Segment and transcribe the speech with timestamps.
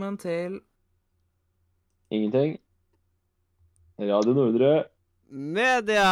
[0.00, 0.54] Velkommen til
[2.08, 2.54] Ingenting.
[4.00, 4.88] Radio Nordre.
[5.28, 6.06] media!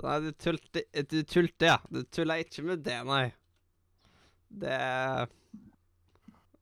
[0.00, 1.76] Nei, du tulte, du tulte, ja.
[1.92, 3.26] Du tulla ikke med det, nei.
[4.48, 4.80] Det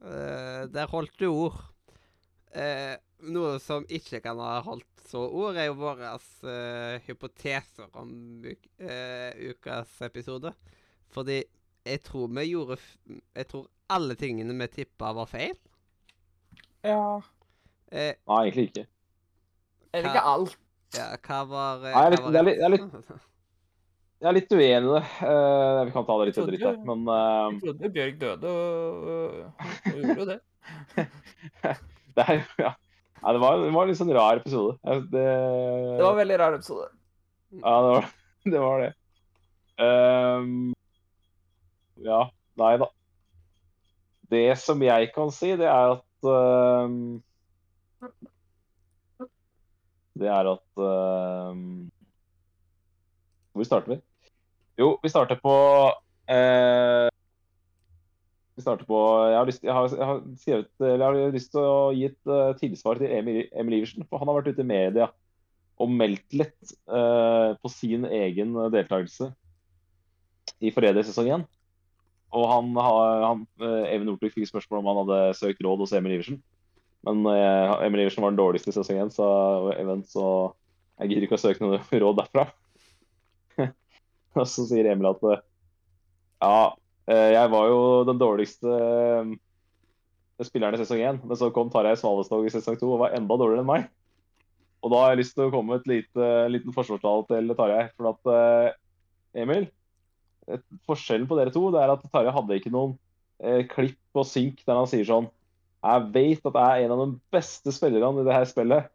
[0.02, 1.62] uh, Der holdt du ord.
[2.50, 8.42] Uh, noe som ikke kan ha holdt så ord, er jo våre uh, hypoteser om
[8.42, 10.50] uk eh, ukas episode.
[11.06, 11.44] Fordi
[11.86, 12.96] jeg tror vi gjorde f
[13.30, 15.54] Jeg tror alle tingene vi tippa, var feil.
[16.84, 17.20] Ja
[17.92, 18.86] Eh, Nei, egentlig ikke.
[19.92, 20.54] Eller ikke alt.
[20.96, 23.20] ja, hva var eh, Nei, jeg er hva litt- var det er litt- det er
[24.22, 25.02] Jeg er litt uenig i det.
[25.28, 28.18] Eh, vi kan ta det litt Jeg etter litt, trodde- men eh, Jeg trodde Bjørg
[28.22, 29.52] døde, og, og,
[29.84, 30.38] og gjorde jo det.
[32.16, 32.72] det er jo ja.
[33.22, 34.78] Nei, det var, det var en litt sånn rar episode.
[34.88, 35.26] Jeg- Det,
[35.92, 36.88] Det var en veldig rar episode.
[37.52, 38.08] Ja, det var
[38.54, 38.60] det.
[38.64, 38.94] Var det.
[39.84, 40.72] Ehm,
[42.02, 42.22] ja,
[42.56, 42.88] nei da.
[44.32, 47.22] Det som jeg kan si, det er at ehm,
[50.18, 51.56] Det er at uh,
[53.52, 53.98] Hvor starter vi?
[54.78, 55.54] Jo, vi starter på
[56.34, 57.08] uh,
[58.56, 59.00] Vi starter på
[59.30, 62.32] Jeg har lyst, jeg har, jeg har skrevet, jeg har lyst til å gi et
[62.60, 64.04] tilsvar til Emil, Emil Iversen.
[64.08, 65.08] For han har vært ute i media
[65.80, 69.30] og meldt litt på sin egen deltakelse
[70.60, 71.46] i Forræder sesong 1.
[72.32, 76.16] Og han, han, eh, Even Northug fikk spørsmål om han hadde søkt råd hos Emil
[76.16, 76.40] Iversen.
[77.06, 79.28] Men eh, Emil Iversen var den dårligste i sesong 1, så,
[79.76, 80.26] Even, så
[81.02, 82.46] jeg gidder ikke å søke noe råd derfra.
[84.38, 85.24] og så sier Emil at
[86.42, 86.60] ja,
[87.10, 89.34] eh, jeg var jo den dårligste eh,
[90.46, 93.36] spilleren i sesong 1, men så kom Tarjei Svalestog i sesong 2 og var enda
[93.36, 93.90] dårligere enn meg.
[94.82, 97.84] Og da har jeg lyst til å komme med lite, liten forsvarstale til Tarjei.
[97.94, 98.32] For at
[99.38, 99.68] Emil,
[100.56, 102.96] et, forskjellen på dere to det er at Tarjei hadde ikke noen
[103.42, 105.28] eh, klipp og synk der han sier sånn
[105.82, 108.90] Jeg vet at jeg er en av de beste spillerne i det her spillet.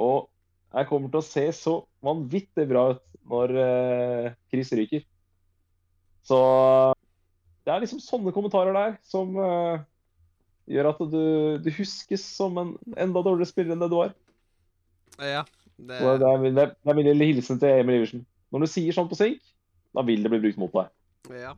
[0.00, 0.28] Og
[0.72, 1.74] jeg kommer til å se så
[2.04, 5.04] vanvittig bra ut når eh, Chris ryker.
[6.24, 6.38] Så
[7.66, 9.82] det er liksom sånne kommentarer der som eh,
[10.72, 11.24] gjør at du,
[11.62, 14.14] du huskes som en enda dårligere spiller enn det du var.
[15.20, 15.44] Ja.
[15.76, 18.24] Det, det, er, det, er, det er min lille hilsen til Emil Iversen.
[18.52, 19.40] Når du sier sånn på synk,
[19.94, 20.90] da vil det bli brukt mot deg.
[21.42, 21.54] ja.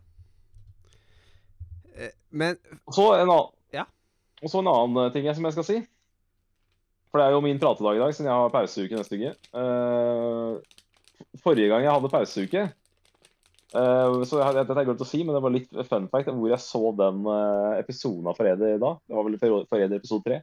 [1.97, 2.56] Eh, Men
[2.87, 3.84] Og så en annen, Ja.
[4.43, 5.87] og så en annen ting jeg- som jeg skal si.
[7.11, 9.37] For det er jo min pratedag i dag, siden jeg har pauseuke neste uke.
[9.55, 10.61] Eh,
[11.39, 12.73] forrige gang jeg hadde pauseuke
[13.75, 16.28] eh, så jeg, Dette har jeg glemt å si, men det var litt fun fact
[16.28, 18.99] hvor jeg så den eh, episoden av Forræder da.
[19.06, 20.43] Det var vel Forræder episode tre.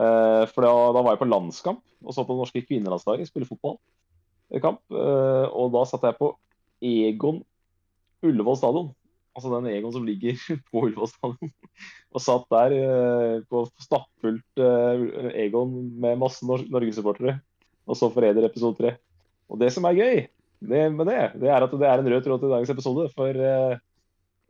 [0.00, 3.46] Eh, for da, da var jeg på landskamp og så på det norske kvinnelandslaget spille
[3.46, 4.80] fotballkamp.
[4.90, 6.36] Og da satt jeg på
[6.84, 7.42] Egon
[8.24, 8.92] Ullevål stadion.
[9.34, 10.38] Altså den Egon som ligger
[10.70, 11.52] på Ullevål stadion.
[12.14, 17.38] Og satt der eh, på stappfullt eh, Egon med masse nor Norgesupportere.
[17.84, 18.94] Og så Forræder episode tre.
[19.50, 20.22] Og det som er gøy
[20.64, 23.08] det, med det, det er at det er en rød tråd til dagens episode.
[23.12, 23.80] For eh,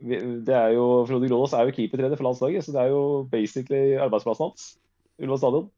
[0.04, 3.96] det er jo, Frode Grålås er jo keepertrener for landslaget, så det er jo basically
[3.96, 4.74] arbeidsplassen hans.
[5.18, 5.70] Ullevål stadion.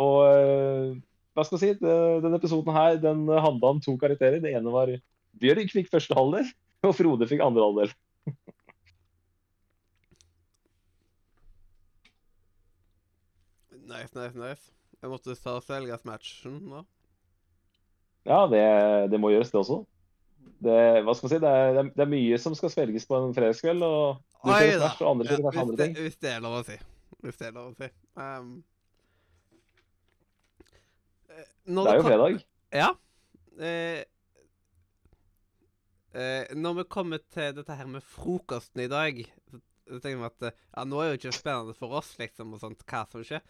[0.00, 1.00] Og
[1.34, 1.86] hva skal jeg si,
[2.22, 4.38] denne episoden her den handla om to karakterer.
[4.42, 4.92] Det ene var
[5.38, 6.48] Bjørg fikk første halvdel,
[6.88, 7.94] og Frode fikk andre halvdel.
[13.90, 14.70] Nice, nice, nice.
[15.00, 16.82] Jeg måtte ta Selgas-matchen nå.
[18.28, 18.60] Ja, det,
[19.12, 19.80] det må gjøres, det også.
[20.60, 20.74] Det,
[21.06, 23.82] hva skal man si, det er, det er- mye som skal svelges på en fredagskveld.
[23.86, 24.90] og Du Oi da.
[24.90, 25.96] Smash, og andre Ja, hvis, andre det, ting.
[26.04, 26.76] hvis det er lov å si.
[27.24, 27.88] Hvis det er lov å si.
[28.16, 28.50] Um,
[31.70, 32.38] Det er jo fredag.
[32.74, 32.90] Ja.
[33.60, 34.04] Eh,
[36.14, 39.18] eh, når vi kommer til dette her med frokosten i dag,
[39.50, 42.54] så, så tenker vi at eh, ja, nå er jo ikke spennende for oss, liksom,
[42.56, 43.42] og sånt, hva som skjer.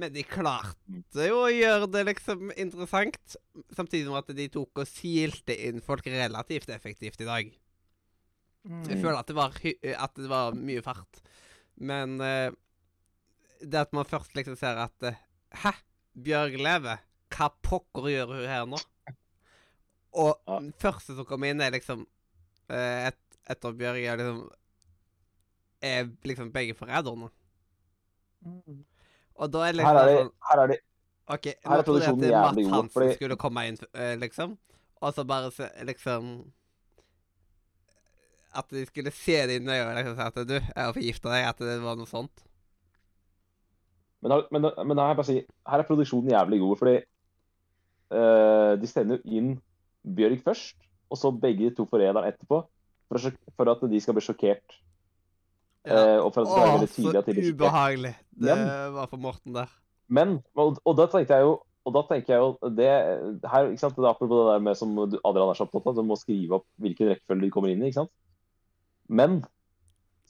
[0.00, 3.34] Men de klarte jo å gjøre det liksom interessant,
[3.76, 7.52] samtidig med at de tok og silte inn folk relativt effektivt i dag.
[8.62, 9.00] Jeg Mm.
[9.02, 9.56] føler at det var,
[10.06, 11.18] at det var mye fart.
[11.82, 12.52] Men eh,
[13.60, 15.18] det at man først liksom ser at eh,
[15.64, 15.72] Hæ?
[16.14, 17.02] Bjørg lever?
[17.34, 18.78] Hva pokker gjør hun her nå?
[20.22, 20.58] Og Ja.
[20.78, 22.06] første som kommer inn, er liksom
[22.72, 23.18] eh, et,
[23.50, 24.40] Etter Bjørg er liksom
[25.82, 27.28] Er liksom begge forræderne.
[28.46, 28.84] Mm.
[29.34, 30.78] Og da er det Her liksom er det, sånn her er det
[31.32, 33.76] OK, her er nå trodde jeg at produksjonen jævlig Matt Hansen fordi- skulle komme inn,
[33.94, 34.56] eh, liksom.
[35.02, 36.28] Og så bare se, liksom
[38.54, 41.46] At de skulle se det inn i øynene liksom si at du, er forgifta deg.
[41.48, 42.42] At det var noe sånt.
[44.22, 46.96] Men, da- men, da- men her, er bare si, her er produksjonen jævlig god, fordi
[48.12, 49.48] uh, de sender jo inn
[50.04, 50.76] Bjørg først,
[51.12, 52.62] og så begge de to forræderne etterpå,
[53.08, 54.78] for, å sjok- for at de skal bli sjokkert.
[55.84, 55.98] Ja.
[55.98, 58.54] Eh, og for at det skal være Åh, veldig tydelig at så de ubehagelig det
[58.56, 59.70] Men- var for Morten der.
[60.08, 62.86] Men, og, og da tenkte jeg jo og da tenker jeg jo det
[63.50, 65.96] her, ikke sant, det er Apropos det der med som Adrian er så opptatt av,
[65.96, 67.88] du må skrive opp hvilken rekkefølge de kommer inn i.
[67.90, 68.12] ikke sant?
[69.10, 69.40] Men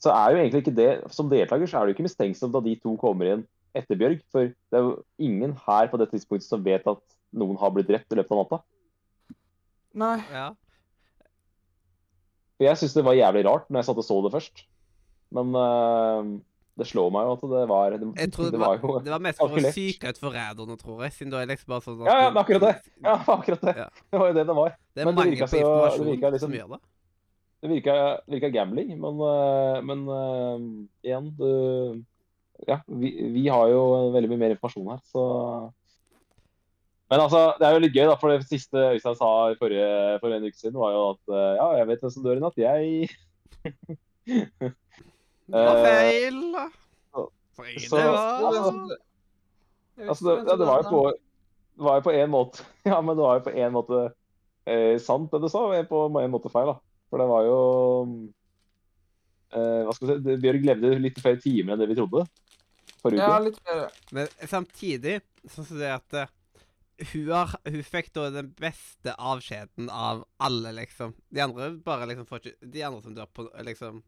[0.01, 2.73] så er jo egentlig ikke det Som deltaker så er jo ikke mistenksom da de
[2.81, 3.43] to kommer inn
[3.77, 4.23] etter Bjørg.
[4.33, 7.03] For det er jo ingen her på det tidspunktet som vet at
[7.37, 8.59] noen har blitt drept i løpet av natta.
[9.93, 10.17] Nei.
[10.33, 10.47] Ja.
[12.63, 14.61] For jeg syns det var jævlig rart når jeg satt og så det først.
[15.33, 16.29] Men uh,
[16.79, 19.11] det slår meg jo at det var Det, Jeg tror det det var, jo det
[19.13, 21.13] var mest for å psyke ut forræderne, tror jeg.
[21.17, 22.73] Siden da er liksom bare sånn at Ja, ja, det akkurat det.
[23.03, 23.75] Ja, akkurat det.
[23.83, 23.87] Ja.
[24.13, 24.73] Det var jo det det var.
[24.93, 26.81] Det er Men det mangel på så- det informasjon virka liksom- som gjør det.
[27.63, 27.93] Det virka,
[28.27, 30.57] virka gambling, men, øh, men uh,
[31.03, 32.03] igjen du,
[32.67, 33.79] Ja, vi, vi har jo
[34.13, 35.23] veldig mye mer informasjon her, så
[37.13, 39.27] Men altså, det er jo litt gøy, da, for det siste Øystein sa
[39.59, 39.89] forrige,
[40.23, 42.41] for en uke siden, var jo at øh, ja, jeg vet hvem som dør i
[42.41, 42.57] natt.
[42.57, 43.09] Jeg
[45.53, 46.39] Det var Eh, feil.
[47.13, 48.97] så- For ingen så- det var altså,
[50.07, 51.01] Altså, det, ja, det var jo på
[51.77, 53.99] det var jo på en måte Ja, men det var jo på en måte
[54.65, 56.75] eh, sant, det du sa, og på en måte feil, da.
[57.11, 57.59] For det var jo
[59.53, 62.25] eh, Hva skal vi si det- Bjørg levde litt flere timer enn det vi trodde
[63.03, 63.91] forrige Ja, litt flere.
[64.15, 66.31] Men samtidig så synes jeg at eh,
[67.11, 71.13] hun, har, hun fikk da den beste avskjeden av alle, liksom.
[71.33, 74.01] De andre bare liksom får ikke De andre som dør på liksom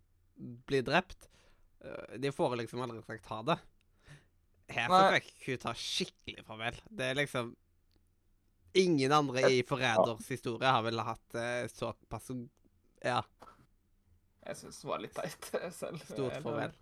[0.68, 1.30] blir drept,
[1.84, 3.60] eh, de får liksom aldri sagt ha det.
[4.76, 6.82] Her så fikk hun ta skikkelig farvel.
[6.90, 7.54] Det er liksom
[8.76, 12.32] Ingen andre i Forræders historie har vel hatt eh, såpass
[13.06, 13.22] Ja,
[14.46, 16.02] Jeg syns det var litt teit selv.
[16.04, 16.74] stort farvel.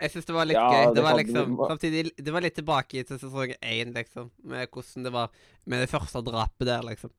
[0.00, 0.86] Jeg syns det var litt Ja, gøy.
[0.90, 4.30] Det det var liksom Samtidig Det var litt tilbake til sesong én, liksom.
[4.44, 5.30] Med hvordan det var
[5.64, 7.10] med det første drapet der, liksom.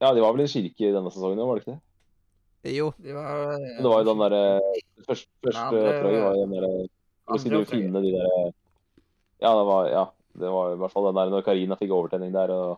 [0.00, 2.72] Ja, de var vel i en kirke i denne sesongen, var det ikke det?
[2.76, 2.90] Jo.
[3.00, 4.40] De var ja, det var jo den derre
[5.08, 6.70] Første, første andre- oppdraget var den derre
[7.30, 8.40] Hvor skulle du finne de derre
[9.40, 10.06] Ja, det var Ja.
[10.40, 12.76] Det var i hvert fall den der når Karina fikk overtenning der, og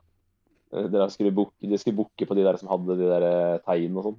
[0.73, 3.59] eh, dere skulle bukke, de skulle bukke på de der som hadde de der eh,
[3.67, 4.17] tegnene og sånn.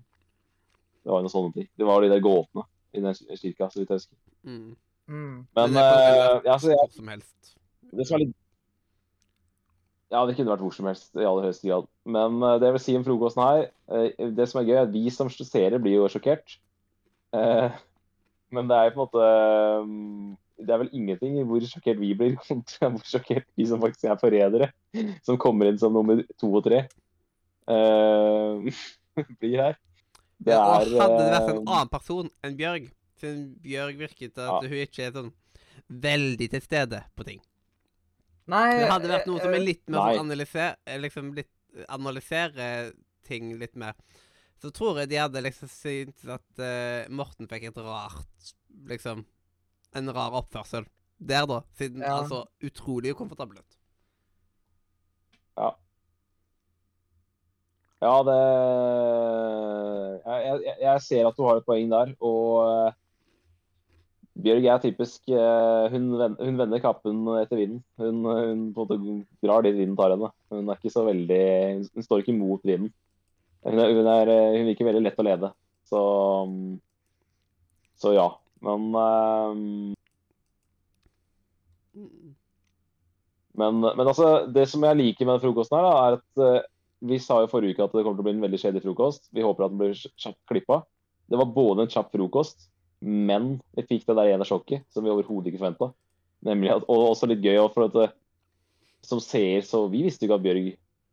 [1.03, 1.67] Det var jo noen sånne ting.
[1.77, 2.63] Det var de der gåtene
[2.93, 4.17] i den kirka, så vidt jeg husker.
[4.47, 4.75] Mm.
[5.11, 5.35] Mm.
[5.57, 7.53] Men det eh, vært ja, så jeg, hvor som helst.
[7.91, 8.35] det som er litt
[10.13, 11.89] Ja, det kunne vært hvor som helst i aller høyeste grad.
[12.05, 14.85] Men uh, det jeg vil si om frokosten her uh, Det som er gøy, er
[14.85, 16.55] at vi som seere blir jo sjokkert.
[17.35, 17.73] Uh,
[18.55, 19.27] men det er på en måte
[20.61, 24.07] Det er vel ingenting i hvor sjokkert vi blir kontra hvor sjokkert de som faktisk
[24.07, 24.69] er forrædere,
[25.25, 26.85] som kommer inn som nummer to og tre,
[27.73, 28.83] eh,
[29.41, 29.81] blir her.
[30.43, 32.89] Det Ja, og er hadde det vært en eh, annen person enn Bjørg,
[33.21, 34.59] siden Bjørg virket at Ja.
[34.61, 35.33] hun ikke er sånn
[35.89, 37.41] veldig til stede på ting
[38.51, 41.51] Nei Det hadde vært noe som er eh, litt mer sånn analysere Liksom litt
[41.89, 42.65] Analysere
[43.25, 43.95] ting litt mer.
[44.61, 48.51] Så tror jeg de hadde liksom syntes at uh, Morten fikk et rart
[48.91, 49.23] Liksom
[49.95, 50.85] En rar oppførsel
[51.23, 51.61] der, da.
[51.79, 52.17] Siden Ja.
[52.17, 53.77] han så utrolig ukomfortabel ut.
[58.03, 58.39] Ja, det
[60.61, 62.13] jeg, jeg, ser at du har et poeng der.
[62.23, 62.99] Og eh,
[64.43, 67.81] Bjørg er typisk eh, hun, hun vender kappen etter vinden.
[68.01, 70.31] Hun, hun på en måte drar dit vinden tar henne.
[70.53, 71.43] Hun er ikke så veldig
[71.93, 72.93] Hun står ikke imot vinden.
[73.63, 75.51] Hun, er, hun, er, eh, hun virker veldig lett å lede.
[75.89, 76.05] Så
[78.01, 78.29] Så ja.
[78.63, 79.99] Men eh,
[81.93, 82.33] Mm.
[83.53, 86.69] Men, men altså, det som jeg liker med den frokosten, her da, er at eh,
[87.03, 89.25] vi sa jo forrige uke at det kommer til å bli en veldig kjedelig frokost.
[89.35, 90.77] Vi håper at den blir kjapt klippa.
[91.29, 92.69] Det var både en kjapp frokost,
[93.03, 95.89] men vi fikk det der ene sjokket som vi overhodet ikke forventa.
[96.87, 98.15] Og også litt gøy for at
[99.03, 100.67] som seer, så vi visste jo ikke at Bjørg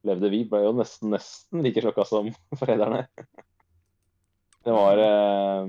[0.07, 0.31] levde.
[0.31, 2.31] Vi ble jo nesten, nesten like sjokka som
[2.61, 3.05] foreldrene.
[4.65, 5.67] Det var eh,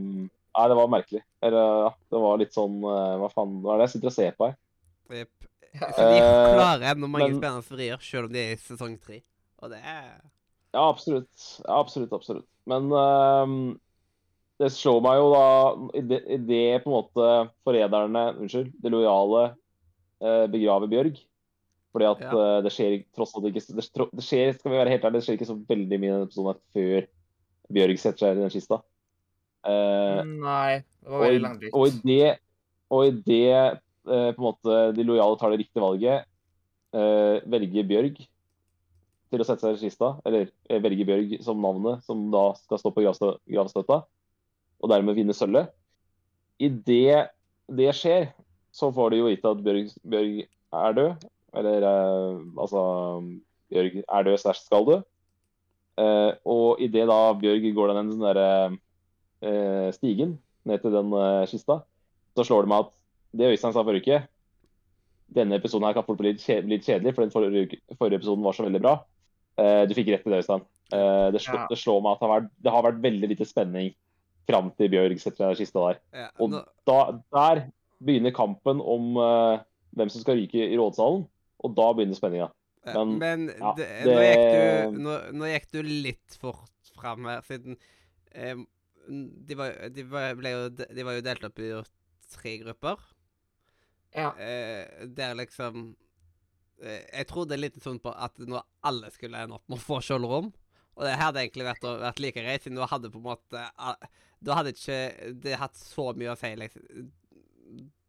[0.52, 1.22] Nei, det var merkelig.
[1.42, 4.16] Eller, ja, det var litt sånn eh, Hva faen hva er det jeg sitter og
[4.18, 4.58] ser på her?
[5.22, 5.36] Jepp.
[5.72, 5.88] Ja.
[5.96, 8.98] Så de Eh, klarer ennå mange men- spennende vrier, selv om de er i sesong
[9.00, 9.22] tre.
[9.62, 10.06] Og det er
[10.72, 11.48] Ja, absolutt.
[11.66, 12.48] Ja, absolutt, absolutt.
[12.70, 13.56] Men ehm,
[14.62, 15.48] det slår meg jo da
[15.98, 17.32] i det, i det på en måte
[17.66, 19.42] forræderne, unnskyld, det lojale,
[20.22, 21.20] uh, begraver Bjørg.
[21.92, 22.32] Fordi at Ja.
[22.32, 25.26] uh, det skjer tross alt ikke det, det skjer, skal vi være helt ærlig, det
[25.26, 27.10] skjer ikke så veldig mye i denne episoden før
[27.72, 28.82] Bjørg setter seg i den kista.
[29.68, 31.74] Uh, Nei, det var veldig langt dit.
[31.74, 32.36] og i det,
[32.92, 36.24] og i det på en måte de lojale tar det riktige valget,
[36.92, 38.16] velger Bjørg
[39.32, 40.50] til å sette seg i kista, eller
[40.84, 44.02] velge Bjørg som navnet, som da skal stå på gravstøtta,
[44.82, 45.72] og dermed vinne sølvet.
[46.62, 48.32] I det skjer,
[48.76, 50.42] så får de jo vite at Bjørg, Bjørg
[50.82, 51.30] er død.
[51.60, 52.82] Eller eh, altså
[53.72, 55.00] Bjørg er død slash skal dø.
[56.02, 58.50] Eh, og idet da Bjørg går den sånn derre
[59.44, 61.82] eh, stigen ned til den eh, kista,
[62.38, 62.94] så slår det meg at
[63.36, 64.22] det Øystein sa forrige uke
[65.32, 68.82] Denne episoden her kan fort bli litt kjedelig, for den forrige episoden var så veldig
[68.84, 68.98] bra.
[69.60, 70.64] Eh, du fikk rett i det, Øystein.
[70.94, 71.68] Eh, det, slår, Ja.
[71.70, 73.92] det slår meg at det har, vært, det har vært veldig lite spenning
[74.50, 76.00] fram til Bjørg setter den kista der.
[76.14, 76.56] Ja, Og
[76.88, 76.98] da,
[77.32, 77.62] der
[78.02, 79.62] begynner kampen om uh,
[79.96, 81.28] hvem som skal ryke i rådsalen,
[81.62, 82.50] og da begynner spenninga.
[82.86, 86.92] ja, men, men ja, det, det- nå, gikk du, nå, nå gikk du litt fort
[86.98, 87.78] fram her, siden
[88.34, 88.56] eh,
[89.08, 91.70] de, var, de, var, ble jo, de var jo delt opp i
[92.34, 92.98] tre grupper.
[94.16, 94.32] Ja.
[94.42, 95.92] Eh, der liksom
[96.82, 100.02] eh, det er litt sånn på at nå alle skulle ende opp med å få
[100.06, 100.52] skjoldrom.
[100.98, 103.96] Og det hadde egentlig vært, vært like greit, siden du hadde på en måte ah,
[104.44, 104.98] Da hadde ikke
[105.40, 107.12] det hatt så mye å si, liksom.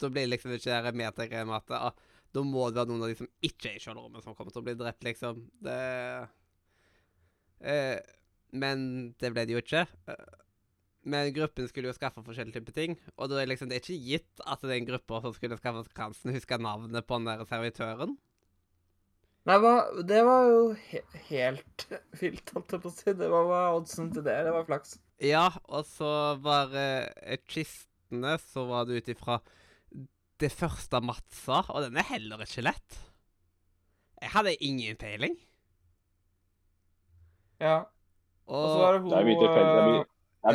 [0.03, 3.05] Da blir det liksom ikke det metergreiet med at ah, da må det være noen
[3.05, 5.45] av de som ikke er i skjoldrommet, som kommer til å bli drept, liksom.
[5.63, 5.79] Det
[7.61, 7.99] eh,
[8.57, 8.87] Men
[9.21, 9.85] det ble det jo ikke.
[10.09, 10.39] Eh,
[11.13, 14.05] Men gruppen skulle jo skaffe forskjellige typer ting, og da er liksom, det er ikke
[14.07, 18.15] gitt at den gruppa som skulle skaffe kransen, husker navnet på den der servitøren.
[19.45, 19.73] Nei, hva,
[20.07, 20.59] det var jo
[20.91, 21.87] he helt
[22.21, 23.15] vilt, holdt jeg på å si.
[23.19, 24.37] Det var bare oddsen til det.
[24.47, 24.99] Det var flaks.
[25.23, 26.11] Ja, og så
[26.43, 29.41] var eh, kistene, så var det ut ifra
[30.43, 32.97] det første Mats sa, og den er heller ikke lett.
[34.23, 35.37] Jeg hadde ingen peiling.
[37.63, 37.77] Ja.
[38.51, 39.29] Og så var det hun Det er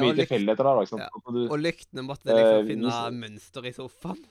[0.03, 0.81] mye tilfeldigheter er er Ja, og her.
[0.83, 1.03] Ikke sant?
[1.07, 1.31] Ja.
[1.31, 4.25] Du- og lyktene måtte liksom Eh, vi finne mønster i sofaen.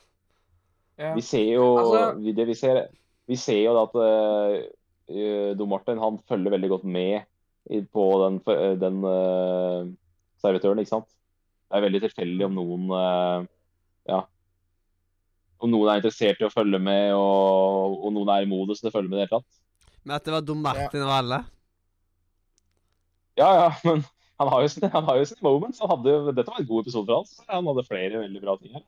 [0.99, 1.15] ja.
[1.15, 2.89] Vi ser jo Altså- det vi, ser,
[3.27, 7.27] vi ser jo at uh, Don Martin han følger veldig godt med
[7.91, 8.39] på den,
[8.79, 9.87] den uh,
[10.43, 11.11] servitøren, ikke sant?
[11.67, 13.47] Det er veldig tilfeldig om noen uh,
[14.07, 14.21] ja,
[15.63, 18.91] om noen er interessert i å følge med, og, og noen er i modus til
[18.91, 19.63] å følge med i det hele tatt.
[20.07, 21.41] Men at det var Dom Martin og alle.
[23.37, 24.05] Ja, ja, men
[24.41, 25.81] han har jo sine, han har jo sine moments.
[25.83, 27.33] Han hadde, dette var en god episode for hans.
[27.51, 28.85] Han hadde flere veldig bra ting her.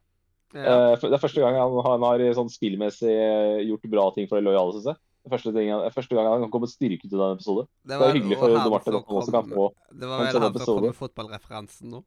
[0.57, 0.65] Ja.
[0.95, 4.41] Eh, det er første gang han, han har sånn spillmessig eh, gjort bra ting for
[4.41, 5.01] de lojale, synes jeg.
[5.29, 7.67] Det første, ting, første gang han kan komme styrket til denne episode.
[7.85, 10.47] Det er hyggelig for Don Martin at han også kan få Det var vel sånn
[10.47, 12.05] han som kom med fotballreferansen nå.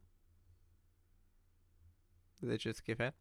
[2.42, 3.14] Hvis jeg ikke husker feil.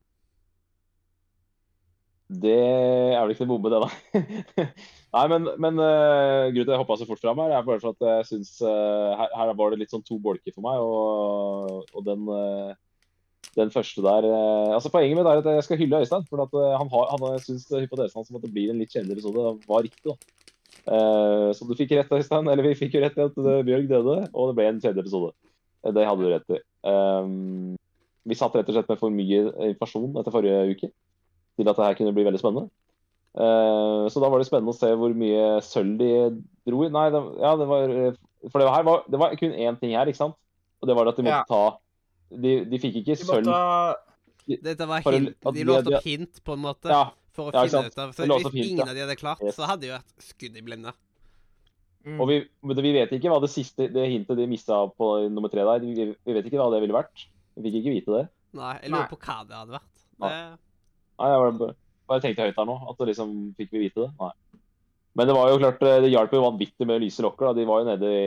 [2.32, 4.66] Det er vel ikke noe bombe, det, da.
[5.18, 7.82] Nei, men, men uh, grunnen til at jeg hoppa så fort fram her, er bare
[7.84, 10.80] for at jeg syns uh, her, her var det litt sånn to bolker for meg.
[10.80, 12.72] Og, og den, eh,
[13.58, 16.24] den første der eh, Altså Poenget mitt er at jeg skal hylle Øystein.
[16.30, 18.94] For at eh, han, har, han syns hypotesen hans om at det blir en litt
[18.94, 20.06] kjedelig episode, var riktig.
[20.08, 20.16] da.
[20.96, 22.48] Eh, så du fikk rett, Øystein.
[22.48, 23.36] Eller vi fikk jo rett i at
[23.68, 25.34] Bjørg døde, og det ble en kjedelig episode.
[25.82, 26.60] Det hadde du rett i.
[26.86, 27.74] Um,
[28.30, 29.40] vi satt rett og slett med for mye
[29.72, 30.90] informasjon etter forrige uke
[31.58, 32.70] til at det her kunne bli veldig spennende.
[33.34, 36.10] Eh, så da var det spennende å se hvor mye sølv de
[36.70, 36.92] dro i.
[36.94, 37.94] Nei, det, ja, det var
[38.52, 40.38] For det var, her var, det var kun én ting her, ikke sant?
[40.82, 41.50] Og det var at de måtte Ja.
[41.50, 41.81] ta
[42.32, 45.36] De, de fikk ikke De sølv måtte Dette var hint.
[45.54, 47.02] De låste opp hint, på en måte, Ja,
[47.36, 48.90] for å ja, finne ut av Så hvis hint, ingen ja.
[48.90, 49.56] av de hadde klart, Yes.
[49.56, 50.94] så hadde det jo vært skudd i blinde.
[52.08, 52.18] mm.
[52.20, 55.52] og vi, men vi vet ikke hva det siste det hintet de mista på nummer
[55.54, 55.86] tre der.
[55.86, 57.28] Vi, vi vet ikke hva det ville vært.
[57.56, 58.26] Vi fikk ikke vite det.
[58.58, 58.98] Nei, jeg Nei.
[58.98, 59.94] lurer på hva det hadde vært.
[60.22, 60.32] Det,
[61.22, 61.74] Nei, jeg bare,
[62.10, 62.78] bare tenkte høyt her nå.
[62.92, 64.12] At liksom fikk vi vite det.
[64.20, 64.32] Nei.
[65.20, 67.52] Men det var jo klart, eh, det hjalp jo vanvittig med lyse lokker.
[67.52, 67.54] da.
[67.60, 68.26] De var jo nede i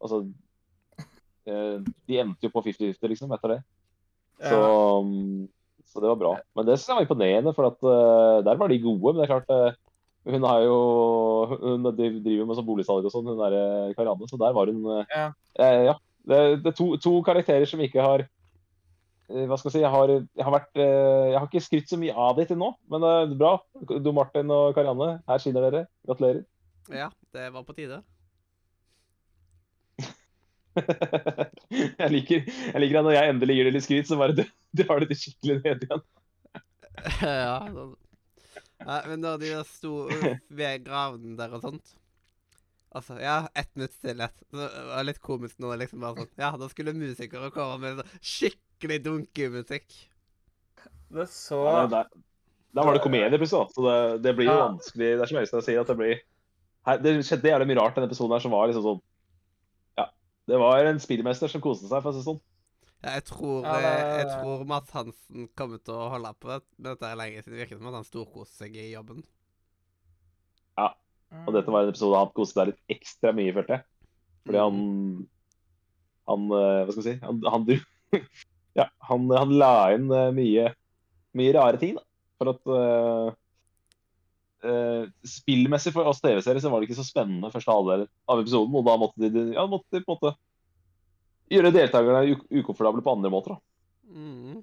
[0.00, 0.22] Altså
[2.08, 3.60] De endte jo på 50-50 liksom etter det.
[4.40, 5.00] Så, Ja.
[5.04, 5.48] mm,
[5.90, 6.32] så det var bra.
[6.56, 9.12] Men det synes jeg var imponerende, for at uh, der var de gode.
[9.14, 9.72] Men det er klart uh,
[10.30, 10.76] Hun har jo
[11.60, 14.28] Hun driver med sånn boligsalg og sånn, hun derre Karianne.
[14.28, 15.30] Så der var hun uh, Ja.
[15.58, 15.94] eh, ja.
[16.28, 18.20] Det, det er to, to karakterer som ikke har
[19.30, 21.88] eh, Hva skal jeg si Jeg har, jeg har vært eh, Jeg har ikke skrytt
[21.88, 23.54] så mye av dem til nå, men eh, det er bra.
[24.04, 25.86] Du Martin og Karianne, her skinner dere.
[26.06, 26.44] Gratulerer.
[26.92, 28.02] ja, det var på tide.
[32.00, 34.36] jeg, liker, jeg liker at når jeg endelig gir det litt skryt, så bare
[34.78, 36.04] drar du til det skikkelig ned igjen.
[37.24, 37.96] ja, sånn.
[38.84, 39.94] ja, men da de sto
[40.52, 41.96] ved graven der og sånt
[42.90, 44.34] Altså, ja, ett minutts stillhet.
[44.50, 48.16] Det var litt komisk nå, liksom bare sånn Ja, da skulle musikere komme med sånn
[48.18, 49.94] skikkelig dunkemusikk.
[51.14, 52.08] Det så Ja, det- der,
[52.74, 53.70] Da var det komedie plutselig.
[53.76, 54.66] Så det, det blir jo Ja.
[54.72, 55.06] vanskelig.
[55.18, 56.18] Det er som Øystein sier, at det blir
[56.86, 59.00] her, Det skjedde jævlig mye rart denne episoden her som var liksom sånn.
[60.50, 62.40] Det var en spillmester som koste seg, for å si det sånn.
[63.00, 63.84] Ja, jeg tror, eh,
[64.20, 67.62] jeg tror Mads Hansen kommer til å holde på det- med dette lenge, siden det
[67.62, 69.22] virker som at han storkoser seg i jobben.
[70.76, 70.90] Ja.
[71.46, 73.84] Og dette var en episode han koste seg litt ekstra mye, følte jeg.
[74.46, 74.80] Fordi han
[76.30, 77.18] Han eh, Hva skal vi si?
[77.24, 77.64] Han, han,
[78.78, 80.68] ja, han, han la inn eh, mye,
[81.34, 82.04] mye rare ting, da.
[82.38, 83.39] For at
[84.64, 88.42] eh, eh, Spillmessig for oss TV-seere så var det ikke så spennende første halvdel av
[88.42, 88.76] episoden.
[88.76, 90.34] Og da måtte de, ja, måtte de på en måte
[91.50, 93.56] gjøre deltakerne uk ukomfortable på andre måter.
[93.56, 93.62] da.
[94.10, 94.60] Mm.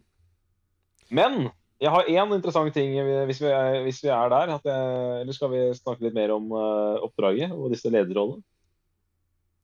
[1.17, 2.95] Men jeg har én interessant ting
[3.29, 4.53] hvis vi er, hvis vi er der.
[4.57, 8.41] At jeg, eller skal vi snakke litt mer om uh, oppdraget og disse lederrollene?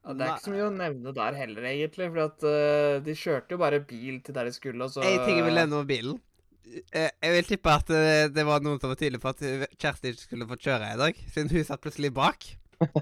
[0.03, 2.09] Ja, det er ikke så mye å nevne der heller, egentlig.
[2.11, 5.45] For at, uh, de kjørte jo bare bil til der de skulle, og så jeg
[5.45, 6.19] vil nevne om bilen.
[6.65, 9.65] Eh, Jeg vil tippe at eh, det var noen som var tydelig på at eh,
[9.75, 12.45] Kjersti ikke skulle få kjøre i dag, siden hun satt plutselig bak.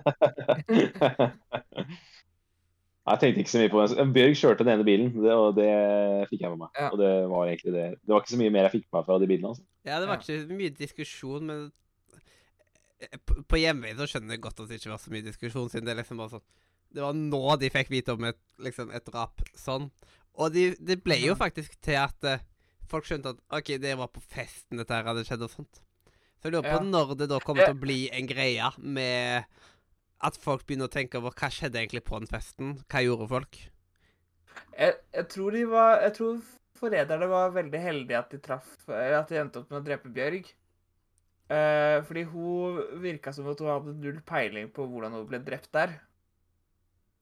[3.02, 4.04] Jeg tenkte ikke så mye på det.
[4.16, 5.70] Bjørg kjørte den ene bilen, det, og det
[6.30, 6.70] fikk jeg med meg.
[6.78, 6.92] Ja.
[6.94, 7.86] Og det var egentlig det.
[7.98, 9.50] Det var ikke så mye mer jeg fikk med meg fra de bilene.
[9.50, 9.64] altså.
[9.90, 11.64] Ja, det var ikke mye diskusjon, men
[13.50, 15.98] på, hjemmevei så skjønner jeg godt at det ikke var så mye diskusjon, siden det
[15.98, 16.46] liksom var sånn
[16.94, 19.90] Det var nå de fikk vite om et, liksom, et drap sånn.
[20.38, 22.30] Og de, det ble jo faktisk til at
[22.90, 25.82] folk skjønte at OK, det var på festen dette her hadde skjedd og sånt.
[26.42, 26.86] Så jeg lurer på Ja.
[26.88, 29.46] når det da kommer til å bli en greie med
[30.22, 32.74] at folk begynner å tenke over hva skjedde egentlig på den festen?
[32.90, 33.60] Hva gjorde folk?
[34.78, 36.42] Jeg, jeg tror de var Jeg tror
[36.82, 40.50] forræderne var veldig heldige at de traff At de endte opp med å drepe Bjørg.
[41.52, 45.72] Eh, fordi hun virka som at hun hadde null peiling på hvordan hun ble drept
[45.76, 45.98] der.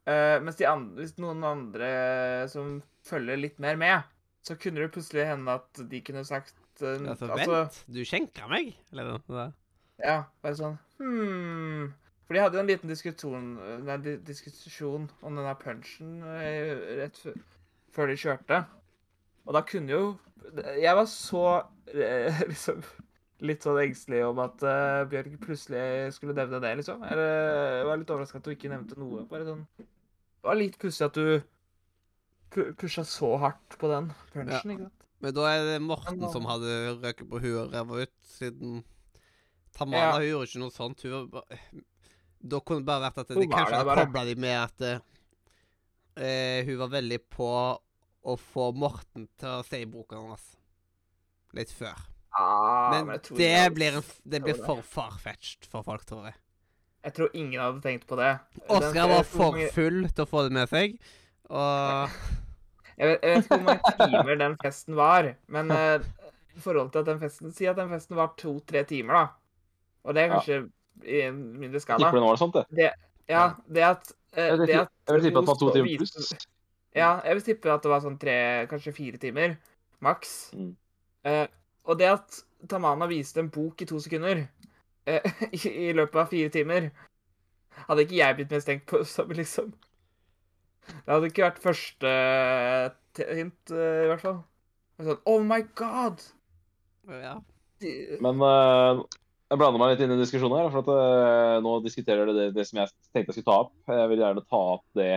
[0.10, 1.90] Eh, mens de andre, hvis noen andre
[2.50, 4.04] som følger litt mer med,
[4.46, 8.48] så kunne det plutselig hende at de kunne sagt uh, Altså, altså, vent, du skjenka
[8.52, 8.72] meg?
[8.94, 9.50] Eller noe?
[10.00, 11.94] Ja, bare sånn Hmm.
[12.28, 13.46] For de hadde jo en liten diskusjon,
[13.88, 13.96] nei,
[14.28, 17.18] diskusjon om denne punchen eh, rett
[17.90, 18.60] før, de kjørte.
[19.48, 20.04] Og da kunne jo
[20.84, 21.46] Jeg var så
[21.90, 22.84] eh, liksom
[23.50, 27.04] litt sånn engstelig om at uh, Bjørg plutselig skulle nevne det, liksom.
[27.08, 27.30] Eller
[27.80, 29.24] jeg var litt overraska at du ikke nevnte noe.
[29.32, 31.40] Bare sånn Det var litt pussig at du
[32.52, 35.06] pusha så hardt på den punchen, ikke sant?
[35.20, 38.84] Men da er det Morten som hadde røket på huet og ræva ut, siden
[39.76, 40.18] Tamara Ja.
[40.18, 41.04] hun gjorde ikke noe sånt.
[41.04, 41.44] Hun var
[42.40, 46.60] da kunne det bare vært at det, det kanskje hadde kobla de med at uh,
[46.70, 47.50] hun var veldig på
[48.30, 50.46] å få Morten til å se i boka hans
[51.58, 52.00] litt før.
[52.38, 56.38] Ah, Men, men det jeg, blir, en, det blir for farfetched for folk, tror jeg.
[57.04, 58.34] Jeg tror ingen hadde tenkt på det.
[58.70, 61.00] Oskar var for full til å få det med seg,
[61.50, 62.10] og
[63.00, 66.02] Jeg vet, jeg vet ikke hvor mange timer den festen var, men uh,
[66.56, 69.28] i forhold til at den festen Si at den festen var to-tre timer, da.
[70.04, 70.34] Og det er Ja.
[70.34, 70.58] kanskje
[71.06, 72.00] i en mindre skala.
[72.10, 72.92] tipper det var noe sånt, det.
[73.30, 75.72] Ja, det at, uh, Jeg vil det at jeg vil tippe at det var to
[75.74, 76.48] timer pluss.
[76.96, 79.58] Ja, jeg vil tippe at det var sånn tre, kanskje fire timer.
[80.02, 80.52] Maks.
[80.54, 80.76] Mm.
[81.26, 81.48] Uh,
[81.86, 84.48] og det at Tamana viste en bok i to sekunder
[85.08, 85.22] eh,
[85.56, 86.90] i, i løpet av fire timer,
[87.88, 89.72] hadde ikke jeg blitt mistenkt på som liksom
[90.90, 92.12] Det hadde ikke vært første
[93.18, 94.42] hint, eh, i hvert fall.
[95.00, 96.22] Sånn, oh my god!
[97.10, 97.40] ja.
[98.20, 99.00] Men uh,
[99.50, 100.70] jeg blander meg litt inn i diskusjonen her.
[100.74, 103.74] For at uh, nå diskuterer dere det, det som jeg tenkte jeg skulle ta opp.
[103.88, 105.14] Jeg vil gjerne ta opp det.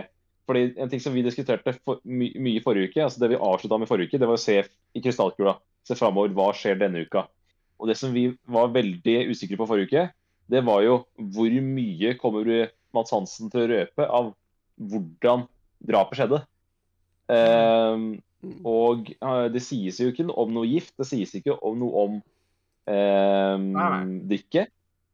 [0.49, 3.39] Fordi en ting som vi diskuterte for, my, mye i forrige uke, altså det vi
[3.39, 5.55] avslutta med forrige uke, det var å se i krystallkula.
[5.87, 6.33] Se framover.
[6.35, 7.27] Hva skjer denne uka?
[7.79, 10.05] Og det som vi var veldig usikre på forrige uke,
[10.51, 11.01] det var jo
[11.35, 12.49] hvor mye kommer
[12.93, 14.33] Mads Hansen til å røpe av
[14.81, 15.45] hvordan
[15.87, 16.43] drapet skjedde.
[17.33, 18.59] Ehm, Mm.
[18.67, 22.15] og uh, det sies jo ikke om noe gift, det sies ikke om noe om
[22.91, 23.67] eh,
[24.27, 24.71] dykket.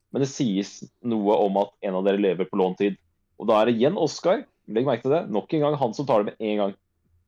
[0.09, 2.97] Men det sies noe om at en av dere lever på låntid.
[3.37, 4.41] Og da er det igjen Oskar.
[4.69, 5.27] Legg merke til det.
[5.29, 6.73] Nok en gang han som tar det med en gang.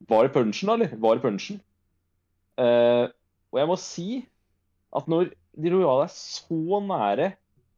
[0.10, 0.95] Var det punchen, da, eller?
[0.97, 1.62] Var det punchen?
[2.58, 3.06] Eh,
[3.54, 4.08] og jeg må si
[4.97, 5.30] at når
[5.62, 7.30] de rojale er så nære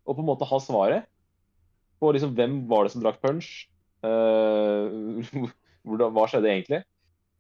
[0.08, 1.10] å på en måte ha svaret
[2.00, 3.68] på liksom hvem var det som drakk punch,
[5.84, 6.82] hva skjedde egentlig,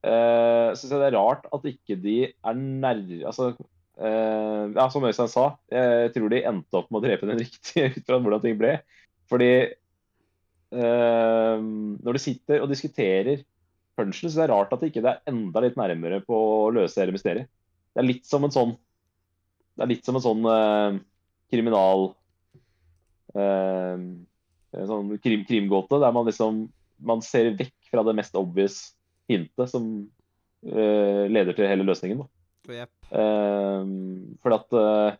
[0.07, 3.53] uh, syns jeg det er rart at ikke de er nærmere Altså,
[3.97, 7.91] eh, ja, som Øystein sa, jeg tror de endte opp med å drepe den riktige
[7.97, 8.77] ut fra hvordan ting ble.
[9.31, 9.51] Fordi
[10.73, 13.43] eh, når de sitter og diskuterer
[13.97, 17.01] punchen, så er det rart at det ikke er enda litt nærmere på å løse
[17.01, 17.49] hele mysteriet.
[17.93, 18.71] Det er litt som en sånn
[19.73, 20.97] Det er litt som en sånn eh,
[21.53, 22.11] kriminal
[23.37, 24.03] eh,
[24.73, 26.65] sånn krim, krimgåte, der man liksom
[27.03, 28.93] man ser vekk fra det mest obvious
[29.29, 29.87] hintet som
[30.67, 32.23] uh, leder til hele løsningen.
[32.23, 32.29] Da.
[32.71, 32.93] Jepp.
[33.11, 33.87] Eh,
[34.39, 35.17] for at uh,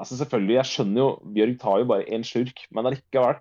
[0.00, 3.36] altså Selvfølgelig, jeg skjønner jo Bjørg tar jo bare én slurk, men allikevel.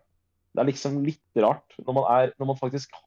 [0.52, 2.98] Det er liksom litt rart når man, er, når man faktisk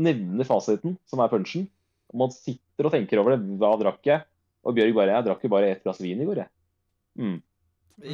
[0.00, 1.66] nevner fasiten, som er punchen,
[2.08, 3.58] og man sitter og tenker over det.
[3.60, 4.24] Hva drakk jeg?
[4.64, 6.52] Og Bjørg bare Jeg drakk jo bare ett glass vin i går, jeg.
[7.20, 7.38] Mm.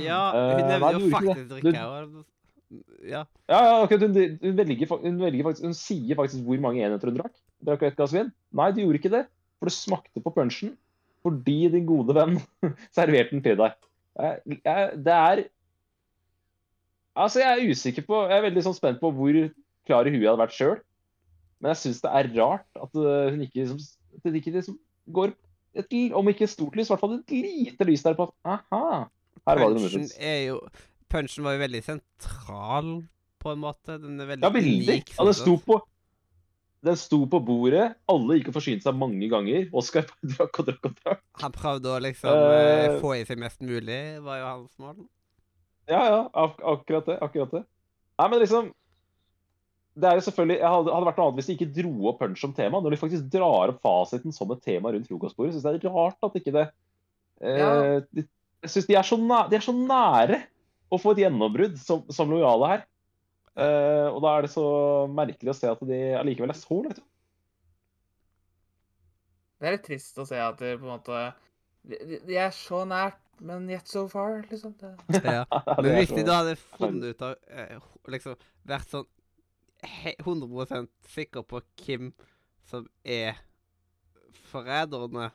[0.02, 1.84] Ja, Eh, hun nevner uh, jo faktisk drikke.
[1.86, 2.24] og-
[3.07, 3.22] Ja.
[3.46, 7.11] Ja, ja, okay, Hun, hun, velger, hun, velger faktisk, hun sier faktisk hvor mange enheter
[7.12, 7.35] hun drakk.
[7.66, 8.33] Drakk ett glass vin?
[8.57, 9.24] Nei, du gjorde ikke det.
[9.61, 10.74] For du smakte på punchen
[11.26, 12.37] fordi din gode venn
[12.94, 13.72] serverte den til deg.
[14.16, 15.46] Jeg, jeg, det er
[17.16, 19.38] Altså, jeg er usikker på Jeg er veldig sånn spent på hvor
[19.88, 20.79] klar i huet jeg hadde vært sjøl.
[21.61, 23.81] Men jeg syns det er rart at uh, hun ikke liksom,
[24.18, 24.79] at hun ikke liksom
[25.16, 25.33] går
[25.76, 28.35] et, Om ikke et stort lys, i hvert fall et lite lys der på at
[28.48, 29.07] aha,
[29.46, 30.61] her var det noe er jo
[31.12, 32.88] Punchen var jo veldig sentral,
[33.42, 33.99] på en måte.
[34.03, 34.88] Den er veldig Ja, veldig.
[34.88, 35.12] unik.
[35.19, 35.81] Ja, den sto på
[36.87, 37.97] den sto på bordet.
[38.09, 39.64] Alle gikk og forsynte seg mange ganger.
[39.75, 41.21] Oskar drakk og drakk og drakk.
[41.42, 42.99] Han prøvde å liksom Eh.
[43.03, 45.01] få i seg mest mulig, var jo hans mål.
[45.88, 47.16] Ja, ja, ak akkurat det.
[47.23, 47.64] Akkurat det.
[48.19, 48.73] Nei, men liksom
[49.97, 52.19] Det er jo selvfølgelig jeg hadde, hadde vært noe annet hvis de ikke dro opp
[52.21, 52.81] punch som tema.
[52.85, 55.95] Når de faktisk drar opp fasiten som et tema rundt frokostbordet, syns jeg det er
[55.97, 56.66] rart at ikke det
[57.40, 58.01] eh, Ja.
[58.12, 58.27] de,
[58.62, 60.42] Jeg syns de, de er så nære
[60.92, 62.85] å få et gjennombrudd som, som lojale her.
[63.57, 64.64] Uh, og da er det så
[65.09, 66.99] merkelig å se at de allikevel er så langt
[69.57, 71.22] Det er litt trist å se at de på en måte
[71.81, 74.75] De, de- er så nært, men yet so far, liksom.
[74.77, 74.92] Det,
[75.25, 75.46] Ja.
[75.79, 77.81] Men er hvis de da hadde funnet ut av eh,
[78.12, 78.37] Liksom
[78.68, 79.09] vært sånn
[80.27, 82.11] 100% sikker på hvem
[82.68, 83.40] som er
[84.51, 85.31] forræderne,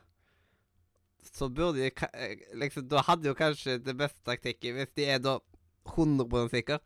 [1.30, 5.22] så burde de eh, liksom Da hadde jo kanskje det beste taktikken hvis de er
[5.22, 5.38] da
[5.86, 6.78] 100 sikre,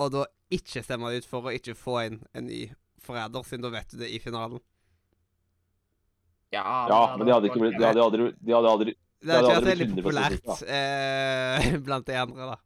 [0.00, 2.66] og da ikke stemmer de ut for å ikke få inn en ny
[3.04, 4.60] forræder, siden da vet du det i finalen.
[6.52, 9.42] ja, Ja, men de hadde ikke blitt De hadde aldri, de hadde aldri Det har
[9.42, 12.56] ikke vært veldig populært eh, blant de andre, da.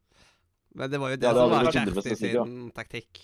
[0.78, 3.20] Men det var jo det Ja, det som var blitt 100% Kjersti sin taktikk.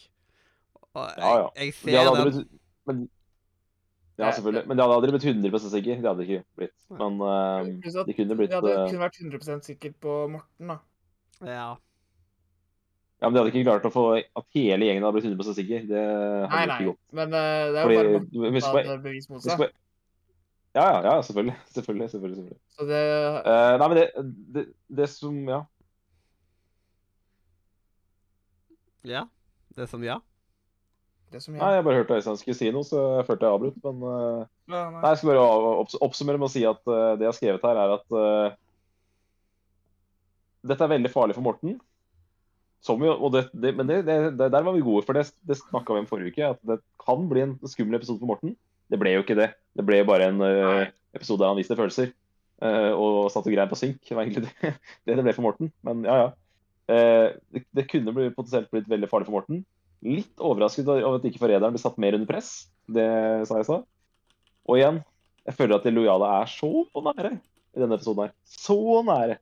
[0.94, 1.48] Og jeg, Ja, ja.
[1.60, 2.30] jeg ser de den.
[2.30, 2.52] blitt
[2.88, 3.04] men,
[4.18, 4.62] Ja, selvfølgelig.
[4.68, 5.96] Men det hadde aldri blitt 100 sikker.
[6.02, 6.74] Det hadde ikke blitt.
[7.00, 10.76] Men uh, det kunne blitt Det hadde eh, kun vært 100% sikkert på Morten, da.
[11.42, 11.68] Ja.
[13.18, 15.88] Ja, men de hadde ikke klart å få at hele gjengen hadde blitt 100 sikker.
[15.90, 16.90] Det hadde Nei, ikke nei.
[16.92, 17.00] gått.
[17.20, 19.64] Men uh, det er jo bare Morten som hadde bevis mot seg.
[20.74, 21.54] Ja, ja, ja, selvfølgelig.
[21.74, 22.10] Selvfølgelig.
[22.10, 22.60] selvfølgelig, selvfølgelig.
[22.78, 23.02] Så det
[23.46, 24.06] Uh, nei, men det,
[24.54, 24.64] det,
[25.02, 25.62] det som Ja.
[29.04, 29.26] Ja.
[29.74, 30.20] Det som ja.
[31.34, 33.78] Det som Nei, jeg bare hørte Øystein skulle si noe, så jeg følte jeg avbrøt.
[33.82, 35.00] Men uh, ja, nei.
[35.00, 35.46] Nei, jeg skal bare
[35.82, 38.60] opps- oppsummere med å si at uh, det jeg har skrevet her, er at uh,
[40.70, 41.74] dette er veldig farlig for Morten.
[42.94, 46.08] Og det, det, men det, der var vi gode, for det, det snakka vi om
[46.08, 46.50] forrige uke.
[46.54, 48.54] At det kan bli en skummel episode for Morten.
[48.92, 49.50] Det ble jo ikke det.
[49.74, 50.42] Det ble jo bare en
[51.16, 52.12] episode der han viste følelser.
[52.62, 54.00] eh, og satt og grein på synk.
[54.04, 54.74] Det var egentlig det,
[55.06, 55.72] det det ble for Morten.
[55.86, 56.28] Men ja, ja.
[56.92, 59.64] Eh, det, det kunne bli, potensielt blitt veldig farlig for Morten.
[60.04, 62.66] Litt overrasket over at ikke forræderen ble satt mer under press.
[62.86, 63.06] Det
[63.48, 63.78] sa jeg så.
[64.68, 64.98] Og igjen,
[65.46, 66.70] jeg føler at de lojale er så
[67.08, 67.30] nære
[67.74, 68.34] i denne episoden her.
[68.44, 68.76] Så
[69.08, 69.38] nære.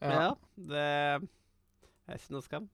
[0.00, 0.10] Ja.
[0.10, 0.28] Ja.
[0.56, 2.68] Det er ikke noe skam.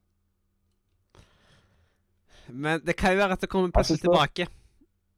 [2.48, 4.46] Men det kan jo være at det kommer plutselig det- tilbake.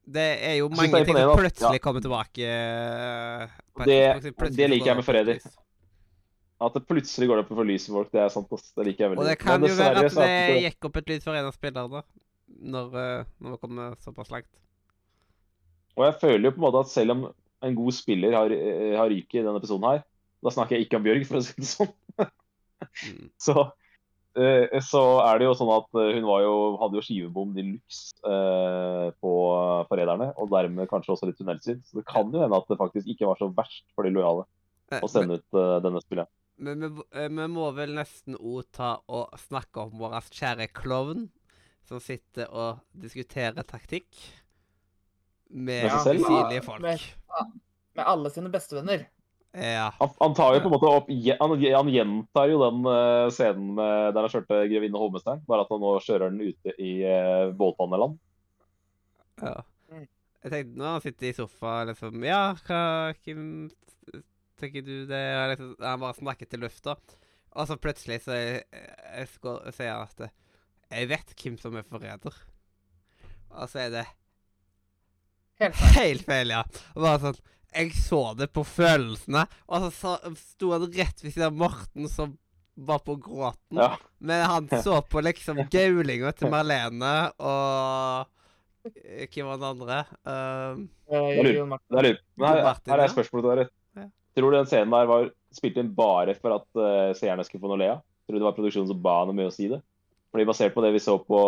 [0.09, 1.83] Det er jo mange er ting som plutselig ja.
[1.83, 2.41] kommer tilbake.
[2.41, 3.47] eh,
[3.85, 5.37] Det- det liker jeg med Forræder.
[6.59, 8.49] At det plutselig går opp for lyset folk, det er sant.
[8.51, 10.97] også, Det liker jeg veldig Og det kan jo være at det det- gikk opp
[10.97, 12.03] et lys for en av spillerne
[12.59, 14.49] når, eh, når vi kommer såpass langt.
[15.95, 18.95] Og jeg føler jo på en måte at selv om en god spiller har, eh,
[18.97, 20.03] har ryket i denne episoden her,
[20.43, 21.93] da snakker jeg ikke om Bjørg, for å si det sånn,
[22.79, 23.29] Mm.
[23.45, 23.71] så,
[24.39, 28.13] eh, så er det jo sånn at hun var jo, hadde jo skivebom de luxe
[28.23, 29.33] på
[29.89, 31.83] Forræderne, og dermed kanskje også litt tunnelsyn.
[31.83, 34.45] Så det kan jo hende at det faktisk ikke var så verst for de lojale
[34.95, 36.31] å sende ut denne spilleren.
[36.59, 41.29] Men vi, eh, vi må vel nesten òg ta og snakke om vår kjære klovn,
[41.87, 44.07] som sitter og diskuterer taktikk
[45.49, 46.83] med Med usynlige folk.
[46.83, 47.07] Med-
[47.95, 49.07] Med alle sine bestevenner.
[49.55, 49.87] Ja.
[49.97, 53.71] Han, han tar jo på en måte opp Han, han gjentar jo den uh, scenen
[53.79, 57.49] med, der han kjørte grevinne Hovmesteren, bare at han nå kjører den ute i uh,
[57.57, 58.19] båtbaneland.
[59.41, 59.55] ja.
[59.89, 60.05] Mm.
[60.43, 62.81] Jeg tenkte når han sitter i sofaen liksom Ja, hva
[63.25, 63.47] Hvem
[64.59, 65.53] tenker du det er?
[65.53, 66.95] Liksom, Han bare snakker til lufta.
[67.57, 69.27] Og så plutselig så jeg, jeg
[69.73, 70.29] sier han at
[70.91, 72.35] Jeg vet hvem som er forræder.
[73.49, 74.05] Og så er det
[75.59, 75.95] Helt feil.
[75.97, 76.61] Helt feil, ja.
[76.95, 77.39] Og bare sånn
[77.75, 79.43] Jeg så det på følelsene.
[79.67, 82.37] Og så sto han rett ved siden av Morten, som
[82.79, 83.77] var på gråten.
[83.81, 83.95] Ja.
[84.23, 87.11] Men han så på liksom gaulinga til Marlene
[87.43, 88.29] og
[88.87, 89.99] eh, Hvem var den andre?
[90.23, 92.19] Um, Eh, Jeg lurer- er lurt.
[92.37, 93.63] Men her, her er spørsmålet til dere.
[94.37, 97.71] Tror du den scenen der var spilt inn bare for at uh, seerne skulle få
[97.71, 98.03] noe å le av?
[98.25, 99.81] Tror du det var produksjonen som ba noe med å si det?
[100.29, 101.39] Fordi Basert på det vi så på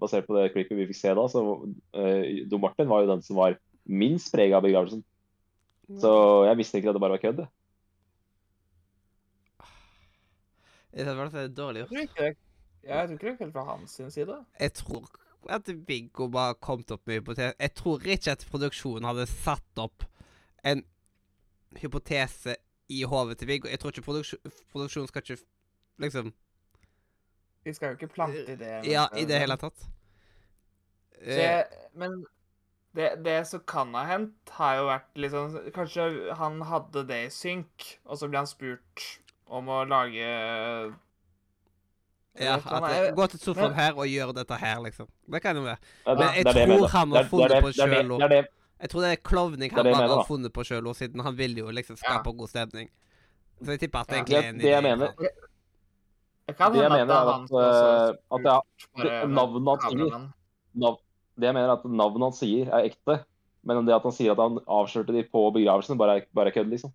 [0.00, 3.24] Basert på det klippet vi fikk se da, så uh, Don Martin var jo den
[3.26, 5.04] som var minst prega av begravelsen.
[6.00, 6.10] Så
[6.48, 7.42] jeg mistenker at det bare var kødd.
[7.42, 7.50] det.
[10.94, 11.92] Er dårlig gjort.
[11.92, 14.38] jeg tror ikke det er helt fra hans sin side.
[14.60, 15.04] Jeg tror
[15.50, 17.52] at Viggo bare kom opp med hypotese.
[17.60, 20.06] Jeg tror ikke at produksjonen hadde satt opp
[20.64, 20.84] en
[21.80, 22.56] hypotese
[22.88, 23.68] i hodet til Viggo.
[23.68, 24.40] Jeg tror ikke produksjon,
[24.72, 25.38] produksjonen skal ikke
[25.98, 26.32] liksom
[27.64, 28.72] Vi skal jo ikke plante i det.
[28.90, 29.86] Ja, i det hele tatt.
[31.22, 31.64] Eh, jeg,
[31.96, 32.24] men
[32.94, 37.30] det, det som kan ha hendt, har jo vært liksom Kanskje han hadde det i
[37.32, 39.06] synk, og så ble han spurt
[39.46, 40.28] om å lage
[42.34, 45.08] ja, at eh, Gå til sofaen men- her og gjør dette her, liksom.
[45.30, 45.78] Det kan jo være.
[46.06, 48.48] Men jeg det det tror han har Det funnet det på det- det er
[48.80, 51.70] Jeg tror det er klovning han bare har funnet på sjøl, siden han vil jo
[51.70, 52.02] liksom Ja.
[52.18, 52.88] skape god stemning.
[53.62, 54.84] Så jeg tipper at det egentlig er Det- en det jeg idé.
[54.84, 55.14] mener-
[56.46, 60.32] Det jeg mener er at, eh, at navnet han sier.
[60.74, 60.98] nav,
[61.36, 63.24] Det jeg mener er at navnet han sier, er ekte.
[63.64, 66.50] Men det at han sier at han avslørte de på begravelsen, bare er, bare er
[66.52, 66.92] kødd, liksom.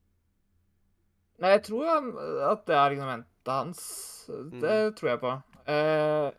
[1.39, 2.09] Nei, jeg tror han,
[2.51, 4.29] at det er argumentet hans.
[4.51, 5.43] Det tror jeg på.
[5.67, 6.31] Eh,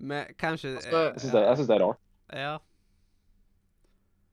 [0.00, 1.98] Men kanskje Altså, Jeg syns det, det er rart.
[2.32, 2.58] Ja.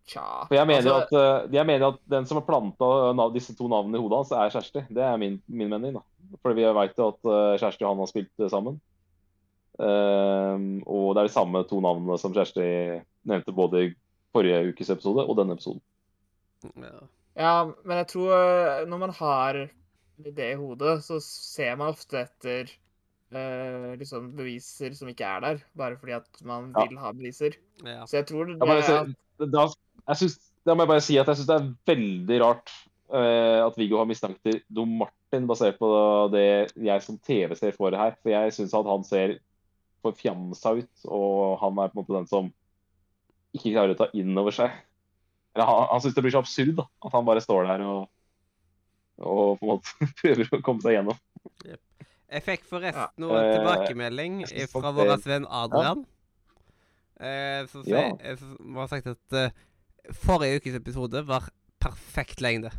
[0.10, 3.56] Tja For jeg mener altså, at, eh, jeg mener at den som har planta disse
[3.58, 4.84] to navnene i hodet hans, er Kjersti.
[4.90, 6.04] Det er min, min mening, da.
[6.44, 8.80] For vi veit jo at eh, Kjersti og han har spilt eh, sammen.
[9.80, 12.66] Um, og det er de samme to navnene som Kjersti
[13.30, 13.92] nevnte både i
[14.36, 15.82] forrige ukes episode og denne episoden.
[16.76, 17.00] ja.
[17.40, 17.52] Ja,
[17.88, 19.58] men jeg tror eh, når man har
[20.20, 22.68] det i hodet, så ser man ofte etter
[23.32, 26.84] uh, liksom beviser som ikke er der, bare fordi at man Ja.
[26.90, 27.56] vil ha beviser.
[27.86, 28.04] ja.
[28.10, 29.64] Så jeg tror det Jeg, bare, er si- da,
[30.10, 32.72] jeg synes, da må jeg bare si at jeg syns det er veldig rart
[33.14, 35.90] uh, at Viggo har mistanker Dom Martin, basert på
[36.34, 36.46] det
[36.76, 38.18] jeg som TV-ser for her.
[38.22, 39.38] For jeg syns at han ser
[40.06, 42.52] forfjamsa ut, og han er på en måte den som
[43.56, 44.74] ikke klarer å ta inn over seg.
[45.56, 48.02] Eller han, han syns det blir så absurd da, at han bare står der og,
[49.20, 51.18] og på en måte prøver å komme seg gjennom.
[52.30, 53.38] Jeg fikk forresten Ja.
[53.42, 56.06] Eh, tilbakemelding fra vår venn Adrian.
[57.20, 58.36] Eh, som sier, Ja.
[58.40, 59.56] som har sagt at eh,
[60.16, 61.50] forrige ukes episode var
[61.82, 62.72] perfekt lengde.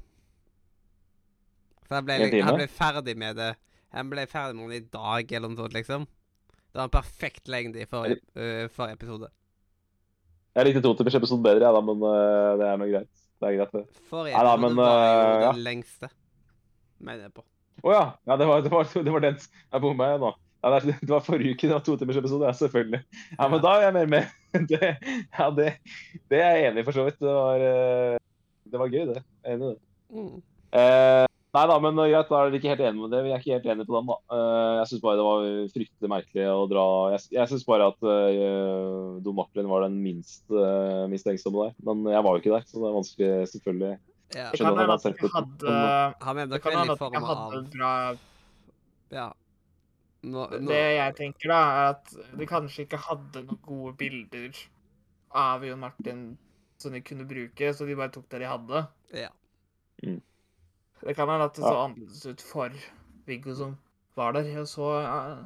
[1.86, 3.50] For han ble, han ble ferdig med det
[3.96, 6.04] Han ble ferdig med den i dag, eller noe sånt, liksom.
[6.70, 9.30] Det var en perfekt lengde i forrige, uh, forrige episode.
[10.54, 13.10] Jeg likte to timers episode bedre, jeg, da, men uh, det er nå greit.
[13.40, 14.04] Det er greit, det.
[14.10, 15.50] Forrige ja, episode men, var jo den ja.
[15.66, 16.10] lengste.
[17.00, 17.44] Mener jeg på.
[17.82, 18.04] Å ja.
[18.28, 18.38] ja.
[18.38, 20.32] Det var, det var, det var den Jeg bomma, jeg nå.
[20.60, 23.00] Ja, det, det var forrige uke, det var to timers episode, ja, selvfølgelig.
[23.38, 24.36] Ja, men da er jeg mer med.
[24.70, 24.78] Det,
[25.38, 25.66] ja, det,
[26.26, 27.20] det er jeg enig i, for så vidt.
[27.22, 28.16] Det var, eh,
[28.66, 29.20] det var gøy, det.
[29.22, 29.82] Jeg er enig i det.
[30.10, 30.40] Mm.
[30.80, 33.20] Eh, nei da, men greit, da er dere ikke helt enige med det.
[33.22, 34.16] Vi er ikke helt enige på den, da.
[34.34, 35.46] Eh, jeg syns bare det var
[35.76, 40.42] fryktelig merkelig å dra Jeg, jeg syns bare at uh, Don Martin var den minst
[40.50, 41.76] uh, mistenksomme der.
[41.86, 43.92] Men jeg var jo ikke der, så det er vanskelig, selvfølgelig.
[44.34, 44.48] Ja.
[44.50, 45.62] Det skjønner kan at hende han at
[46.26, 47.94] har de hadde Han at de form hadde av bra
[49.14, 49.30] Ja.
[50.22, 54.56] Nå, nå, Det jeg tenker, da, er at de kanskje ikke hadde noen gode bilder
[55.32, 56.24] av Jon Martin
[56.80, 58.82] som de kunne bruke, så de bare tok det de hadde.
[59.16, 59.30] Ja.
[61.00, 61.84] Det kan hende at det så Ja.
[61.86, 62.70] annerledes ut for
[63.26, 63.78] Viggo som
[64.16, 65.36] var der, og så ja,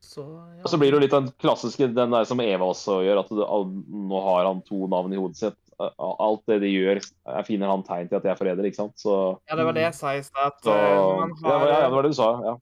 [0.00, 0.62] Så ja.
[0.62, 3.28] Og så blir det jo litt den klassiske, den der som Eva også gjør, at
[3.34, 5.58] du, all, nå har han to navn i hodet sitt.
[5.98, 8.94] Alt det de gjør, jeg finner han tegn til at de er forrædere, ikke sant?
[8.98, 12.10] Så, Ja, det var det jeg sa i stad, eh, ja, ja, det var det
[12.12, 12.30] du sa.
[12.46, 12.54] ja.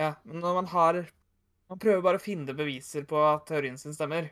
[0.00, 1.00] Ja, men når man har
[1.70, 4.24] Man prøver bare å finne beviser på at teorien sin stemmer.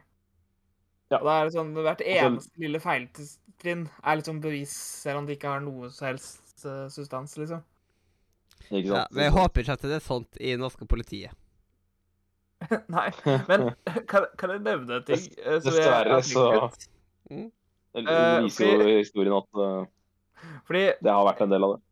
[1.12, 1.20] Ja.
[1.20, 4.72] Og da er det sånn Hvert Altså- eneste lille feiltrinn er liksom bevis,
[5.04, 7.62] selv om det ikke har noe som helst eh, substans, liksom.
[8.70, 9.04] Ikke ja.
[9.12, 11.30] Men jeg håper ikke at det er sånt i norske politiet.
[12.96, 13.06] Nei,
[13.48, 13.68] men
[14.10, 15.28] kan, kan jeg nevne en ting?
[15.38, 16.72] eh, Dessverre så-
[17.30, 17.52] Det
[18.04, 19.86] Eh, viser jo historien at uh,
[20.68, 21.82] Fordi det har vært en del av det.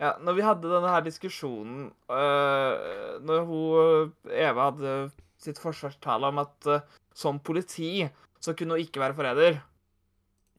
[0.00, 4.94] Ja, når vi hadde denne her diskusjonen øh, Når hun, Eva hadde
[5.38, 6.80] sitt forsvarstale om at øh,
[7.14, 8.08] som politi
[8.42, 9.60] så kunne hun ikke være forræder.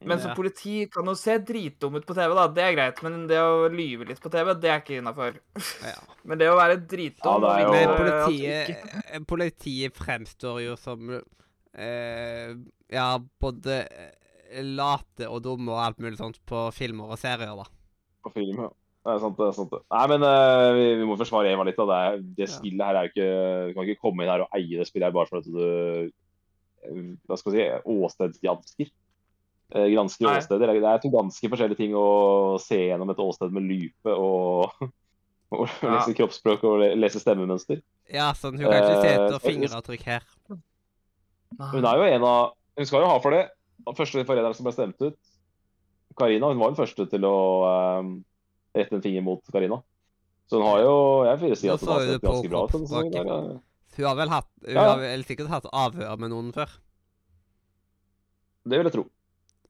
[0.06, 2.46] Men som politi kan hun se dritdum ut på TV, da.
[2.52, 2.98] Det er greit.
[3.04, 5.38] Men det å lyve litt på TV, det er ikke innafor.
[5.84, 5.94] Ja.
[6.28, 11.12] Men det å være dritdum Ja, er jo- Men politiet, eh, politiet fremstår jo som
[11.16, 12.50] eh,
[12.92, 13.06] Ja,
[13.40, 17.64] både eh, late og dumme og alt mulig sånt på filmer og serier, da.
[18.26, 18.70] På film, ja.
[19.06, 19.70] Det er sant, det er sant.
[19.70, 19.78] det.
[19.94, 21.76] Nei, men uh, vi, vi må forsvare Eva litt.
[21.78, 21.98] da.
[22.16, 23.28] Det, det spillet her er jo ikke
[23.68, 27.04] Du kan ikke komme inn her og eie det spillet her bare fordi du eh,
[27.30, 28.90] Hva skal vi si Åstedsjansker.
[29.76, 30.36] Eh, gransker Nei.
[30.42, 30.74] åsteder.
[30.74, 32.06] Det er to ganske forskjellige ting å
[32.62, 34.74] se gjennom et åsted med lype og,
[35.54, 35.96] og Ja.
[36.00, 37.80] lese kroppsspråk og lese stemmemønster.
[38.10, 40.26] Ja, sånn, hun kan ikke se etter fingeravtrykk her.
[40.50, 43.44] Hun er jo en av Hun skal jo ha for det.
[43.86, 45.16] Den første forræderen som ble stemt ut,
[46.18, 47.36] Karina, hun var den første til å
[47.70, 48.08] eh,
[48.76, 49.80] rette en finger mot Karina.
[50.46, 52.76] Så hun har jo Jeg vil si at hun har sett ganske bra ut.
[52.90, 53.08] Sånn.
[53.96, 54.90] Hun har vel hatt Hun Ja, ja.
[54.92, 56.70] har vel sikkert hatt avhør med noen før.
[58.66, 59.04] Det vil jeg tro.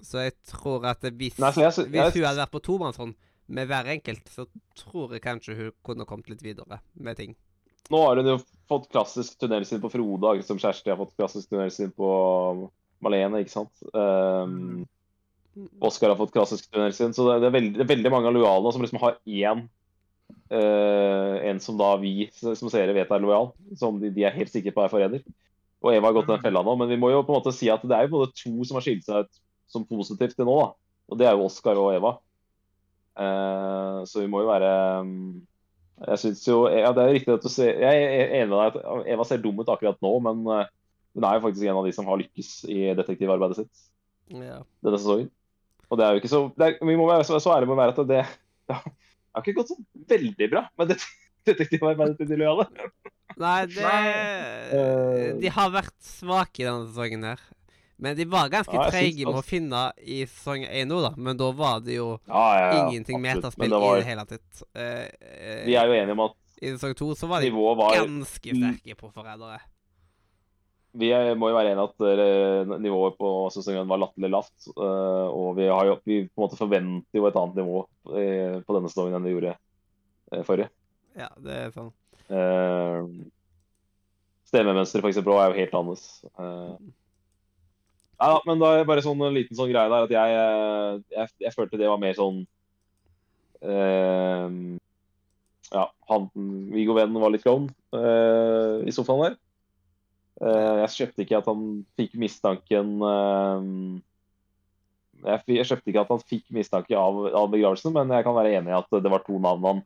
[0.04, 3.14] Så jeg tror at hvis, Nei, jeg, jeg hvis hun hadde vært på tomannshånd
[3.56, 4.44] med hver enkelt, så
[4.76, 7.36] tror jeg kanskje hun kunne kommet litt videre med ting.
[7.92, 8.36] Nå har hun jo
[8.68, 12.08] fått klassisk tunnel sin på Frode, akkurat som Kjersti har fått klassisk tunnel sin på
[13.04, 13.84] Malene, ikke sant.
[13.94, 14.82] Um,
[15.80, 18.36] Oskar har fått klassisk turner sin, så det, er veldig, det er veldig mange av
[18.36, 19.66] lojalene som liksom har én
[20.46, 24.52] Uh, En som da vi som seere vet er lojal, som de, de er helt
[24.52, 25.24] sikre på er forræder.
[25.82, 27.68] Og Eva har gått den fella nå, men vi må jo på en måte si
[27.70, 29.40] at det er jo både to som har skilt seg ut
[29.70, 30.68] som positivt til nå, da.
[31.10, 32.14] Og det er jo Oscar og Eva.
[33.16, 35.12] Uh, så vi må jo være um,
[36.04, 38.74] Jeg syns jo Ja, det er riktig at du ser Jeg er enig med deg
[38.76, 41.94] at Eva ser dum ut akkurat nå, men hun er jo faktisk en av de
[41.96, 43.86] som har lykkes i detektivarbeidet sitt
[44.36, 44.60] Ja.
[44.84, 45.30] denne sesongen.
[45.90, 47.76] Og det er jo ikke så det er, Vi må være så, så ærlige med
[47.76, 48.22] å være at det,
[48.66, 49.76] det har ikke gått så
[50.10, 50.96] veldig bra med det,
[51.46, 52.66] detektivarbeidet til de lojale.
[53.36, 53.92] Nei, det
[54.66, 55.36] Eh.
[55.38, 57.42] De har vært svake i denne sesongen her.
[57.96, 61.12] Men de var ganske Ja, treige med å finne i sesong 1 nå, da.
[61.16, 63.36] Men da var det jo Ja, ja, ja, ingenting absolutt.
[63.36, 63.94] metaspill Men var...
[63.94, 64.64] i det hele tatt.
[64.76, 67.94] Uh, uh, Vi er jo enige om at I sesong 2 så var de var
[67.94, 69.62] ganske sterke på forrædere.
[70.96, 74.56] Vi må jo være enige at uh, nivået på sesongen var latterlig lavt.
[74.72, 78.56] Uh, og vi, har jo, vi på en måte forventer jo et annet nivå uh,
[78.64, 79.56] på denne sesongen enn vi gjorde
[80.46, 80.72] forrige.
[81.16, 81.92] Ja, det er sånn.
[84.46, 86.24] Stemmemønsteret eksempel, er jo helt annerledes.
[86.38, 86.76] Eh,
[88.16, 90.36] ja, men da er bare sånn en liten sånn greie der at jeg,
[91.12, 92.38] jeg, jeg følte det var mer sånn
[95.66, 96.28] Ja, han,
[96.72, 97.68] Viggo Vennen var litt gone
[98.86, 99.36] i sofaen der.
[100.36, 101.62] Eh, jeg kjøpte ikke at han
[101.96, 103.68] fikk mistanken eh,
[105.24, 108.74] jeg, kjøpte ikke at han fikk mistanke av, av begravelsen, men jeg kan være enig
[108.74, 109.80] i at det var to navn han,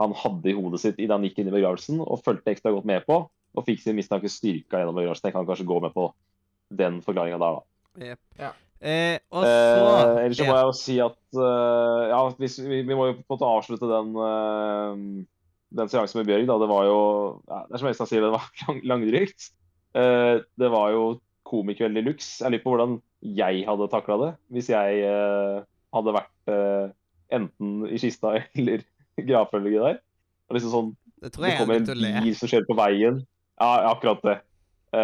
[0.00, 2.88] han hadde i hodet sitt idet han gikk inn i begravelsen, og fulgte ekstra godt
[2.88, 5.28] med på, og fikk sin mistanke styrka gjennom begravelsen.
[5.28, 6.08] Jeg kan kanskje gå med på
[6.80, 8.08] den forklaringa der, da.
[8.08, 8.20] Yep.
[8.40, 8.50] Ja.
[8.80, 12.96] Eh, og Eh, ellers så må jeg jo si at uh, ja, hvis, vi, vi
[12.96, 15.26] må jo på en måte avslutte den uh,
[15.76, 16.46] den seansen med Bjørg.
[16.48, 17.00] da, Det var jo
[17.44, 19.50] ja, det er som Øystein sier, det var lang, langdrygt.
[19.98, 21.04] Eh, det var jo
[21.50, 22.38] komikveld i luxe.
[22.44, 25.60] Jeg lurer på hvordan jeg hadde takla det hvis jeg uh,
[25.92, 26.86] hadde vært uh,
[27.36, 28.84] enten i kista eller
[29.18, 29.98] gravfølge der.
[30.48, 33.20] Og liksom sånn, Det tror jeg kommer en bil som skjer på veien.
[33.60, 34.38] Ja, akkurat det.
[34.90, 34.98] Eh,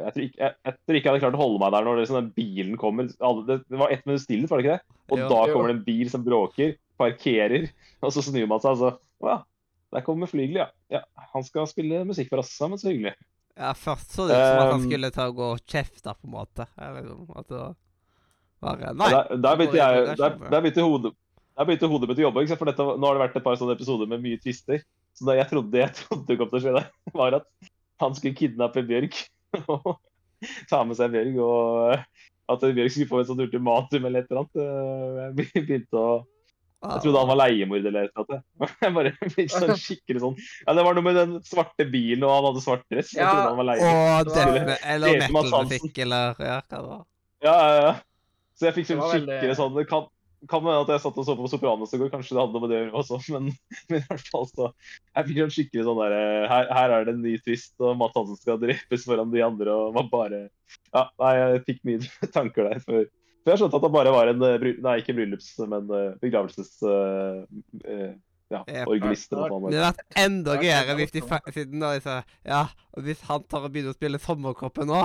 [0.00, 1.98] jeg, tror ikke, jeg, jeg tror ikke jeg hadde klart å holde meg der når
[1.98, 3.10] det, sånn, den bilen kommer.
[3.10, 4.96] Det, det var ett minutt stillhet, var det ikke det?
[5.08, 5.26] Og Jo.
[5.28, 5.52] da Jo.
[5.52, 7.68] kommer det en bil som bråker, parkerer,
[8.04, 9.38] og så snur man seg og så Å ja,
[9.96, 10.68] der kommer Flygel, ja.
[10.94, 11.02] ja.
[11.34, 13.16] Han skal spille musikk for oss sammen, så hyggelig.
[13.58, 16.14] Ja, først så det ut som at han Um, skulle ta og gå og kjefte,
[16.14, 16.66] på en måte.
[16.78, 17.62] Eller liksom, at det
[18.62, 19.08] bare Nei.
[19.10, 21.14] Der, der, begynte jeg, der, der begynte hodet
[21.58, 22.44] der begynte hodet mitt å jobbe.
[22.54, 24.84] For dette, nå har det vært et par sånne episoder med mye tvister.
[25.18, 27.48] Så det jeg trodde, jeg trodde kom til å skje, der, var at
[27.98, 29.16] han skulle kidnappe Bjørg
[29.74, 29.96] og
[30.70, 31.40] ta med seg Bjørg.
[31.42, 34.60] Og at Bjørg skulle få et sånt ultimatum eller et eller annet.
[34.62, 36.12] Eh, Jeg begynte å
[36.78, 38.36] Jeg trodde han var leiemorder eller noe.
[38.84, 42.34] Jeg bare fikk sånn skikkelig sånn Ja, det var noe med den svarte bilen, og
[42.36, 43.10] han hadde svart dress.
[43.16, 44.76] Jeg Ja, trodde han var leiemorder.
[44.94, 47.02] Eller metal-musikk, eller ja, hva det var.
[47.42, 47.90] Ja, ja, ja.
[48.58, 50.06] Så jeg fikk sånn skikkelig sånn Det kan,
[50.50, 52.62] kan hende at jeg satt og så på Sopranos i går, kanskje det hadde noe
[52.64, 53.50] med det å gjøre også, men,
[53.90, 56.16] men i hvert fall så Jeg fikk sånn skikkelig sånn der
[56.50, 59.74] her, her er det en ny twist, og Matt Hansen skal drepes foran de andre,
[59.74, 60.40] og var bare
[60.94, 63.06] Ja, nei, jeg fikk mye tanker der før.
[63.48, 66.74] For jeg skjønte at det bare var en eh, Nei, ikke bryllups, men eh, begravelses...
[66.84, 68.10] eh,
[68.48, 69.66] ja, organist eller sånt.
[69.68, 71.20] Det hadde vært enda gøyere hvis de
[71.52, 72.14] siden da de sa
[72.48, 72.62] Ja,
[72.96, 75.02] og hvis han tar og begynner å spille Sommerkroppen nå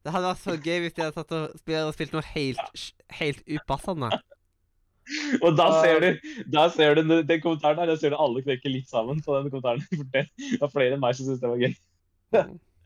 [0.00, 2.84] Det hadde vært så gøy hvis de hadde satt og spilt, og spilt noe helt,
[3.18, 4.08] helt upassende.
[5.44, 8.44] Og da ser du, da ser du den, den kommentaren der, da ser du alle
[8.44, 9.82] knekker litt sammen på den kommentaren.
[9.90, 11.74] For det var flere enn meg som syntes det var gøy.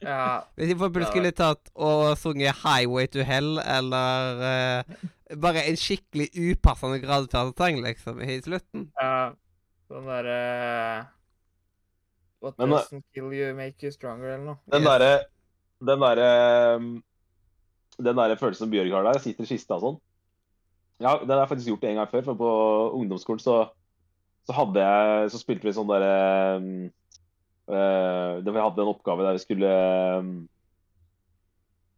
[0.12, 5.64] Ja, Hvis de for eksempel skulle tatt og sunget 'Highway to Hell', eller uh, bare
[5.68, 8.90] en skikkelig upassende gradferdssang, liksom, i slutten.
[9.00, 9.32] ja.
[9.88, 11.06] Sånn derre
[12.42, 14.56] What Men, uh, doesn't kill you, make you stronger, eller noe.
[14.72, 14.88] Den Yes.
[14.88, 15.12] derre
[15.84, 17.04] Den derre um,
[17.98, 19.98] Den derre følelsen Bjørg har der, sitter i kista og sånn.
[21.00, 22.22] Ja, den har jeg faktisk gjort en gang før.
[22.24, 22.50] For på
[22.98, 23.56] ungdomsskolen så,
[24.46, 26.90] så hadde jeg Så spilte vi sånn derre um,
[27.68, 29.70] eh, det- Vi hadde en oppgave der vi skulle
[30.18, 30.48] um,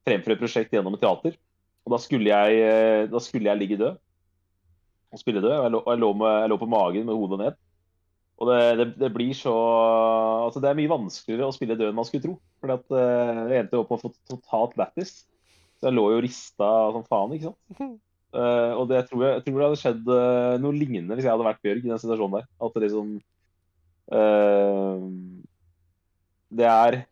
[0.06, 1.36] fremføre et prosjekt gjennom et teater.
[1.86, 3.98] Og da skulle jeg, eh, da skulle jeg ligge død.
[5.12, 5.54] Og spille død.
[5.54, 7.54] Jeg lå, jeg lå, med, jeg lå på magen med hodet ned.
[8.36, 9.54] Og det, det, det blir så
[10.46, 12.34] Altså, det er mye vanskeligere å spille død enn man skulle tro.
[12.60, 15.14] For at uh, jeg endte opp med å få totalt lættis.
[15.78, 17.96] Så jeg lå jo og rista som faen, ikke sant.
[18.34, 21.32] Uh, og det jeg tror jeg, tror det hadde skjedd uh, noe lignende hvis jeg
[21.32, 22.46] hadde vært Bjørg i den situasjonen der.
[22.66, 23.16] At det liksom
[24.12, 25.06] eh,
[26.54, 27.02] Det er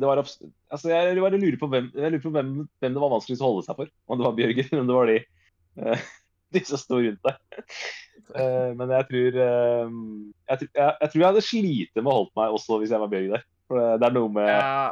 [0.00, 3.02] det var altså, jeg, jeg bare lurer på, hvem, jeg lurer på hvem, hvem det
[3.02, 3.90] var vanskeligst å holde seg for.
[4.06, 5.18] Om det var Bjørger, eller om det var de,
[5.80, 6.06] eh,
[6.56, 7.36] de som sto rundt der.
[8.30, 9.92] Eh, men jeg tror, eh,
[10.52, 13.36] jeg, jeg, tror jeg hadde slitt med å holde meg også hvis jeg var Bjørger
[13.36, 13.46] der.
[13.70, 14.88] For det, er noe med Ja,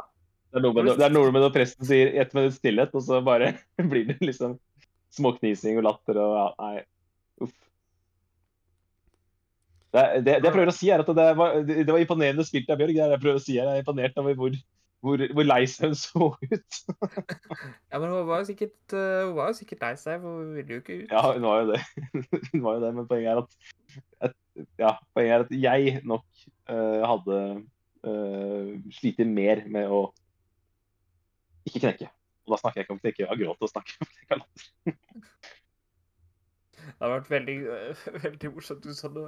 [0.49, 3.05] det er noe med, det er noe med når presten sier ett minutts stillhet, og
[3.05, 3.53] så bare
[3.91, 4.57] blir det liksom
[5.15, 6.85] småknising og latter og ja, nei.
[9.89, 12.69] Det, det, det jeg prøver å si, er at det var, det var imponerende spilt
[12.69, 12.93] av Bjørg.
[12.93, 13.55] Det er jeg prøver å si.
[13.57, 14.57] Jeg er imponert over hvor,
[15.05, 16.77] hvor, hvor lei seg hun så ut.
[17.89, 20.53] ja, men hun var jo sikkert, eh, hun var jo sikkert lei seg, for hun
[20.59, 21.09] ville jo ikke ut.
[21.15, 21.81] Ja, hun var jo det.
[22.51, 23.57] Hun var jo det, men poenget er at,
[24.29, 24.37] at
[24.81, 26.25] ja, poenget er at jeg nok
[26.69, 27.39] uh, hadde
[28.05, 30.03] uh, slitt mer med å
[31.69, 32.09] ikke knekke.
[32.45, 34.99] Og da snakker jeg ikke om knekke av gråt, og snakker om knekke av latter.
[36.89, 39.25] Det hadde vært veldig, eh, veldig morsomt hvis sa hadde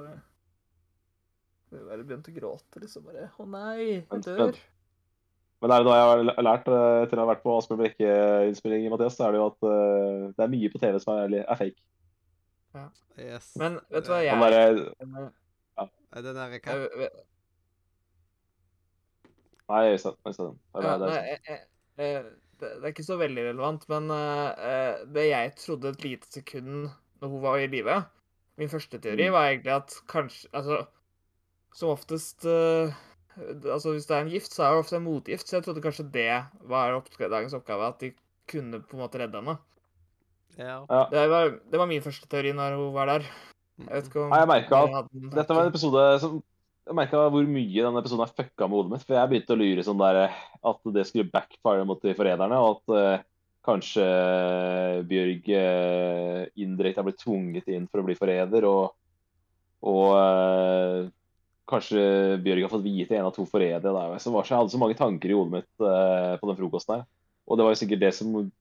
[1.72, 4.56] hadde bare begynte å gråte, liksom bare Å nei, jeg dør.
[5.62, 8.88] Men er det da jeg har lært eh, etter å ha vært på Asbjørn Brekke-innspilling,
[8.90, 11.58] Mathias, så er det jo at uh, det er mye på TV som er, er
[11.60, 11.78] fake.
[13.20, 13.52] Yes.
[13.60, 14.62] Men vet du hva jeg derre
[14.96, 17.08] eh, Er Den der hva?
[19.72, 20.16] Nei, Øystein.
[20.26, 20.56] Øystein.
[20.74, 21.40] Det er- Ja, det nei, er- jeg-
[21.98, 22.24] jeg-
[22.60, 26.26] det, det er ikke så veldig relevant, men eh, eh, det jeg trodde et lite
[26.32, 28.04] sekund når hun var i live
[28.58, 29.32] Min første teori Mm.
[29.32, 30.86] var egentlig at kanskje Altså,
[31.76, 32.92] som oftest uh,
[33.40, 35.80] Altså, hvis det er en gift, så er det ofte en motgift, så jeg trodde
[35.80, 38.10] kanskje det var dagens oppgave, at de
[38.50, 39.54] kunne på en måte redde henne.
[40.58, 40.82] Ja.
[40.84, 41.06] Ja.
[41.08, 43.28] Det var, det var min første teori når hun var der.
[43.80, 46.34] Jeg vet ikke om Nei, jeg merket at Dette var en episode som
[46.82, 49.04] Jeg merka hvor mye denne episoden har fucka med hodet mitt.
[49.06, 52.58] For jeg begynte å lure sånn der eh, at det skulle backfire mot de forræderne,
[52.58, 53.24] og at uh,
[53.62, 54.06] kanskje
[55.08, 58.96] Bjørg eh, indirekte har blitt tvunget inn for å bli forræder, og,
[59.86, 61.08] og
[61.68, 63.82] kanskje Bjørg har fått vite en av to forrædere.
[63.82, 64.18] der.
[64.18, 66.96] Så var så- Jeg hadde så mange tanker i hodet mitt eh, på den frokosten
[66.96, 67.06] her.
[67.48, 68.52] Og det var jo sikkert det som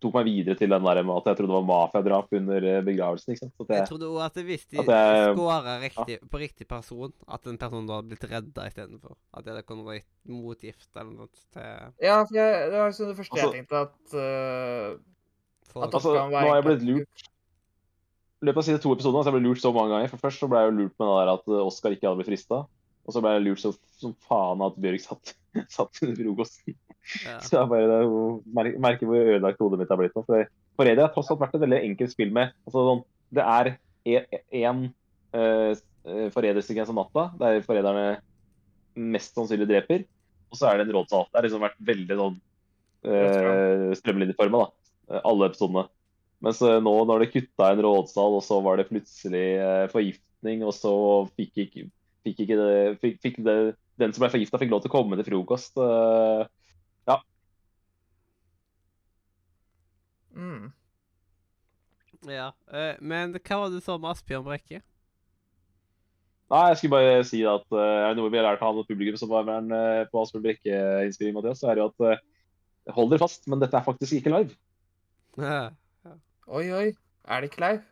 [0.00, 2.82] tok meg videre til den der med at jeg trodde det var mafiadrap under eh,
[2.86, 3.32] begravelsen.
[3.34, 3.54] ikke sant?
[3.60, 7.86] At Jeg jeg, trodde òg at hvis de skåra på riktig person, at den personen
[7.88, 9.16] da hadde blitt redda istedenfor.
[9.34, 11.62] At det kunnet vært motgift eller noe til
[12.00, 14.98] Ja, for jeg, det var liksom det første Altså- jeg tenkte, at uh,
[15.68, 17.28] for At Altså, nå har jeg blitt lurt
[18.44, 20.10] løpet av siden to episodene så jeg ble lurt så mange ganger.
[20.12, 22.20] For Først så ble jeg jo lurt med det der at Oskar Oscar ikke hadde
[22.20, 22.60] blitt frista.
[23.08, 25.32] Og så ble jeg lurt så, som faen at Bjørg satt,
[25.76, 26.76] satt under frokosten.
[27.24, 27.38] ja.
[27.46, 27.98] Så jeg bare
[28.52, 30.22] mer- merker hvor ødelagt hodet mitt har blitt nå.
[30.28, 30.44] For
[30.78, 33.00] Forræder har tross alt vært et veldig enkelt spill med altså, sånn,
[33.32, 33.70] Det er
[34.60, 34.82] én
[35.32, 35.72] uh,
[36.36, 38.04] forrædersekvens om natta, der forræderne
[38.98, 40.04] mest sannsynlig dreper.
[40.52, 41.26] Og så er det en rådsal.
[41.32, 42.36] Det har liksom vært veldig sånn
[43.08, 44.92] uh, strømlinjeforma, da.
[45.16, 45.84] eh, Alle episodene.
[46.44, 50.62] Mens eh, nå når det kutta en rådsal, og så var det plutselig eh, forgiftning,
[50.66, 50.92] og så
[51.38, 51.86] fikk ikke,
[52.26, 53.58] fikk ikke det, fikk, fikk det
[53.98, 55.80] Den som ble forgifta, fikk lov til å komme til frokost.
[57.08, 57.16] Ja.
[60.38, 60.68] mm.
[62.30, 62.52] ja.
[62.70, 64.84] eh, men hva var det du sa med Asbjørn Brekke?
[66.48, 69.42] Nei, jeg skulle bare si at uh, noe vi har lært av publikum som var
[69.44, 73.42] med uh, på Asbjørn Brekke-innspilling, Mathias, så er det jo at uh, hold dere fast,
[73.50, 74.56] men dette er faktisk ikke live.
[76.48, 76.54] Ja.
[76.56, 76.92] Oi, oi.
[77.28, 77.82] Er det ikke live?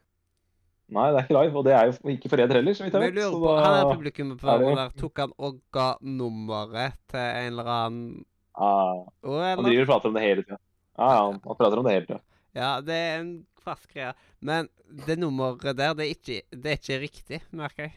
[0.86, 3.02] Nei, det er ikke live, og det er jo ikke forræder heller, så vidt Men
[3.02, 3.18] jeg vet.
[3.18, 6.94] lurer Så på, Han er publikum publikummet på det- der, tok han og ga nummeret
[7.10, 10.58] til en eller annen ah, Å, han driver og prater om det hele tida.
[10.98, 12.20] Ja, ja, han, han prater om det hele tida.
[12.54, 14.14] Ja, det er en fast greie.
[14.40, 14.68] Men
[15.06, 17.92] det nummeret der, det er ikke, det er ikke riktig, merker jeg.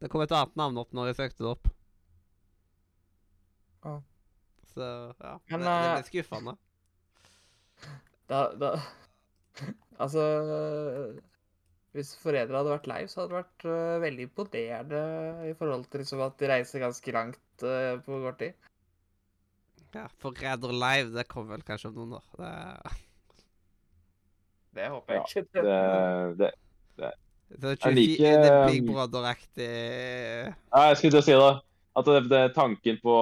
[0.00, 1.68] Det kom et annet navn opp når jeg søkte det opp.
[3.84, 4.00] Ja.
[4.72, 4.86] Så
[5.20, 5.34] ja.
[5.50, 6.56] Men, det, det eh, ble skuffende.
[8.30, 8.76] Da, da
[10.00, 10.22] Altså
[11.92, 15.00] Hvis foreldre hadde vært live, så hadde det vært uh, veldig imponerende
[15.50, 18.54] i forhold til liksom at de reiser ganske langt uh, på kort tid.
[19.96, 22.26] Ja, Forræder live, det kommer vel kanskje om noen år.
[22.38, 22.52] Det,
[24.78, 25.42] Det håper jeg Ja, ikke.
[25.50, 25.64] Det,
[26.38, 26.50] det,
[27.58, 31.26] det er Jeg 24, like, det er Big um, Brother-aktig ja, jeg skulle til å
[31.26, 31.52] si det.
[31.98, 33.14] At det, det, tanken på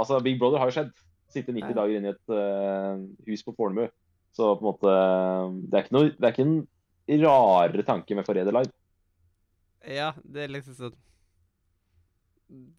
[0.00, 0.90] Altså, Big Brother har jo skjedd.
[1.30, 1.74] Sitte 90 Ja.
[1.78, 3.86] dager inne i et uh, hus på Fornebu.
[4.36, 4.90] Så på en måte
[5.70, 8.72] Det er ikke, noe, det er ikke en rarere tanke med Forræder live.
[9.88, 10.98] Ja, det er liksom sånn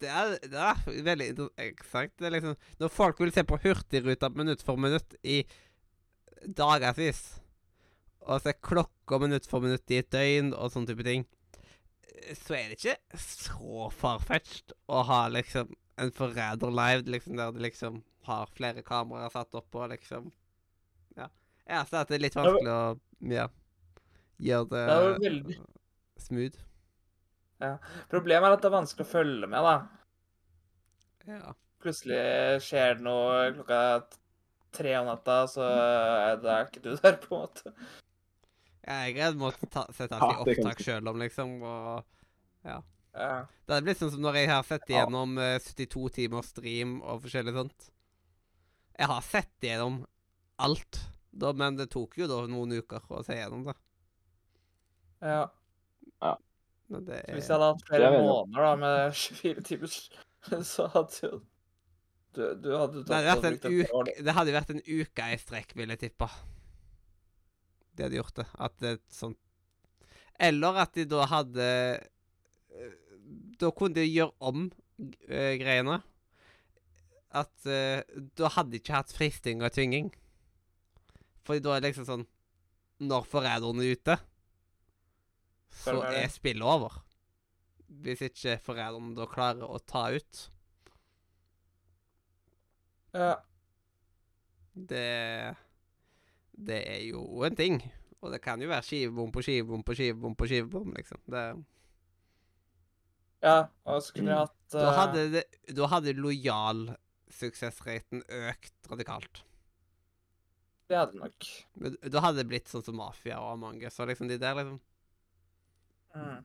[0.00, 2.14] Det er, det er veldig interessant.
[2.18, 5.42] Det er liksom Når folk vil se på Hurtigruta minutt for minutt i
[6.42, 7.38] dagevis,
[8.26, 11.22] og se klokka minutt for minutt i et døgn og sånne type ting,
[12.34, 15.70] så er det ikke så farfetched å ha liksom
[16.02, 20.30] en forræder live, liksom, der det liksom har flere kameraer satt opp og liksom
[21.68, 21.84] Ja.
[21.84, 23.00] så det er litt vanskelig å
[23.32, 23.46] ja,
[24.42, 25.58] gjøre det, Det veldig-
[26.18, 26.58] smooth.
[28.10, 29.76] Problemet er at det er vanskelig å følge med, da.
[31.28, 31.52] Ja.
[31.82, 32.22] plutselig
[32.62, 33.78] skjer det noe klokka
[34.74, 37.72] tre om natta, så er det er ikke du der, på en måte.
[38.82, 41.62] Ja, Jeg hadde måttet ta, sette Ja, alt i opptak sjøl om, liksom.
[41.62, 42.04] Og
[42.64, 42.80] Ja.
[43.14, 47.22] det hadde blitt sånn som når jeg har sett igjennom eh, 72 timer stream og
[47.22, 47.90] forskjellig sånt.
[48.98, 50.04] Jeg har sett igjennom
[50.58, 50.98] alt,
[51.32, 53.76] da, men det tok jo da noen uker å se gjennom det.
[56.20, 56.34] ja.
[56.92, 59.96] Men det Så hvis er jeg hadde hatt flere er måneder da, med 24 timer,
[60.74, 61.40] så hadde jo
[62.32, 65.92] du, du hadde det hadde, en uke, det hadde vært en uke i strekk, vil
[65.92, 66.28] jeg tippe.
[67.92, 68.46] De hadde gjort det.
[68.56, 69.34] At det er sånn
[70.40, 71.66] Eller at de da hadde
[72.72, 72.94] eh,
[73.60, 74.64] Da kunne de gjøre om
[75.28, 75.98] eh, greiene.
[77.36, 78.00] At eh,
[78.40, 80.08] da hadde de ikke hatt fristing og tvinging.
[81.46, 82.26] Fordi da er det liksom sånn
[83.02, 84.16] Når forræderne er ute,
[85.82, 87.00] så er spillet over.
[88.02, 90.44] Hvis ikke forræderne da klarer å ta ut.
[93.16, 93.34] Ja.
[94.72, 95.56] Det
[96.52, 97.82] Det er jo en ting.
[98.22, 101.18] Og det kan jo være skivebom på skivebom på skivebom på skivebom, liksom.
[101.26, 101.42] Det,
[103.42, 105.42] ja, og så kunne jeg hatt da eh, hadde det,
[105.74, 106.84] da hadde lojal
[107.32, 109.42] suksessraten økt radikalt.
[110.92, 111.46] Det hadde nok.
[111.80, 113.94] Men Da hadde det blitt sånn som Mafia og Among us.
[113.96, 114.80] Så liksom de der, liksom
[116.12, 116.42] Mm.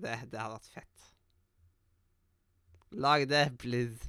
[0.00, 1.02] Det, det hadde vært fett.
[2.96, 4.08] Lag det, please.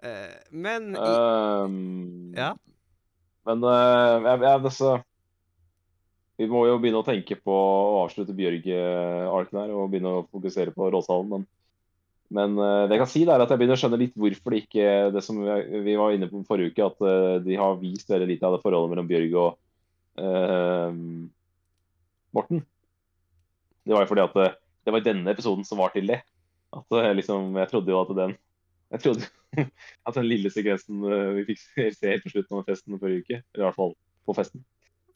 [0.00, 2.54] Uh, men i, Ehm, Ja.
[3.44, 4.94] Men uh, jeg, jeg, altså,
[6.40, 10.72] Vi må jo begynne å tenke på å avslutte Bjørg-arken her og begynne å fokusere
[10.74, 11.28] på Råshallen.
[11.36, 11.46] Men,
[12.32, 14.62] men eh, det jeg kan si, er at jeg begynner å skjønne litt hvorfor det
[14.62, 18.28] ikke det som vi var inne på forrige uke, at eh, de har vist veldig
[18.30, 19.58] lite av det forholdet mellom Bjørg og
[20.22, 20.94] uh,
[22.32, 22.62] Morten.
[23.82, 24.48] Det var jo fordi at det,
[24.86, 26.22] det var denne episoden som var til det.
[26.72, 28.38] At liksom, Jeg trodde jo at den
[28.92, 29.28] jeg trodde
[30.08, 31.04] at den lille sekvensen
[31.36, 33.94] vi fikk se- se helt på slutten av festen forrige uke, eller i hvert fall
[34.28, 34.64] på festen,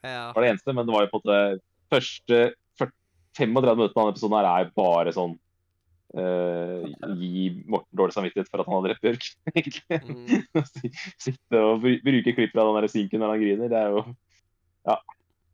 [0.01, 0.73] ja, var det eneste.
[0.73, 2.39] Men det var jo på en måte første
[2.81, 5.37] 35 minutter av denne episoden her er bare sånn
[6.23, 6.87] eh,
[7.21, 10.65] Gi Morten dårlig samvittighet for at han hadde drept Bjørk, mm,
[11.23, 13.73] Sitte og bruke klipp fra den sinken når han griner.
[13.73, 14.05] Det er jo
[14.87, 14.99] Ja.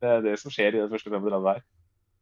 [0.03, 1.61] Det er det som skjer i den første 35 her.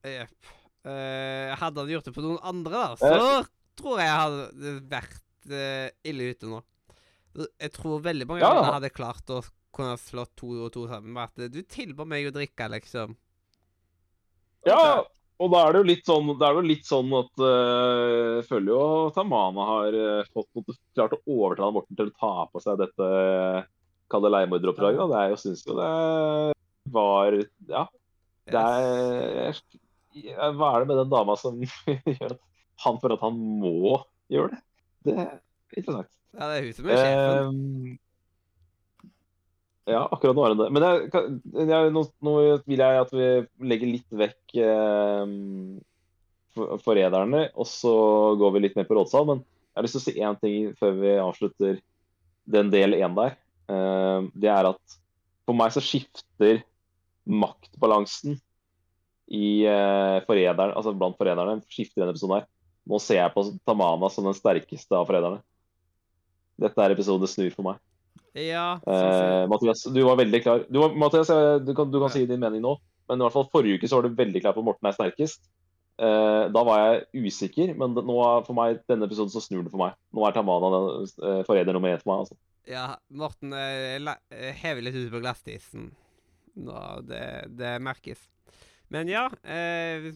[0.06, 0.52] Jepp.
[0.82, 3.42] Uh, hadde han gjort det på noen andre, da, så
[3.78, 6.62] tror jeg jeg hadde vært eh, ille ute nå.
[7.62, 8.72] Jeg tror veldig mange Ja.
[8.76, 9.42] hadde klart å
[9.74, 13.16] kunne slått to og to sammen med at eh, du tilbød meg å drikke, liksom.
[14.68, 15.06] Ja,
[15.42, 18.84] og da er det jo litt sånn, jo litt sånn at uh, jeg føler jo
[19.16, 23.64] Tamana har eh, fått klart å overtale Morten til å ta på seg dette uh,
[24.12, 25.00] Kall det leiemorderoppdraget.
[25.00, 25.08] da.
[25.08, 25.90] Det er jo, syns jo det
[26.92, 27.38] var
[27.72, 27.86] Ja,
[28.52, 29.62] det er
[30.20, 31.62] ja, Hva er det med den dama som
[32.18, 32.42] gjør at
[32.84, 34.02] han føler at han må
[34.34, 34.64] gjøre det?
[35.08, 35.36] Det er
[35.78, 36.12] interessant.
[36.36, 37.48] Ja, det er hun som er sjefen.
[37.48, 38.00] Ehm,
[39.90, 40.70] ja, akkurat nå er det det.
[40.76, 41.24] Men jeg,
[41.72, 42.34] jeg, nå, nå
[42.70, 43.30] vil jeg at vi
[43.72, 45.34] legger litt vekk eh,
[46.84, 47.94] forræderne, og så
[48.40, 49.26] går vi litt mer på rådsal.
[49.30, 51.82] Men jeg har lyst til å si én ting før vi avslutter
[52.52, 53.38] den del én der.
[53.72, 54.98] Eh, det er at
[55.48, 56.62] for meg så skifter
[57.26, 58.38] maktbalansen
[59.32, 62.50] i eh, forræderen, altså blant forræderne skifter denne episoden her.
[62.90, 65.42] Nå ser jeg på Tamana som den sterkeste av forræderne.
[66.62, 67.82] Dette er episoden det snur for meg.
[68.34, 68.80] Ja.
[68.88, 70.66] Eh, Mathias, du var veldig klar.
[70.72, 71.28] Du, Mathias,
[71.66, 72.14] du kan, du kan Ja.
[72.16, 72.78] si din mening nå,
[73.10, 75.50] men i hvert fall forrige uke så var du veldig klar på Morten er sterkest.
[76.02, 78.16] Eh, da var jeg usikker, men nå
[78.48, 79.94] for meg, denne episoden så snur det for meg.
[80.16, 82.24] Nå er Tamana den eh, forræder nummer én for meg.
[82.24, 82.38] altså.
[82.72, 84.00] Ja, Morten eh,
[84.32, 85.92] eh, hever litt ut på glassisen.
[86.56, 87.22] Nå, det,
[87.58, 88.24] det merkes.
[88.92, 90.12] Men ja, eh, vi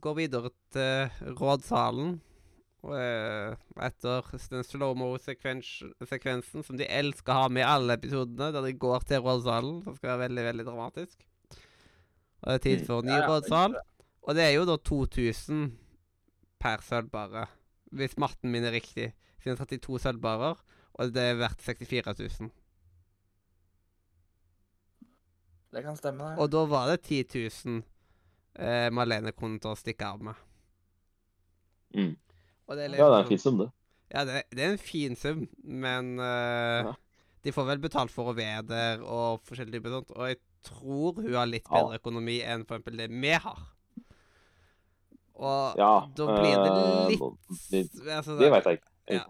[0.00, 2.29] går videre til rådsalen eh,
[2.80, 9.04] Etter den slow-mo-sekvensen som de elsker å ha med i alle episodene, der de går
[9.08, 11.26] til rådsalen, som skal være veldig, veldig dramatisk.
[12.40, 13.76] Og det er tid for ny rådsal.
[14.24, 15.68] Og det er jo da 2000
[16.60, 17.46] per sølvbare,
[17.96, 19.12] hvis matten min er riktig.
[19.40, 20.58] Siden 32 sølvbarer,
[21.00, 22.50] og det er verdt 64 000.
[25.70, 26.42] Det kan stemme, det.
[26.42, 27.24] Og da var det 10
[27.64, 27.82] 000
[28.58, 30.40] eh, Malene kunne ta og stikke av med.
[31.94, 32.16] Mm.
[32.76, 33.70] Det Ja, det er en liksom- fin sum, det.
[34.12, 36.94] Ja, det, det er en fin sum, men uh, Ja.
[37.44, 40.10] de får vel betalt for å være der og forskjellige typer sånt.
[40.16, 41.76] Og jeg tror hun har litt Ja.
[41.82, 43.58] bedre økonomi enn for eksempel det vi har.
[45.40, 47.20] Og Ja, da blir det eh, litt
[47.70, 48.90] det- altså, Det vet jeg ikke.
[49.08, 49.24] Ja.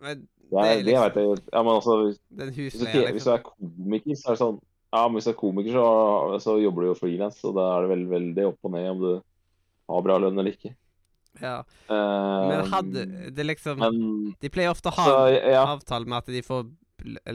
[0.00, 1.48] Men Det, det er, liksom, det liksom vet jeg.
[1.52, 3.32] Ja, men altså, den hvis du, hvis du liksom.
[3.32, 4.60] er komiker, så er det sånn
[4.92, 7.80] Ja, men hvis du er komiker, så, så jobber du jo frilans, og da er
[7.82, 9.22] det veldig, veldig opp og ned om du
[9.88, 10.74] har bra lønn eller ikke.
[11.42, 11.60] Ja.
[11.90, 13.06] Uh, Men hadde
[13.36, 13.96] det liksom Men
[14.40, 15.64] De pleier ofte å ha så, ja.
[15.74, 16.66] avtale med at de får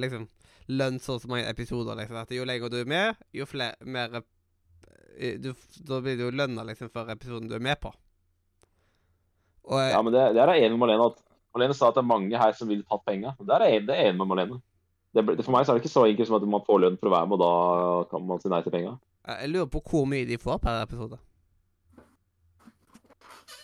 [0.02, 0.28] liksom
[0.72, 1.98] lønn så og så mange episoder.
[2.00, 4.22] liksom, At jo lenger du er med, jo flere, mer
[5.18, 5.52] eh, du,
[5.88, 7.92] Da blir det jo lønna liksom for episoden du er med på.
[9.70, 11.22] Og eh, Ja, men det, det er jeg enig med Malene at
[11.56, 13.36] Malene sa at det er mange her som ville tatt penga.
[13.40, 14.62] Det er jeg det enig med Malene.
[15.12, 17.10] Det, for meg så er det ikke så enkelt som at man får lønn for
[17.10, 18.94] å være med, og da kan man si nei til penga.
[19.28, 21.20] jeg lurer på hvor mye de får per episode.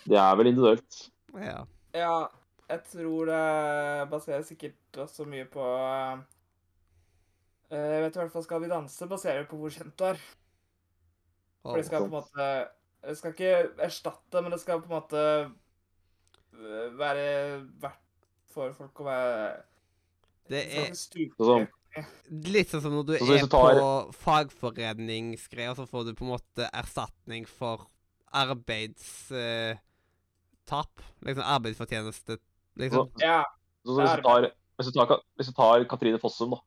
[0.08, 0.98] Det er vel individuelt.
[1.36, 1.60] Ja.
[1.98, 2.28] Ja,
[2.70, 6.18] jeg tror det baserer sikkert også mye på eh,
[7.72, 10.20] Jeg vet i hvert fall Skal vi danse baserer på hvor kjent du er.
[11.64, 12.50] For det skal på en måte
[13.08, 13.54] Det skal ikke
[13.88, 17.26] erstatte, men det skal på en måte eh, være
[17.84, 18.04] verdt
[18.54, 19.34] for folk å være
[20.50, 20.94] Det er.
[20.96, 21.68] Sånn.
[22.48, 23.90] litt sånn som når du Så er tar- på
[24.24, 27.88] fagforeningsgreier, så får du på en måte erstatning for
[30.68, 31.02] arbeidstap.
[31.22, 32.38] liksom arbeidsfortjeneste.
[32.76, 33.12] Liksom.
[33.20, 33.44] Ja.
[33.86, 36.60] Så, så hvis, du tar, hvis, du tar, hvis du tar Katrine Fossum da,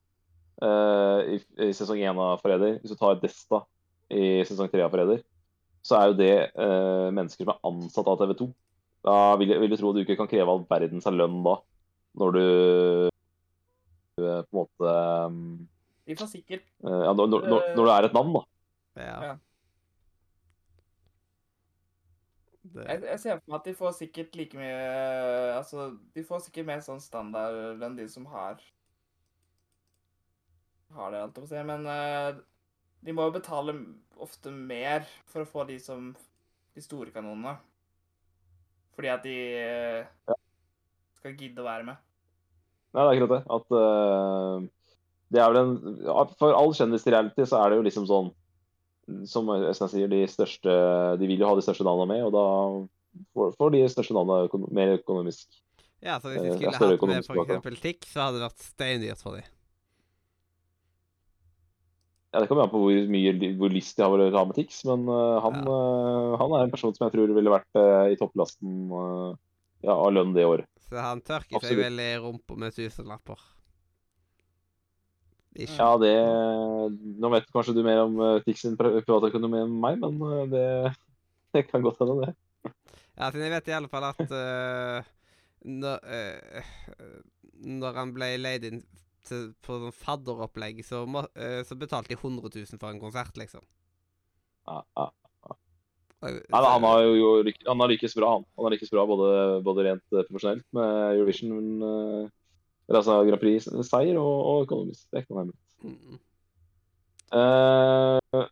[0.62, 3.64] uh, i, i sesong 1 av Forræder, hvis du tar Desta
[4.10, 5.22] i sesong 3 av Forræder,
[5.82, 8.48] så er jo det uh, mennesker som er ansatt av TV 2.
[9.04, 11.56] Da vil, vil du tro at du ikke kan kreve all verdens av lønn da,
[12.20, 12.46] når du
[14.20, 14.96] du er på en måte
[15.30, 15.68] um,
[16.04, 18.42] De får sikkert uh, ja, når, når, når når du er et navn, da.
[19.00, 19.16] Ja.
[19.30, 19.34] Ja.
[22.70, 24.74] Det, jeg, jeg ser for meg at de får sikkert like mye
[25.56, 28.60] Altså, de får sikkert mer sånn standard enn de som har
[30.94, 31.58] Har det, alt å si.
[31.66, 32.38] Men uh,
[33.02, 33.74] de må jo betale
[34.20, 36.12] ofte mer for å få de som
[36.76, 37.56] De store kanonene.
[38.94, 39.36] Fordi at de
[40.30, 40.38] uh,
[41.18, 41.98] skal gidde å være med.
[42.90, 43.42] Nei, det er akkurat det.
[43.56, 44.68] At uh,
[45.30, 45.74] det er vel en
[46.38, 48.30] For all kjendis-reality så er det jo liksom sånn
[49.28, 50.74] Som Øystein sier, de største
[51.20, 54.70] De vil jo ha de største navnene med, og da får, de største navnene økono
[54.74, 55.48] mer økonomisk.
[56.00, 57.80] ja, så hvis eh, de skulle større hatt med f.eks.
[57.82, 59.48] TIX, så hadde det vært steindyrt for dem.
[62.30, 64.84] Ja, Det kommer an på hvor mye hvor lyst de har å ha med Tix,
[64.86, 68.18] men uh, han, eh, han er en person som jeg tror ville vært uh, i
[68.20, 69.32] topplasten eh,
[69.82, 70.68] ja, av lønn det året.
[70.86, 71.82] Så han tørker seg Absolutt.
[71.82, 73.42] vel i rumpa med tusenlapper.
[75.60, 75.76] Ikke?
[75.76, 76.12] Ja, det
[77.20, 80.46] Nå vet kanskje du mer om uh, Tix sin pri- privatøkonomi enn meg, men eh,
[80.52, 80.66] det,
[81.56, 82.72] det kan godt hende, det.
[83.18, 85.10] Ja, siden jeg vet i alle fall at uh,
[85.68, 87.12] når, uh,
[87.80, 88.82] når han ble leid inn
[89.28, 93.36] til, på sånn fadderopplegg, så, må, eh, så betalte de 100 000 for en konsert,
[93.40, 93.64] liksom.
[94.68, 95.10] Ja, ja.
[96.20, 97.28] Nei, han har jo, jo
[97.64, 98.42] han har lykkes bra, han.
[98.58, 99.28] Han har lykkes bra både,
[99.64, 102.26] både rent eh, profesjonelt med Eurovision, men
[102.98, 105.06] altså Grand Prix-seier, og, og økonomisk.
[105.10, 105.60] Det er ikke noe hemmelig.
[105.84, 106.18] Mm.
[107.30, 108.48] Uh,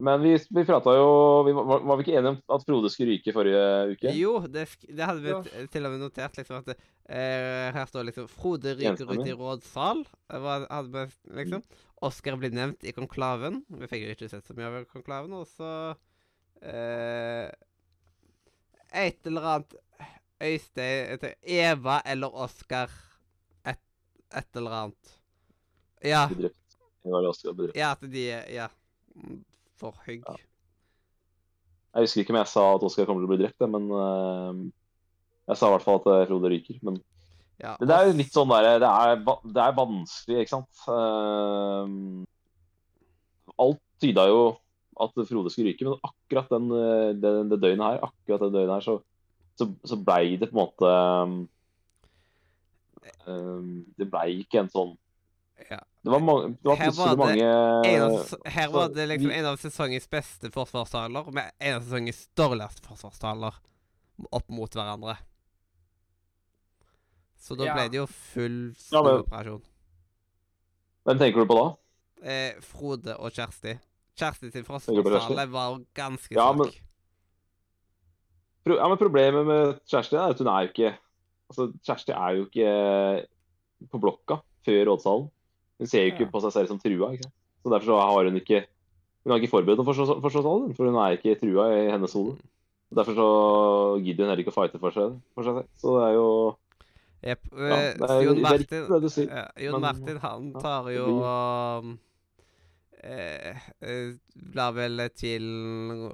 [0.00, 1.08] men vi, vi prata jo
[1.44, 4.12] vi var, var vi ikke enige om at Frode skulle ryke forrige uke?
[4.16, 5.66] Jo, det, det hadde vi Ja.
[5.72, 10.00] til og med notert, liksom, at eh, her står liksom Frode ryker ut i rådsal.
[10.46, 11.66] Var, hadde vi, liksom.
[12.00, 13.60] Oscar blir nevnt i konklaven.
[13.68, 15.36] Vi fikk jo ikke sett så mye av konklaven.
[15.36, 15.92] Og så
[16.64, 17.50] eh,
[19.04, 19.76] Et eller annet
[20.40, 22.88] Øystein Eva eller Oscar
[24.30, 25.16] et, eller annet.
[26.06, 26.28] Ja.
[26.30, 26.56] Bedrift.
[27.02, 27.76] Det det bedrift.
[27.78, 28.24] Ja, at de
[28.54, 28.68] Ja.
[29.80, 30.24] For hygg.
[30.28, 30.36] Ja.
[31.94, 34.54] Jeg husker ikke om jeg sa at Oskar kommer til å bli drept, men uh,
[35.50, 36.76] jeg sa i hvert fall at eh, Frode ryker.
[36.86, 37.00] Men
[37.60, 38.90] Ja, Men det er jo litt sånn der, det
[39.56, 40.84] det er vanskelig, ikke sant.
[40.86, 42.22] Uh,
[43.60, 44.42] alt tyda jo
[45.00, 46.70] at Frode skulle ryke, men akkurat den,
[47.20, 48.94] det, det døgnet her, akkurat det døgnet her, så,
[49.58, 50.92] så, så blei det på en måte
[53.96, 54.96] Det ble ikke en sånn
[55.70, 55.78] Ja.
[56.02, 57.48] Det var, mange, det var Her var det, mange
[57.90, 62.22] en av, her var det liksom en av sesongens beste forsvarstaler med en av sesongens
[62.34, 63.58] dårligste forsvarstaler
[64.32, 65.18] opp mot hverandre.
[67.40, 67.74] Så da Ja.
[67.74, 69.02] ble det jo full Ja.
[71.04, 71.76] Hvem tenker du på da?
[72.22, 73.78] Eh, Frode og Kjersti.
[74.16, 76.56] Kjersti sin forsvarstale var ganske Ja, svak.
[76.56, 76.72] men-
[78.64, 80.98] Pro ja, men Problemet med Kjersti er at hun er jo ikke
[81.50, 82.70] altså Kjersti er jo ikke
[83.90, 85.28] på blokka før rådsalen.
[85.80, 86.30] Hun ser jo ikke Ja.
[86.32, 87.12] på seg selv som trua.
[87.16, 87.30] ikke?
[87.62, 88.64] Så Derfor så har hun ikke
[89.24, 89.92] Hun har ikke forberedt noe for
[90.24, 92.38] forsvarssalven, for hun er ikke trua i hennes hode.
[92.94, 93.26] Derfor så
[94.02, 95.68] gidder hun heller ikke å fighte for seg, for seg selv.
[95.76, 96.28] Så det er jo
[97.22, 97.42] Jepp.
[97.52, 99.28] ja, eh, er, Jon Martin sier.
[99.28, 101.90] Ja, Jon Martin han tar jo og
[103.04, 104.14] eh, eh,
[104.56, 105.44] La vel til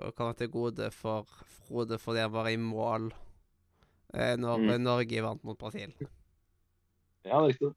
[0.03, 1.24] å komme til gode for
[1.68, 3.26] Frode fordi han var i mål eh,
[4.14, 4.84] når Mm.
[4.84, 5.90] Norge vant mot Brasil.
[7.26, 7.72] Ja, det er riktig.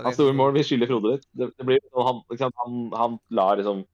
[0.00, 1.26] Hans store mål, vi skylde Frode litt.
[1.36, 3.84] Det, det blir han, liksom, han, han lar liksom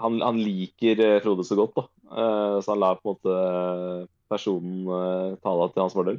[0.00, 1.84] han, han liker eh, Frode så godt, da.
[2.08, 6.18] Eh, så han lar på en måte personen tale til hans fordel.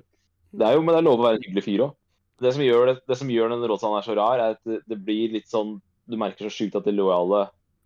[0.56, 1.96] Det er jo, men det er lov å være en hyggelig fyr òg.
[2.44, 4.98] Det som gjør, det, det som gjør den rådsalen så rar, er at det, det
[5.08, 7.46] blir litt sånn Du merker så sjukt at de lojale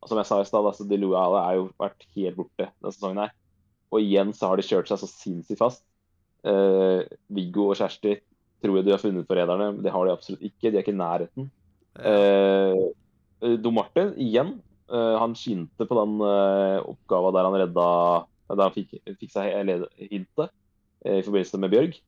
[0.10, 3.22] Som jeg sa i stad, altså, de lojale er jo vært helt borte denne sesongen
[3.24, 3.34] her.
[3.94, 5.84] Og igjen så har de kjørt seg så sinnssykt fast.
[6.48, 7.04] Eh,
[7.36, 8.16] Viggo og Kjersti
[8.64, 10.70] tror jeg de har funnet forræderne, men det har de absolutt ikke.
[10.70, 11.50] De er ikke i nærheten.
[12.00, 14.60] Uh, Dom Martin, igjen.
[14.92, 17.88] uh, han skinte på den uh, oppgava der han redda
[18.50, 19.52] Der han fikk, fikk seg
[20.10, 20.50] hintet
[21.06, 22.00] eh, i forbindelse med Bjørg.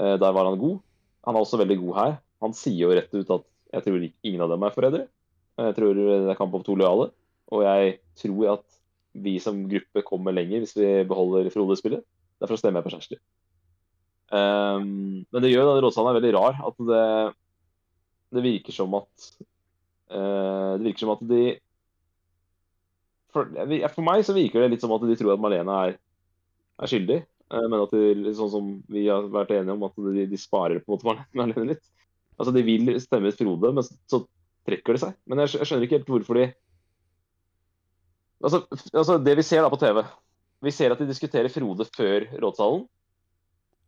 [0.00, 0.78] Eh, der var han god.
[1.26, 2.14] Han er også veldig god her.
[2.40, 3.44] Han sier jo rett ut at
[3.74, 5.06] jeg tror ingen av dem er forrædere.
[5.60, 7.10] Jeg tror det er kamp om to lojale.
[7.52, 8.64] Og jeg tror at
[9.14, 12.04] vi som gruppe kommer lenger hvis vi beholder Frode i spillet.
[12.40, 13.20] Derfor stemmer jeg på Kjersti.
[14.32, 16.60] Um, men det gjør denne er veldig rar.
[16.70, 17.04] At det,
[18.34, 19.28] det virker som at
[20.14, 21.44] uh, Det virker som at de
[23.34, 23.50] for,
[23.90, 25.96] for meg så virker det litt som at de tror at Malene er,
[26.78, 27.18] er skyldig.
[27.52, 30.80] Uh, men at de, sånn som vi har vært enige om, at de, de sparer
[30.80, 31.84] på en måte Malene litt.
[32.38, 34.24] Altså De vil stemme ut Frode, men så
[34.66, 35.16] trekker de seg.
[35.28, 36.46] Men jeg, jeg skjønner ikke helt hvorfor de
[38.44, 40.00] altså, altså Det vi ser da på TV
[40.64, 42.86] Vi ser at de diskuterer Frode før rådshallen.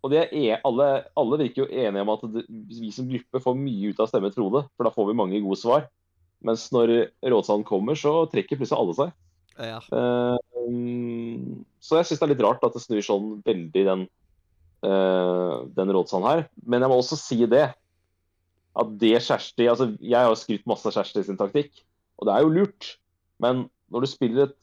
[0.04, 0.88] Og er e alle,
[1.18, 4.10] alle virker jo enige om at det, vi som gruppe får mye ut av å
[4.10, 4.66] stemme Frode.
[4.76, 5.86] For da får vi mange gode svar.
[6.46, 6.92] Mens når
[7.24, 9.14] rådsalen kommer, så trekker plutselig alle seg.
[9.56, 9.80] Ja.
[9.88, 10.36] Uh,
[11.80, 14.04] så jeg syns det er litt rart at det snur sånn veldig den,
[14.84, 16.44] uh, den rådsalen her.
[16.68, 17.66] Men jeg må også si det.
[18.76, 21.78] At det Kjersti altså Jeg har skrytt masse av Kjersti sin taktikk,
[22.20, 22.90] og det er jo lurt.
[23.40, 24.58] Men når du spiller et,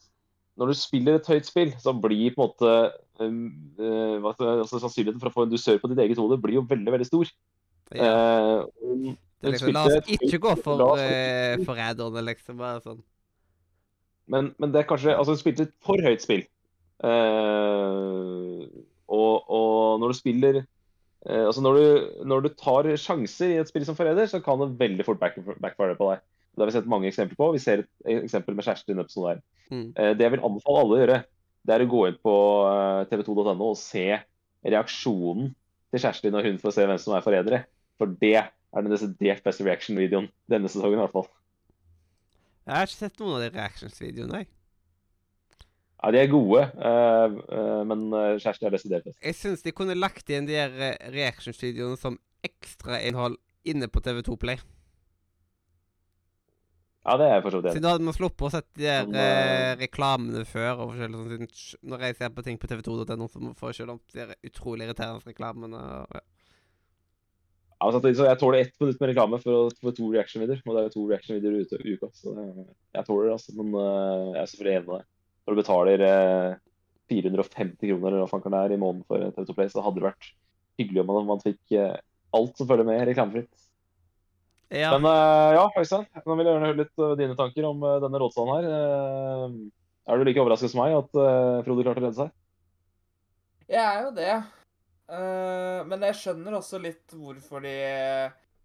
[0.58, 2.46] når du spiller et høyt spill, så blir på
[3.22, 3.34] en
[4.22, 6.66] måte jeg- altså, Sannsynligheten for å få en dusør på ditt eget hode blir jo
[6.68, 7.30] veldig veldig stor.
[7.94, 8.62] ja.
[8.80, 12.56] Uh, er liksom, la oss ikke gå for uh, forræderne, liksom.
[12.60, 13.02] Bare sånn.
[14.32, 16.46] Men, men det er kanskje Altså, du spilte et for høyt spill.
[17.04, 18.64] Uh,
[19.12, 21.84] og, og når du spiller uh, Altså, når du,
[22.30, 25.36] når du tar sjanser i et spill som forræder, så kan det veldig fort back,
[25.60, 26.24] backfire på deg.
[26.54, 27.50] Det har vi sett mange eksempler på.
[27.56, 29.44] Vi ser et eksempel med Kjersti episoden her.
[29.70, 29.86] Mm.
[29.90, 31.20] Eh, det jeg vil anbefale alle å gjøre,
[31.64, 32.34] det er å gå inn på
[33.10, 34.08] tv2.no og se
[34.64, 35.54] reaksjonen
[35.92, 37.64] til Kjersti når hun får se hvem som er forrædere.
[38.00, 38.50] For det er
[38.82, 41.30] den desidert beste reaction-videoen denne sesongen, i hvert fall.
[42.64, 44.42] Jeg har ikke sett noen av de reactions-videoene.
[44.42, 44.50] jeg.
[46.04, 49.18] Ja, de er gode, eh, eh, men eh, Kjersti er desidert best.
[49.24, 54.36] Jeg syns de kunne lagt igjen de her eh, reactions-videoene som ekstrainnhold inne på TV2
[54.40, 54.60] Play.
[57.04, 57.76] Ja, det er jeg for så vidt enig.
[57.76, 60.70] Siden da hadde man sluppet å sette de der eh, eh, reklamene før.
[60.78, 63.96] og forskjellig sånn, siden Når jeg ser på ting på TV2.no, så får jeg selv
[63.98, 65.82] opp de der utrolig irriterende reklamene.
[65.82, 66.24] og- Ja.
[67.84, 70.62] Ja, men samtidig så jeg tåler ett minutt med reklame for å få to reaction-videoer.
[70.64, 73.34] Og det er jo to reaction-videoer ute i uka, så det, jeg tåler det.
[73.34, 73.52] altså.
[73.58, 75.08] Men uh, jeg er selvfølgelig enig med deg.
[75.44, 76.54] Når du betaler uh,
[77.12, 80.06] 450 kroner eller hva fanken det er i måneden for TV2 Play, så hadde det
[80.06, 80.30] vært
[80.80, 81.98] hyggelig om man, man fikk uh,
[82.38, 83.68] alt som følger med reklamefritt.
[84.74, 84.90] Ja.
[84.96, 88.00] Men eh, ja, Øystein, nå vil jeg gjerne høre litt eh, dine tanker om eh,
[88.02, 88.64] denne rådshallen her.
[90.04, 91.14] Er du like overrasket som meg at
[91.64, 92.32] Frode klarte å redde seg?
[93.70, 94.32] Jeg er jo det.
[95.14, 97.76] Eh, men jeg skjønner også litt hvorfor de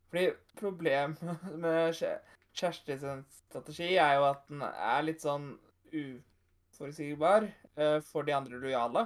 [0.09, 0.25] Fordi
[0.59, 1.21] problemet
[1.63, 1.95] med
[2.57, 5.53] Kjersti sin strategi er jo at den er litt sånn
[5.93, 7.45] uforutsigbar
[8.09, 9.05] for de andre lojale.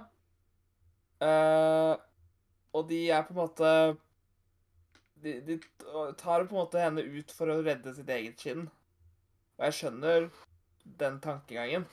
[1.24, 1.94] Eh,
[2.74, 3.70] og de er på en måte
[5.24, 5.60] de, de
[6.20, 8.66] tar på en måte henne ut for å redde sitt eget skinn.
[9.58, 10.28] Og jeg skjønner
[11.00, 11.86] den tankegangen.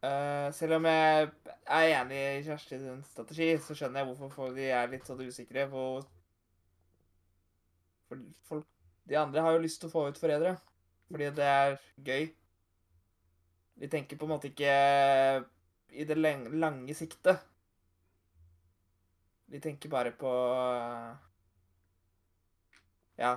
[0.00, 1.28] Uh, selv om jeg
[1.68, 5.66] er enig i Kjersti sin strategi, så skjønner jeg hvorfor folk er litt sånn usikre
[5.68, 5.82] på
[8.08, 8.64] For folk
[9.10, 10.56] De andre har jo lyst til å få ut forrædere.
[11.10, 11.76] Fordi det er
[12.06, 12.28] gøy.
[13.80, 14.74] De tenker på en måte ikke
[15.90, 17.40] i det lange siktet.
[19.50, 20.30] De tenker bare på
[23.20, 23.34] Ja,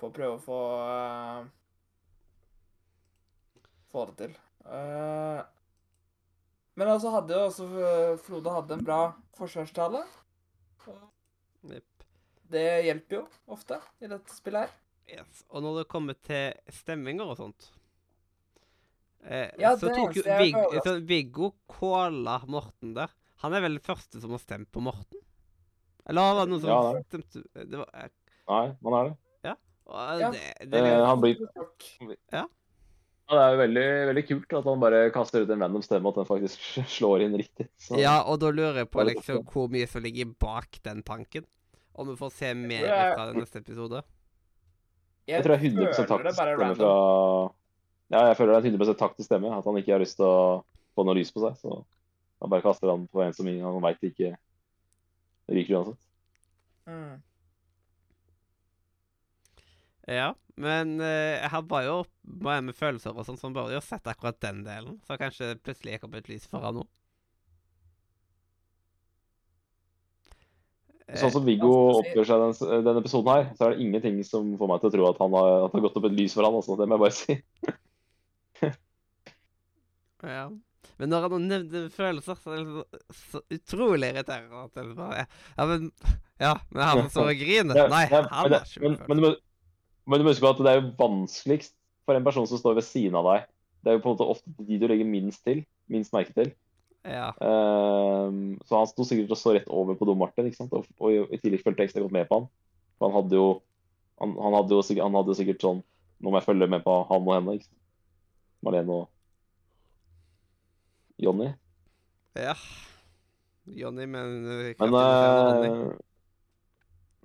[0.00, 0.60] å prøve å få
[3.94, 4.32] Få det til.
[4.64, 5.44] Uh,
[6.74, 9.00] men altså hadde jo også eh, Frode hadde en bra
[9.38, 10.00] forsvarstale.
[11.70, 12.06] Yep.
[12.50, 13.22] Det hjelper jo
[13.54, 14.74] ofte i dette spillet her.
[15.14, 15.44] Yes.
[15.52, 17.66] Og når det kommer til stemminger og sånt
[19.20, 23.12] eh, Ja, Så tok jo Vig, så Viggo kåla Morten der.
[23.44, 25.20] Han er vel den første som har stemt på Morten?
[26.08, 28.10] Eller var det noen som Ja, stemte det var, eh,
[28.48, 29.16] Nei, man er det.
[29.86, 30.30] og Ja.
[30.32, 31.36] det, det, Eh, han blir
[32.32, 32.44] ja.
[33.24, 36.06] Ja, det er jo veldig, veldig kult at han bare kaster ut en random stemme,
[36.08, 36.58] og at den faktisk
[36.96, 37.68] slår inn riktig.
[37.80, 41.44] Så, Ja, og da lurer jeg på liksom hvor mye som ligger bak den tanken.
[41.94, 44.02] Om vi får se mer jeg- fra den neste episode.
[45.28, 47.54] jeg tror det er 100 føler det taktisk stemme fra
[48.10, 49.52] Ja, jeg føler det er en 100 taktisk stemme.
[49.58, 50.64] At han ikke har lyst til å
[50.96, 51.56] få noe lys på seg.
[51.60, 51.84] Så
[52.42, 54.34] Han bare kaster han på en som han veit ikke
[55.48, 56.00] ryker uansett.
[56.86, 57.22] Mm.
[60.10, 61.06] Ja, men uh,
[61.40, 61.96] jeg har bare jo
[62.44, 64.98] bare med følelser og sånn, så han burde jo sett akkurat den delen.
[65.06, 66.84] Så kanskje det plutselig gikk opp et lys for han nå.
[71.20, 74.70] Sånn som Viggo oppfører seg i denne episoden her, så er det ingenting som får
[74.70, 76.48] meg til å tro at han har, at det har gått opp et lys for
[76.48, 76.78] han, altså.
[76.80, 77.36] Det må jeg bare si.
[80.24, 80.46] Ja.
[80.96, 84.62] Men når han nevner følelser, så er det så, utrolig irriterende.
[84.64, 85.26] At det bare er
[85.58, 85.90] Ja, men
[86.40, 89.32] Ja, men han som griner Nei, han er har ikke men, mye men, du må,
[90.06, 91.74] men du må huske på at det er jo vanskeligst
[92.04, 93.46] for en person som står ved siden av deg.
[93.84, 96.52] Det er jo på en måte ofte de du legger minst til, minst merke til.
[97.04, 97.30] Ja.
[97.36, 100.72] Um, så han sto sikkert og så rett over på Dom Martin, ikke sant?
[100.72, 102.46] Og, og i- tillegg fulgte ekstra godt med på han.
[102.96, 103.48] For han hadde jo
[104.22, 105.80] han, han, hadde jo sikkert, han hadde jo sikkert sånn
[106.22, 107.80] Nå må jeg følge med på han og henne, ikke sant?
[108.64, 109.08] Marlene og
[111.20, 111.50] Jonny.
[112.38, 112.54] ja.
[113.66, 115.94] Johnny, men uh, Men uh,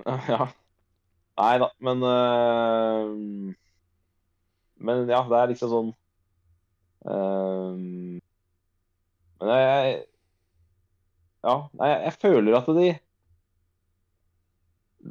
[0.05, 0.47] eh, Ja.
[1.39, 3.53] Nei da, men uh,
[4.79, 5.91] Men ja, det er liksom sånn
[7.07, 7.75] uh,
[9.39, 9.93] Men jeg
[11.45, 12.89] Ja, nei, jeg føler at de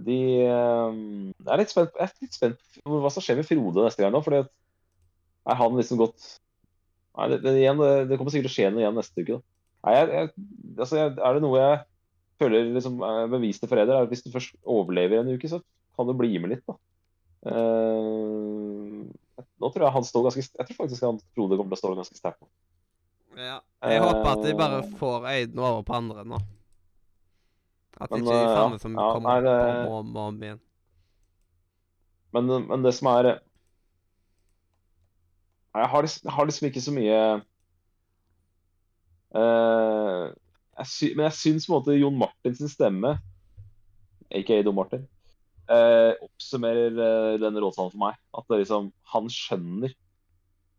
[0.08, 0.98] De eh,
[1.40, 4.04] Jeg er litt spent, jeg er litt spent på hva som skjer med Frode neste
[4.04, 4.20] gang nå.
[4.24, 4.52] fordi at
[5.48, 6.26] er han liksom gått
[7.16, 9.38] Nei, det, det, igjen, det, det kommer sikkert til å skje noe igjen neste uke.
[9.38, 9.40] da.
[9.88, 10.28] Nei, jeg, jeg,
[10.76, 11.78] altså, jeg, er det noe jeg
[12.38, 13.00] føler liksom
[13.32, 15.58] beviste forræder, er at hvis du først overlever en uke, så
[15.98, 16.74] kan du bli med litt, da.
[17.48, 19.04] Uh,
[19.62, 21.82] nå tror jeg han står ganske Jeg tror faktisk han trodde det kommer til å
[21.82, 22.46] stå ganske sterkt.
[23.38, 23.58] Ja.
[23.86, 26.40] Jeg håper at de bare Eh, får øynene over på andre nå.
[28.00, 29.92] At det Men, ikke er de eh, samme ja, som ja, kommer nei, det- om
[29.92, 30.60] og om, om igjen.
[32.34, 33.28] Men, men det som er
[35.78, 37.20] Jeg har, liksom- jeg har liksom ikke så mye
[39.36, 40.32] uh,
[40.78, 43.18] jeg sy, Men jeg syns på en måte Jon Martins stemme,
[44.30, 45.06] aka Don Martin,
[45.72, 48.18] eh, oppsummerer eh, den rådsalen for meg.
[48.36, 49.94] At det liksom, han skjønner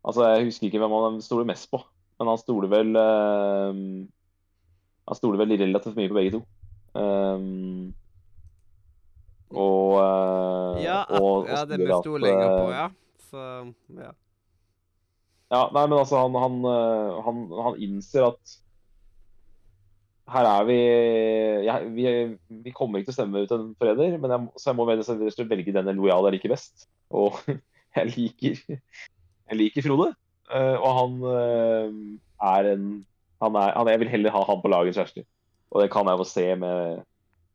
[0.00, 1.82] Altså, Jeg husker ikke hvem han stoler mest på,
[2.16, 3.80] men han stoler vel eh,
[5.10, 6.40] Han stoler vel relativt mye på begge to.
[6.96, 7.92] Um,
[9.50, 12.88] og, eh, Ja, og, og ja, det med stolinga på, eh, ja.
[13.30, 13.44] Så
[13.98, 14.10] ja.
[15.50, 16.58] Ja, nei, men altså, han, han,
[17.26, 18.56] han, han innser at
[20.30, 20.78] her er vi
[21.66, 22.04] jeg, vi,
[22.64, 25.46] vi kommer ikke til å stemme ut en forræder, men jeg, så jeg må velge,
[25.50, 26.86] velge den lojale jeg liker best.
[27.10, 27.38] Og
[27.98, 30.12] jeg liker, jeg liker Frode.
[30.54, 32.00] eh, og han eh,
[32.54, 32.90] er en
[33.40, 35.22] han er, han, Jeg vil heller ha han på laget enn Kjersti.
[35.72, 37.04] Og det kan jeg jo se med,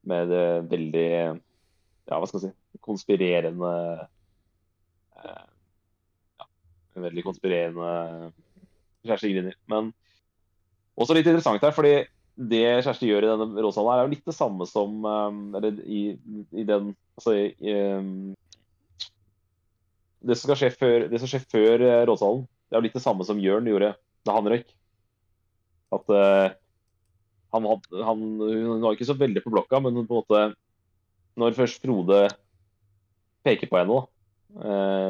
[0.09, 3.73] med det veldig Ja, hva skal jeg si Konspirerende
[5.25, 6.47] ja,
[6.95, 8.31] en veldig konspirerende
[9.05, 9.55] Kjersti Griner.
[9.71, 9.91] Men
[10.97, 11.93] også litt interessant her, fordi
[12.35, 16.01] det Kjersti gjør i denne rådsalen, er jo litt det samme som um, Eller i,
[16.51, 18.33] i den Altså i, um,
[20.19, 22.97] Det som skal skje før, det som skjer før eh, rådsalen, det er jo litt
[22.97, 23.93] det samme som Jørn gjorde
[24.25, 24.71] da han røyk.
[25.93, 26.47] At uh,
[27.53, 30.41] han, had- han, hun var ikke så veldig på blokka, men på en måte
[31.37, 32.23] Når først Frode
[33.45, 34.15] peker på henne, da,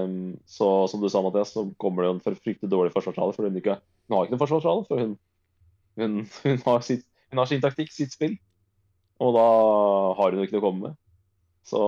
[0.04, 0.16] um,
[0.50, 3.36] så som du sa, Mathias, så kommer det jo en fryktelig dårlig forsvarstale.
[3.38, 3.78] For hun, ikke,
[4.10, 5.14] hun har ikke noen forsvarstale, for hun,
[6.02, 7.06] hun, hun, har sitt,
[7.36, 8.38] hun har sin taktikk, sitt spill.
[9.20, 9.46] Og da
[10.16, 11.00] har hun ikke noe å komme med.
[11.68, 11.82] Så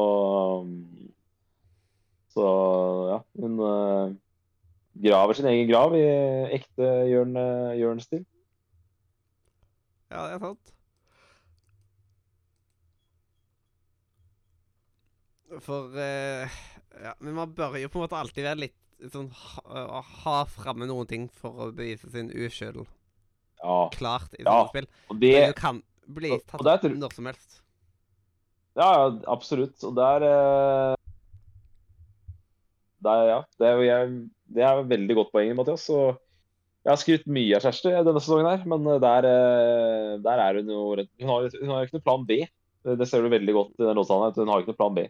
[2.35, 2.47] Så
[3.09, 4.11] ja, hun uh,
[5.01, 6.03] graver sin egen grav i
[6.57, 8.25] ekte Jørn, eh, Jørn-stil.
[10.11, 10.73] ja, det er sant.
[15.63, 16.59] For uh,
[17.01, 20.85] ja, Men man bør jo på en måte alltid være litt sånn ha, ha framme
[20.89, 22.83] noen ting for å bevise sin uskyld
[23.63, 23.77] Ja.
[23.93, 24.87] klart i Ja, spill.
[25.09, 27.61] Og Det det kan bli tatt og der når som helst.
[28.77, 29.81] Ja, ja, absolutt.
[29.83, 30.93] Og der eh,
[33.03, 34.13] der, ja, det er, jeg,
[34.53, 35.85] det er et veldig godt poeng, Mathias.
[35.93, 36.17] Og
[36.85, 40.71] jeg har skrytt mye av Kjersti denne sesongen, her, men der, eh, der er hun
[40.71, 42.41] jo Hun har, jo ikke noe plan B.
[42.87, 44.31] Det, ser du veldig godt i den låta.
[44.37, 45.07] Hun har ikke noe plan B.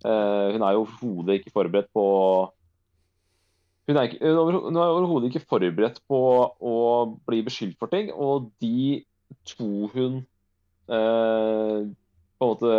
[0.00, 2.04] Eh, hun er jo hodet ikke forberedt på
[3.90, 6.18] Hun er, ikke, hun er er overhodet ikke forberedt på
[6.62, 6.74] å
[7.26, 8.12] bli beskyldt for ting.
[8.14, 9.02] Og de
[9.50, 10.20] to hun
[10.86, 11.88] eh,
[12.38, 12.76] på en måte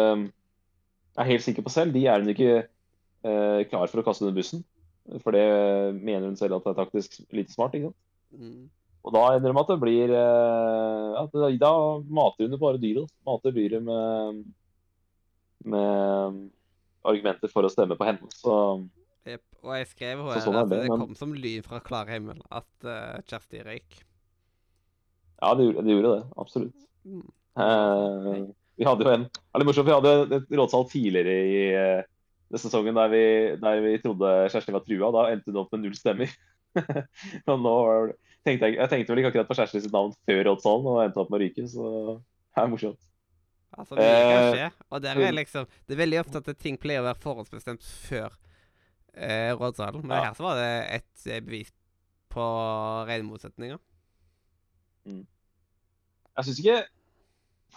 [1.19, 4.37] er helt sikker på selv, de er hun ikke eh, klar for å kaste under
[4.39, 4.63] bussen.
[5.19, 5.43] For det
[5.97, 7.75] mener hun selv at det er taktisk lite smart.
[7.75, 7.99] ikke sant?
[8.31, 8.69] Mm.
[9.01, 11.75] Og da ender det med at det blir eh, ja, da,
[12.07, 13.11] mater hun bare dyret.
[13.27, 14.41] Mater dyret med,
[15.65, 16.41] med
[17.03, 18.31] argumenter for å stemme på henne.
[18.37, 18.55] Så
[19.27, 19.43] Jep.
[19.61, 22.39] Og jeg skrev henne sånn at det, det men- kom som lyn fra klar himmel
[22.49, 23.99] at uh, Kjersti røyk.
[25.41, 25.93] Ja, det gjorde det.
[25.95, 26.87] Gjorde det absolutt.
[27.05, 27.27] Mm.
[27.61, 28.41] Eh,
[28.77, 32.03] vi hadde jo en det litt morsomt, vi hadde et rådsalg tidligere i uh,
[32.51, 33.23] den sesongen der vi,
[33.61, 35.11] der vi trodde Kjersti var trua.
[35.17, 36.33] Da endte hun opp med null stemmer.
[37.51, 37.77] og nå
[38.09, 41.01] det- tenkte jeg, jeg tenkte vel ikke akkurat på Kjersti sitt navn før rådsalen og
[41.05, 43.01] endte opp med å ryke, så det er morsomt.
[43.71, 44.69] Altså, mye kan skje.
[44.91, 48.33] Og der er liksom Det er veldig ofte at ting pleier å være forhåndsbestemt før
[49.15, 50.01] eh, rådsalen.
[50.05, 50.23] Men Ja.
[50.29, 51.71] her så var det et eh, bevis
[52.31, 52.41] på
[53.07, 53.77] rene motsetninger.
[55.05, 56.83] Jeg syns ikke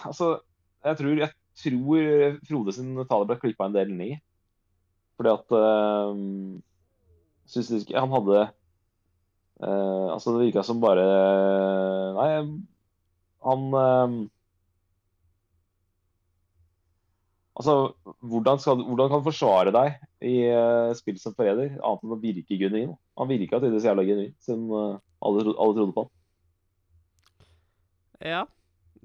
[0.05, 0.41] Altså,
[0.85, 4.17] jeg tror, jeg tror Frode sin tale ble klippa en del ned.
[5.17, 6.61] Fordi at øh,
[7.47, 8.41] Syns ikke Han hadde
[9.63, 11.05] øh, Altså, det virka som bare
[12.15, 12.31] Nei,
[13.45, 14.17] han eh,
[17.55, 19.93] Altså, hvordan, skal, hvordan kan du forsvare deg
[20.27, 22.97] i uh, spill som forræder, annet enn å virke genuin?
[23.15, 26.11] Han virka tydeligvis jævla genuin, siden uh, alle, alle trodde på han.
[28.25, 28.41] Ja,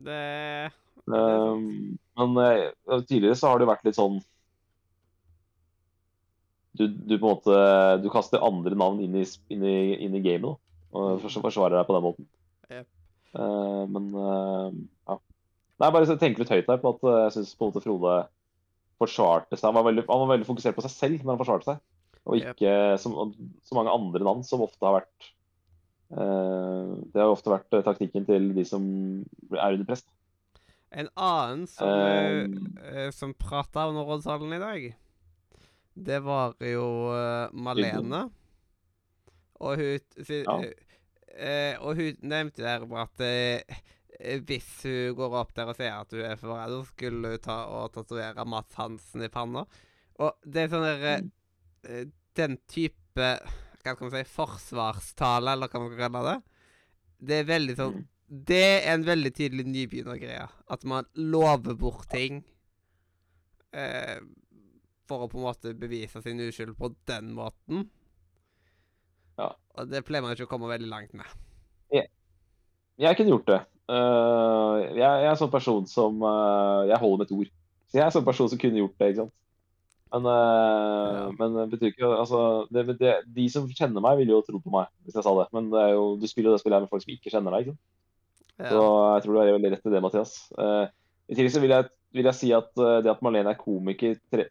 [0.01, 0.71] det det.
[1.13, 4.17] Um, men uh, tidligere så har det vært litt sånn
[6.77, 7.55] du, du på en måte
[8.01, 9.23] Du kaster andre navn inn i,
[9.53, 10.53] inn i, inn i gamet, da.
[10.97, 12.29] Og fors- forsvarer deg på den måten.
[12.69, 12.89] Yep.
[13.93, 15.17] Men ja.
[15.79, 18.15] Nei, bare så tenke litt høyt her på at jeg syns Frode
[18.99, 19.69] forsvarte seg.
[19.69, 21.81] Han var, veldig, han var veldig fokusert på seg selv når han forsvarte seg,
[22.29, 22.71] og ikke
[23.01, 23.17] som
[23.65, 25.29] så mange andre navn som ofte har vært
[26.13, 28.83] uh, Det har ofte vært eh, taktikken til de som
[29.55, 30.03] er under press.
[30.89, 34.87] En annen som, Um, eh, som prata under rådsalen i dag,
[36.09, 38.23] det var jo uh, Malene.
[39.59, 40.55] Og hun si, Ja.
[40.63, 43.21] uh, Og hun nevnte der at
[44.17, 47.91] hvis hun går opp der og sier at hun er forræder, skulle hun ta og
[47.95, 49.65] tatovere Mats Hansen i panna.
[50.19, 51.31] Og det er sånn der eh, Mm.
[51.87, 52.05] eh,
[52.35, 56.43] Den type Hva skal man si forsvarstale, eller hva man skal kalle det.
[57.29, 58.07] Det er veldig sånn Mm.
[58.45, 60.49] Det er en veldig tydelig nybegynnergreie.
[60.69, 62.43] At man lover bort ting
[63.73, 64.19] eh,
[65.07, 67.87] for å på en måte bevise sin uskyld på den måten.
[69.39, 69.55] Ja.
[69.79, 71.25] Og det pleier man ikke å komme veldig langt med.
[72.99, 73.59] Jeg kunne gjort det.
[73.89, 77.51] Eh, jeg, jeg er en sånn person som eh, Jeg holder med et ord.
[77.89, 79.35] Så jeg er en sånn person som kunne gjort det, ikke sant.
[80.13, 81.23] Men, eh, Ja.
[81.37, 82.41] men det betyr ikke altså,
[82.73, 85.47] det, det, De som kjenner meg, ville jo trodd på meg hvis jeg sa det.
[85.55, 87.55] Men det er jo, du spiller jo det spillet her med folk som ikke kjenner
[87.57, 87.65] deg.
[87.65, 87.85] ikke sant?
[88.59, 88.69] Ja.
[88.73, 90.35] Så jeg tror du er veldig rett i det, Mathias.
[91.29, 94.49] I tillegg så vil jeg, vil jeg si at det at Marlene er komiker, tre,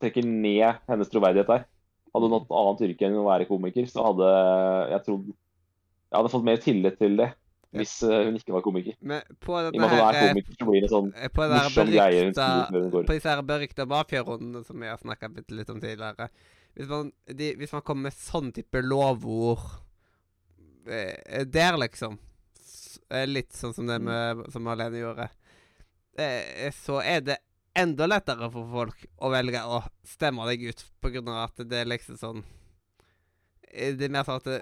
[0.00, 1.66] trekker ned hennes troverdighet der.
[2.10, 4.30] Hadde hun hatt et annet yrke enn å være komiker, så hadde
[4.90, 7.28] jeg trodd Jeg hadde fått mer tillit til det.
[7.78, 8.96] Hvis eh, hun ikke var komiker.
[9.00, 11.46] Men på I og med at hun er eh, komiker, så blir det sånn på
[11.46, 13.08] den her morsom greie hun går.
[13.08, 16.28] På disse her berykta mafiarundene som vi har snakka litt om tidligere
[16.76, 19.64] Hvis man, de, hvis man kommer med sånn type lovord
[20.88, 22.18] eh, der, liksom
[23.10, 25.30] eh, Litt sånn som det med, som Alene gjorde.
[26.18, 27.40] Eh, så er det
[27.76, 31.82] enda lettere for folk å velge å stemme deg ut, på grunn av at det
[31.82, 32.62] er liksom sånn eh,
[33.76, 34.58] Det er mer sånn at det,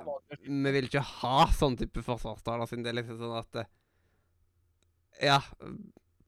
[0.48, 3.68] vi vil ikke ha sånn type forsvarstaler, siden det er liksom sånn at eh,
[5.28, 5.36] Ja,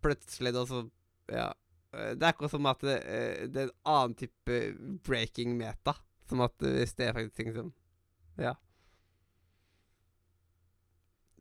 [0.04, 0.84] plutselig da så
[1.32, 1.48] Ja.
[1.92, 4.60] eh, Det er akkurat som at det, eh, det er en annen type
[5.08, 5.96] breaking meta.
[6.30, 7.72] Som at eh, hvis det er faktisk ting som
[8.38, 8.54] Ja.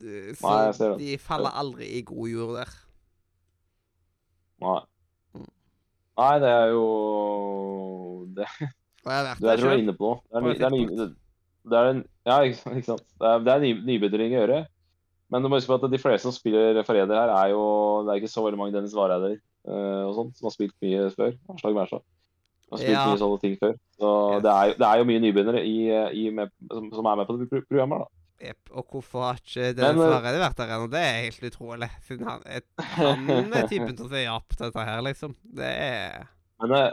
[0.01, 0.49] Eh, Så
[0.89, 2.73] Nei, de faller aldri i god jord der.
[4.65, 4.79] Nei.
[5.35, 5.45] Mm.
[6.19, 6.83] Nei, det er jo
[8.35, 8.71] det, jeg
[9.05, 9.79] du, Jeg tror du er sjøl.
[9.83, 10.19] inne på noe.
[10.25, 11.15] Det er, det er,
[11.69, 13.03] det er en, Ja, ikke sant.
[13.21, 14.59] Det er, det er ny, nybegynning å gjøre.
[15.33, 17.61] Men du må huske på at de fleste som spiller forræder her, er jo
[18.05, 19.37] Det er ikke så veldig mange Dennis Vareider
[19.67, 21.33] uh, og sånt som har spilt mye før.
[21.53, 22.03] Aslag Mærstad.
[22.71, 23.05] Har spilt Ja.
[23.09, 23.73] mye sånne ting før.
[23.97, 24.43] Så Yes.
[24.45, 25.75] det, er, det er jo mye nybegynnere i,
[26.21, 28.05] i med, som, som er med på det programmet.
[28.05, 28.21] da.
[28.45, 28.71] Jep.
[28.75, 30.87] Og hvorfor har ikke Dennis Vareider Vareide vært der ennå?
[30.91, 31.89] Det er helt utrolig.
[32.05, 32.65] Siden han, et,
[32.97, 33.29] han
[33.61, 35.35] er typen til å si ja på dette her, liksom.
[35.55, 36.25] Det er
[36.61, 36.89] Men eh,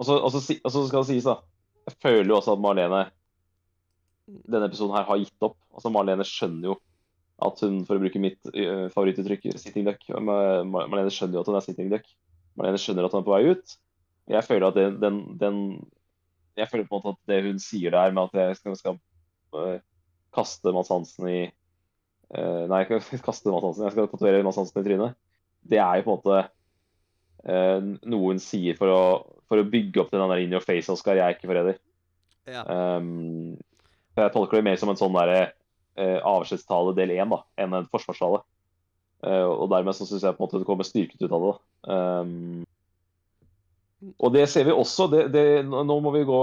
[0.00, 1.40] og så skal det sies, da.
[1.90, 3.02] Jeg føler jo også at Marlene
[4.50, 5.56] denne episoden her har gitt opp.
[5.74, 6.76] Altså Marlene skjønner jo
[7.40, 11.44] at hun, for å bruke mitt uh, favorittuttrykk, sitting duck Ma- Ma- Marlene skjønner jo
[11.44, 12.04] at hun er sitting duck.
[12.58, 13.76] Marlene skjønner at hun er på vei ut.
[14.30, 15.56] Jeg føler at det, den, den
[16.60, 19.00] Jeg føler på en måte at det hun sier der med at jeg skal, skal
[19.56, 19.80] uh,
[20.36, 24.82] kaste Mads Hansen i uh, Nei, ikke kaste Mads Hansen, jeg skal tatovere Mads Hansen
[24.82, 25.18] i trynet.
[25.70, 26.46] Det er jo på en måte
[27.40, 29.04] noe hun sier for å,
[29.48, 31.78] for å bygge opp den der in your face-Oskar, jeg er ikke forræder.
[32.50, 32.64] Ja.
[32.68, 33.54] Um,
[34.18, 35.42] jeg tolker det mer som en sånn derre
[36.00, 38.42] eh, avskjedstale del én enn en forsvarstale.
[39.26, 41.54] Eh, og dermed så syns jeg på en måte det kommer styrket ut av det.
[41.92, 42.62] Um,
[44.16, 45.10] og det ser vi også.
[45.12, 46.38] Det, det, nå må vi gå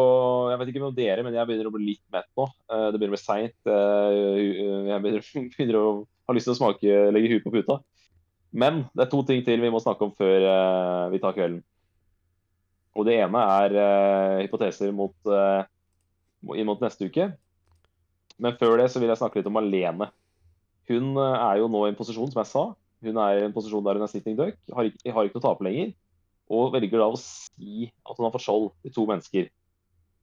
[0.51, 2.45] Jeg vet ikke om dere, men jeg begynner å bli litt mett nå.
[2.69, 3.57] Eh, det begynner å bli seint.
[3.65, 5.87] jeg begynner, begynner å
[6.27, 7.81] ha lyst til å smake, legge huet på puta.
[8.57, 10.45] Men det er to ting til vi må snakke om før
[11.11, 11.59] vi tar kvelden.
[12.97, 13.73] Og det ene er
[14.39, 15.13] hypoteser mot,
[16.55, 17.27] inn mot neste uke.
[18.41, 20.09] Men før det så vil jeg snakke litt om Alene.
[20.91, 22.65] Hun eh, er jo nå i en posisjon, som jeg sa.
[23.05, 25.43] Hun er i en posisjon der hun er sitting duck, har ikke, har ikke noe
[25.43, 25.93] å tape lenger.
[26.47, 29.49] Og velger da å si at hun har fått skjold til to mennesker.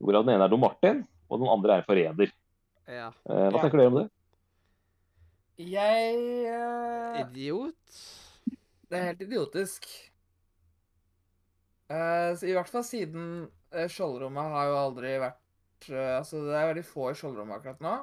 [0.03, 2.33] Hvorav den ene er Don Martin, og den andre er en forræder.
[2.89, 3.11] Ja.
[3.29, 3.62] Eh, hva Ja.
[3.62, 4.09] tenker dere om det?
[5.61, 6.17] Jeg
[6.51, 7.21] uh...
[7.23, 8.01] Idiot.
[8.91, 9.87] Det er helt idiotisk.
[11.91, 13.27] Uh, I hvert fall siden
[13.75, 15.43] uh, skjoldrommet har jo aldri vært
[15.93, 17.95] Altså, det er veldig få i skjoldrommet akkurat nå.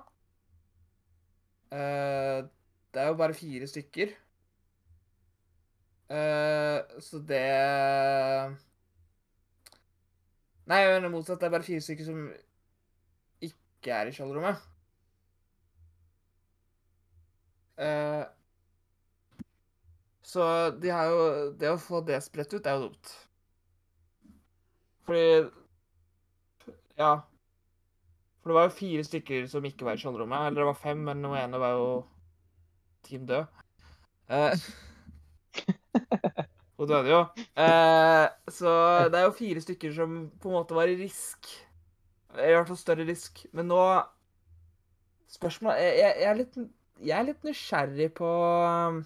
[1.72, 2.48] Uh,
[2.94, 4.08] det er jo bare fire stykker.
[6.12, 7.42] Uh, så det
[10.68, 11.40] Nei, jeg mener motsatt.
[11.40, 12.20] Det er bare fire stykker som
[13.42, 14.68] ikke er i skjoldrommet.
[17.82, 18.24] Uh,
[20.22, 20.44] så
[20.82, 21.24] de har jo
[21.60, 23.16] Det å få det spredt ut, er jo dumt.
[25.08, 25.26] Fordi
[26.98, 27.31] Ja.
[28.42, 30.48] For det var jo fire stykker som ikke var i skjoldrommet.
[30.48, 31.90] Eller det var fem, men den ene var jo
[33.06, 33.46] Team Død.
[34.32, 34.66] Eh,
[36.82, 37.20] Hun døde jo.
[37.62, 38.72] Eh, så
[39.14, 41.52] det er jo fire stykker som på en måte var i risk.
[42.34, 43.46] I hvert fall større risk.
[43.54, 43.82] Men nå
[45.32, 46.58] Spørsmålet Jeg, jeg, jeg, er, litt,
[47.00, 48.98] jeg er litt nysgjerrig på um,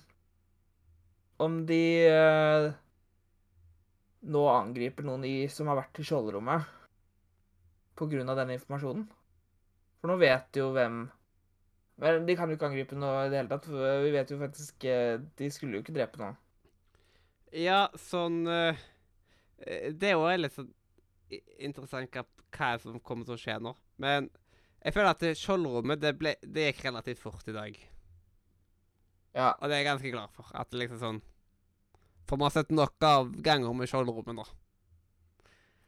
[1.45, 2.69] om de eh,
[4.33, 6.71] nå angriper noen i, som har vært i skjoldrommet
[7.95, 9.05] av denne informasjonen.
[10.06, 11.08] For nå vet jo hvem
[11.97, 13.66] Men de kan jo ikke angripe noe i det hele tatt.
[13.66, 16.38] For vi vet jo faktisk eh, De skulle jo ikke drepe noen.
[17.56, 18.84] Ja, sånn eh,
[19.97, 20.70] Det er jo litt sånn
[21.58, 22.22] interessant hva,
[22.53, 23.72] hva som kommer til å skje nå.
[23.97, 24.28] Men
[24.86, 27.80] jeg føler at skjoldrommet det, ble, det gikk relativt fort i dag.
[29.34, 29.56] Ja.
[29.56, 30.51] Og det er jeg ganske glad for.
[30.53, 31.22] At det liksom sånn
[32.30, 34.45] For vi har sett nok av ganger med skjoldrommet nå.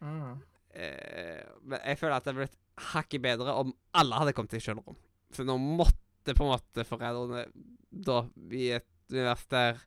[0.01, 0.41] Mm.
[0.73, 2.57] Eh, men jeg føler at det er blitt
[2.91, 4.97] hakket bedre om alle hadde kommet til skjoldrom.
[5.33, 7.45] Så nå måtte på en måte foreldrene
[7.91, 8.21] da
[8.53, 9.79] i et univers der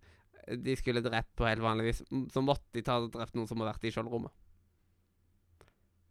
[0.51, 2.01] de skulle drept på helt vanlig vis,
[2.33, 4.33] så måtte de ta og drept noen som har vært i skjoldrommet.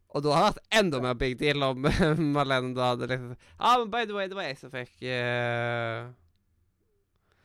[0.10, 1.84] Og da hadde det vært enda mer big deal om
[2.36, 6.10] Malene da hadde liksom ah, men by the way, det var jeg som fikk uh,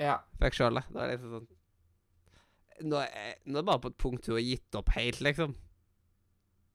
[0.00, 0.16] Ja.
[0.40, 0.88] Fikk skjoldet.
[0.94, 1.50] Det liksom sånn
[2.82, 5.52] nå er, nå er det bare på et punkt hun har gitt opp helt, liksom.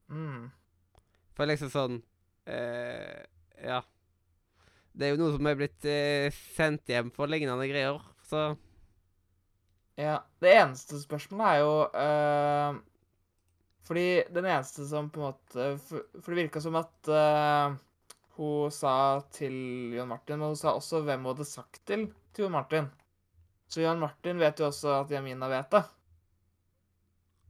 [0.08, 0.46] Mm.
[1.36, 1.98] For liksom sånn
[2.46, 3.26] eh,
[3.64, 3.82] Ja.
[4.94, 8.56] Det er jo noe som er blitt eh, sendt hjem for lignende greier, så
[10.00, 10.22] Ja.
[10.40, 11.74] Det eneste spørsmålet er jo
[12.04, 12.80] eh,
[13.90, 17.78] Fordi den eneste som på en måte For, for det virka som at eh,
[18.40, 22.46] hun sa til John Martin, men hun sa også hvem hun hadde sagt til til
[22.46, 22.86] John Martin.
[23.68, 25.82] Så John Martin vet jo også at Jamina vet det.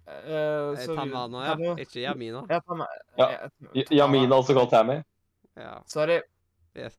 [0.10, 1.54] Eh, eh, så Tamana, ja.
[1.56, 1.82] Tamana.
[1.82, 2.44] Ikke Jamina.
[2.50, 2.80] Ja, Tam
[3.18, 3.98] Ja, ja, J- Tamara.
[4.00, 4.98] Yamin, altså kalt Tammy.
[5.56, 5.76] Ja.
[5.86, 6.22] Sorry.
[6.78, 6.98] Yes.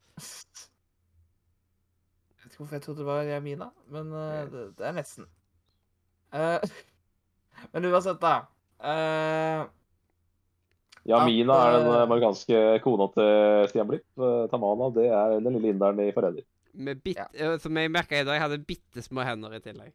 [2.30, 5.28] Jeg vet ikke hvorfor jeg trodde det var Jamina, men eh, det, det er nesten.
[6.30, 6.62] Uh,
[7.72, 8.36] men uansett, da.
[8.78, 9.66] Uh,
[11.08, 14.06] Yamina At, er den marokkanske amerikanske kona til Stian Blipp.
[14.52, 16.46] Tamana det er den lille inderen i Forræder.
[17.08, 17.56] Ja.
[17.58, 19.94] Som jeg merka i dag, jeg hadde bitte små hender i tillegg.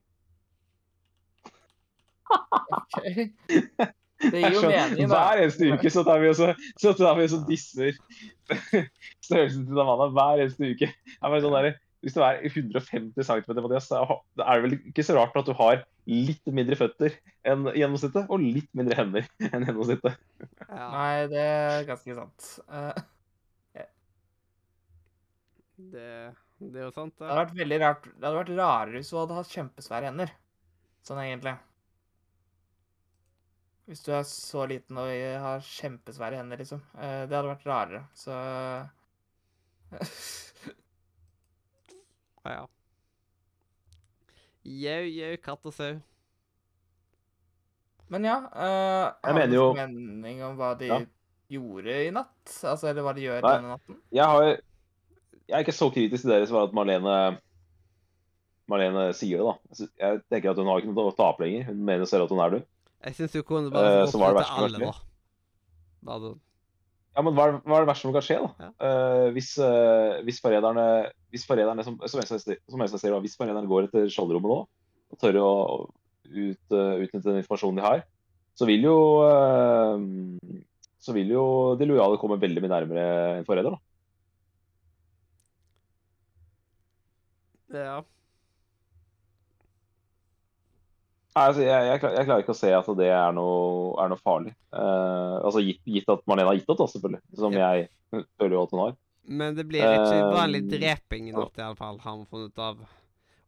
[4.25, 5.15] Det gir jo mening, da.
[5.15, 7.97] Hver eneste uke så tar vi også, så, så, tar vi også disser
[9.25, 10.07] størrelsen til Tamana.
[10.15, 10.89] Hver eneste uke.
[11.19, 11.75] Sånn der,
[12.05, 15.55] hvis du er 150 cm, Mathias, så er det vel ikke så rart at du
[15.57, 20.23] har litt mindre føtter enn gjennomsnittet, og litt mindre hender enn gjennomsnittet.
[20.69, 20.87] Ja.
[20.93, 22.49] Nei, det er ganske sant.
[22.69, 23.03] Eh,
[25.75, 26.09] Det,
[26.63, 29.17] det er jo sant, det hadde vært veldig rart Det hadde vært rarere hvis du
[29.19, 30.31] hadde hatt kjempesvære hender.
[31.05, 31.55] Sånn egentlig.
[33.85, 35.05] Hvis du er så liten og
[35.43, 36.79] har kjempesvære hender, liksom.
[36.97, 38.33] Eh, Det hadde vært rarere, så
[42.45, 42.65] Ja, ja.
[44.65, 45.95] Jau, jau, katt og sau.
[48.09, 50.99] Men ja uh, Jeg Har du mener jo- noen mening om hva de Ja.
[51.49, 52.45] gjorde i natt?
[52.63, 53.53] Altså, eller hva de gjør Nei.
[53.55, 53.97] denne natten?
[54.13, 54.43] Jeg, har,
[55.47, 57.39] jeg er ikke så kritisk til dere som at Marlene
[58.69, 59.87] Marlene sier det, da.
[60.01, 61.67] Jeg tenker at Hun har ikke noe å tape lenger.
[61.69, 62.63] Hun mener selv at hun er død.
[63.05, 64.23] Jeg syns du kunne bare det verste til som
[64.65, 66.17] alle, da.
[66.25, 66.39] Sånn.
[67.15, 68.65] Ja, men hva er, hva er det verste som kan skje, da?
[68.65, 68.71] Ja.
[68.81, 70.85] Uh, hvis, uh, hvis forræderne
[71.31, 74.57] hvis forræderne, som, som sier- som da, hvis forræderne går etter skjoldrommet nå
[75.13, 75.49] og tør å
[76.25, 78.03] ut, uh, utnytte den informasjonen de har,
[78.57, 78.97] så vil jo
[81.05, 81.45] så vil jo
[81.77, 83.05] de lojale komme veldig mye nærmere
[83.37, 83.75] en forræder.
[83.75, 83.79] da.
[87.75, 87.95] Ja.
[87.99, 88.09] Nei,
[91.35, 94.21] altså, jeg, jeg, klar- jeg klarer ikke å se at det er noe, er noe
[94.23, 94.53] farlig.
[94.71, 97.21] Uh, altså gitt, gitt at Marlene har gitt opp, da, selvfølgelig.
[97.41, 97.87] Som jeg
[98.39, 98.95] føler jo at hun har.
[99.25, 102.85] Men det blir ikke vanlig Um, dreping i natt, iallfall, har vi funnet ut av.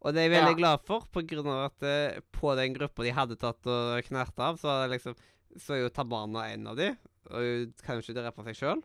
[0.02, 0.60] Og det er jeg veldig Ja.
[0.62, 4.40] glad for, på grunn av at uh, på den gruppa de hadde tatt og knert
[4.40, 5.16] av, så, det liksom,
[5.58, 6.92] så er jo Tabana en av de,
[7.32, 8.84] og hun kan jo ikke drepe seg sjøl.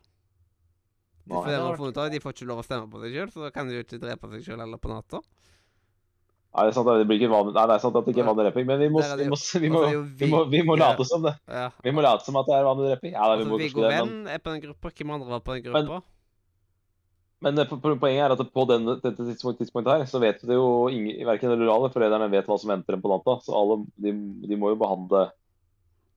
[1.23, 3.99] De får ikke lov å stemme på seg sjøl, så da kan de jo ikke
[4.01, 5.21] drepe seg sjøl heller på natta.
[6.53, 8.21] Nei, det er sant, det blir ikke vanlig, nei, det er sant at det ikke
[8.21, 10.59] er vanlig drepping, men vi må, det vi må, vi må, det vi må, vi
[10.67, 11.33] må late som det.
[11.49, 11.69] Ja.
[11.81, 13.15] Vi må late som at det er vanlig drepping.
[13.15, 14.91] Ja, vi Altså, Viggo Venn er på den gruppa.
[14.93, 16.03] Hvem andre var på den gruppa?
[17.43, 20.87] men men poenget er at på den, dette tidspunkt, tidspunktet her, så vet det jo
[20.87, 24.13] ingen, verken de rurale foreldrene vet hva som venter dem på natta, så alle, de,
[24.47, 25.25] de må jo behandle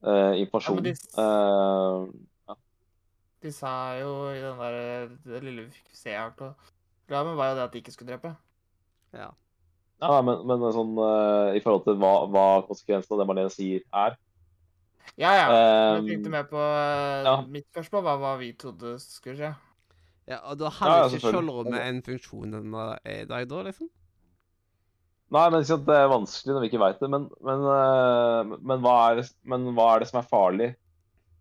[0.06, 0.92] uh, informasjonen.
[1.16, 1.32] Ja,
[2.46, 2.54] Eh,
[3.42, 7.66] De sa jo i den der det lille vi fikk se reklamen, var jo det
[7.66, 8.32] at de ikke skulle drepe.
[9.14, 9.28] Ja.
[10.02, 13.84] Ja, men, men sånn uh, i forhold til hva, hva konsekvensen av det Marlene sier,
[13.96, 14.16] er.
[15.16, 15.46] Ja, ja.
[15.48, 17.36] Um, jeg tenkte mer på uh, ja.
[17.48, 19.52] Mitt spørsmål var hva vi trodde skulle skje.
[20.28, 23.62] ja, Og da har hadde ja, ikke skjoldrommet en funksjon den er i dag, da,
[23.70, 23.88] liksom?
[25.32, 27.10] Nei, men liksom, det er vanskelig når vi ikke veit det.
[27.10, 30.70] Men, men, uh, men, hva er det, men hva er det som er farlig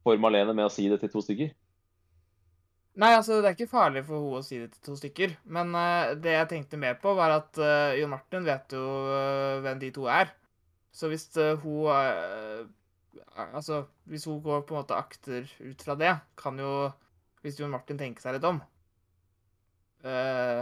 [0.05, 1.51] for Marlene med å si det til to stykker?
[2.95, 5.35] Nei, altså, det er ikke farlig for henne å si det til to stykker.
[5.51, 9.59] Men uh, det jeg tenkte mer på, var at uh, Jon Martin vet jo uh,
[9.65, 10.31] hvem de to er.
[10.95, 12.63] Så hvis eh, hun eh,
[13.55, 16.87] Altså, hvis hun går på en måte akter ut fra det, kan jo
[17.43, 18.61] Hvis Jon Martin tenker seg litt om
[20.07, 20.61] eh,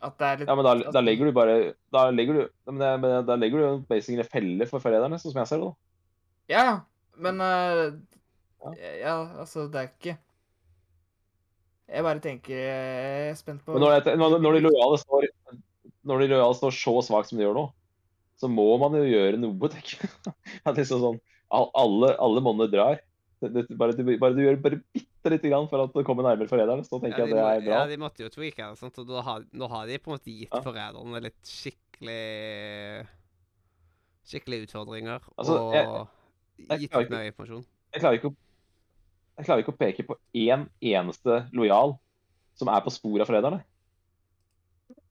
[0.00, 1.56] At det er litt Ja, men da, da legger du bare
[1.94, 2.42] Da legger du,
[2.72, 5.62] men det, men da legger du basically en felle for forræderne, sånn som jeg ser
[5.62, 5.70] det.
[5.70, 5.90] da.
[6.56, 6.76] Ja, ja.
[7.22, 7.84] Men eh,
[8.66, 8.74] Ja.
[8.98, 10.16] ja, altså, det er ikke
[11.86, 15.26] Jeg bare tenker Jeg er spent på når, det, når, når, de lojale står,
[16.06, 17.66] når de lojale står så svakt som de gjør nå,
[18.40, 20.34] så må man jo gjøre noe, tenker jeg.
[20.66, 21.20] er liksom sånn,
[21.54, 22.98] alle, alle måneder drar.
[23.40, 26.24] Det, det, bare, du, bare du gjør bare bitte lite grann for at det kommer
[26.24, 27.78] nærmere forræderen, så tenker Ja, jeg at må, det er bra.
[27.78, 28.98] ja, de måtte jo tweake det, sant?
[29.02, 30.62] og da har, nå har de på en måte gitt Ja.
[30.64, 33.06] forræderne litt skikkelig
[34.26, 37.64] Skikkelig utfordringer Altså, og jeg- jeg gitt ut ikke- mer informasjon.
[37.94, 38.34] jeg klarer ikke å
[39.36, 41.96] jeg klarer ikke å peke på én eneste lojal
[42.56, 43.60] som er på sporet av forræderne.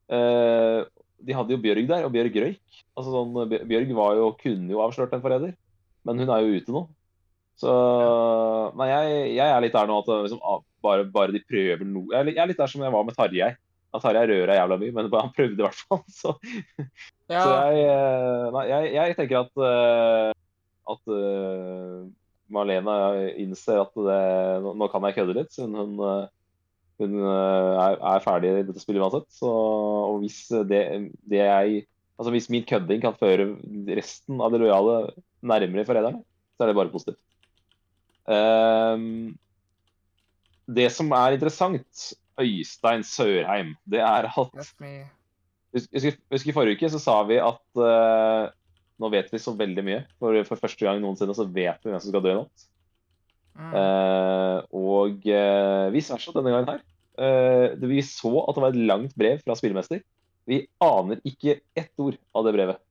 [0.10, 0.86] Uh,
[1.26, 2.80] de hadde jo Bjørg der, og Bjørg røyk.
[2.98, 3.36] Altså sånn,
[3.70, 5.54] Bjørg var jo, kunne jo avslørt en forræder,
[6.06, 6.86] men hun er jo ute nå.
[7.56, 7.72] Så
[8.76, 10.42] Nei, jeg, jeg er litt der nå at liksom,
[10.84, 13.54] bare, bare de prøver noe jeg, jeg er litt der som jeg var med Tarjei.
[13.96, 16.02] At Tarjei rører jævla mye, men han prøvde i hvert fall.
[16.20, 16.36] Så,
[17.32, 20.34] Ja, så jeg, eh, nei, jeg, tenker at eh,
[20.94, 21.14] at
[22.54, 22.96] Marlene
[23.42, 24.22] innser at det,
[24.66, 26.28] nå, kan jeg kødde litt, siden hun, eh,
[27.02, 29.28] hun eh, er, er ferdig i dette spillet uansett.
[29.34, 30.86] Så, og hvis det,
[31.26, 31.86] det jeg
[32.16, 33.44] Altså hvis min kødding kan føre
[33.92, 35.10] resten av de lojale
[35.44, 36.22] nærmere forræderne,
[36.56, 37.20] så er det bare positivt.
[38.24, 39.36] Um,
[40.66, 42.06] det som er interessant,
[42.40, 44.94] Øystein Sørheim, det er at Husker, me.
[45.76, 48.48] Husk, husk, husk I forrige uke så sa vi at eh,
[49.02, 50.02] nå vet vi så veldig mye.
[50.22, 52.68] For, for første gang noensinne så vet vi hvem som skal dø i natt.
[53.56, 53.72] Mm.
[53.72, 56.84] Uh, og uh, vice versa denne gangen her.
[57.16, 60.04] Uh, vi så at det var et langt brev fra spillemester.
[60.46, 62.82] Vi aner ikke ett ord av det brevet.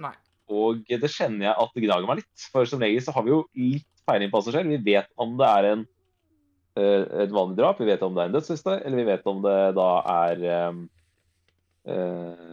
[0.00, 0.14] Nei.
[0.52, 2.46] Og det kjenner jeg at det gnager meg litt.
[2.52, 4.72] For som regel så har vi jo litt peiling på oss selv.
[4.72, 5.84] Vi vet om det er en,
[6.80, 9.44] uh, et vanlig drap, vi vet om det er en dødsliste, eller vi vet om
[9.44, 9.90] det da
[10.28, 10.82] er um,
[11.88, 12.48] eh,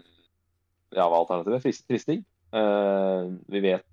[0.95, 1.64] Ja, hva er alternativet?
[1.64, 2.23] Frist- Fristing.
[2.49, 3.85] Eh, vi, vet,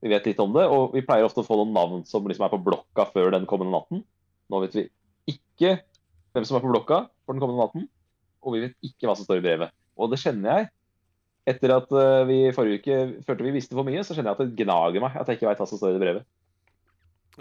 [0.00, 2.46] vi vet litt om det, og vi pleier ofte å få noen navn som liksom
[2.46, 4.04] er på blokka før den kommende natten.
[4.52, 4.86] Nå vet vi
[5.32, 5.76] ikke
[6.32, 7.88] hvem som er på blokka for den kommende natten,
[8.42, 9.74] og vi vet ikke hva som står i brevet.
[10.00, 10.72] Og det kjenner jeg.
[11.52, 14.42] Etter at eh, vi forrige uke følte vi visste for mye, så kjenner jeg at
[14.46, 16.26] det gnager meg at jeg ikke veit hva som står i det brevet.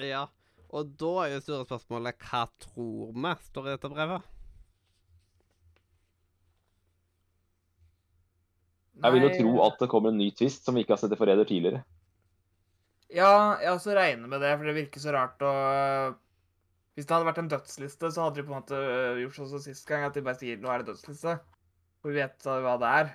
[0.01, 0.25] Ja,
[0.71, 4.29] og da er jo store spørsmålet hva tror vi står i dette brevet?
[9.01, 11.13] Jeg vil jo tro at det kommer en ny twist som vi ikke har sett
[11.15, 11.83] i Forræder tidligere.
[13.11, 15.53] Ja, jeg også regner med det, for det virker så rart å
[16.95, 19.49] Hvis det hadde vært en dødsliste, så hadde de på en måte øh, gjort sånn
[19.53, 21.37] som sist gang, at de bare sier 'nå er det dødsliste'.
[22.01, 23.13] For vi vet hva det er.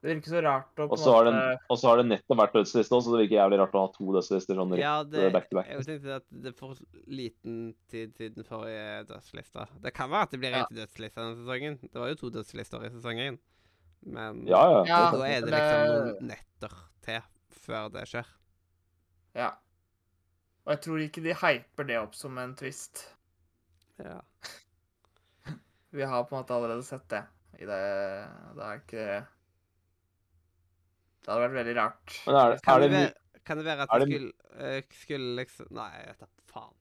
[0.00, 2.94] Det virker så rart å på en måte og så har det nettopp vært dødsliste
[2.94, 5.56] også, så det virker jævlig rart å ha to dødslister sånn Ja, det, back to
[5.58, 5.68] back.
[5.68, 6.76] jeg tenkte at det er for
[7.08, 9.66] liten tid til den forrige dødslista.
[9.82, 10.66] Det kan være at det blir en Ja.
[10.70, 11.78] til dødsliste denne sesongen.
[11.82, 13.38] Det var jo to dødslister i sesongen.
[14.06, 14.82] Men Ja, ja.
[14.86, 14.98] Ja.
[15.10, 16.74] da er det det- liksom noen netter
[17.06, 17.22] til
[17.66, 18.26] før det skjer.
[19.34, 19.50] Ja.
[20.66, 23.04] Og jeg tror ikke de hyper det opp som en twist.
[23.98, 24.20] Ja.
[25.96, 27.22] Vi har på en måte allerede sett det
[27.56, 27.76] i det
[28.56, 29.04] Det er ikke
[31.24, 32.16] Det hadde vært veldig rart.
[32.26, 35.36] Men er, Kan er, det, det, være, kan det være at det- skulle, eh, skulle
[35.40, 36.74] liksom Nei, jeg vet da faen.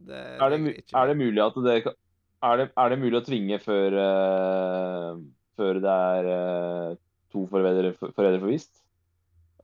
[0.00, 1.98] Det, er, det, er det mulig at det kan-
[2.42, 5.18] er det, er det mulig å tvinge før, eh,
[5.60, 6.96] før det er uh,
[7.32, 8.72] to foreldre, foreldre forvist?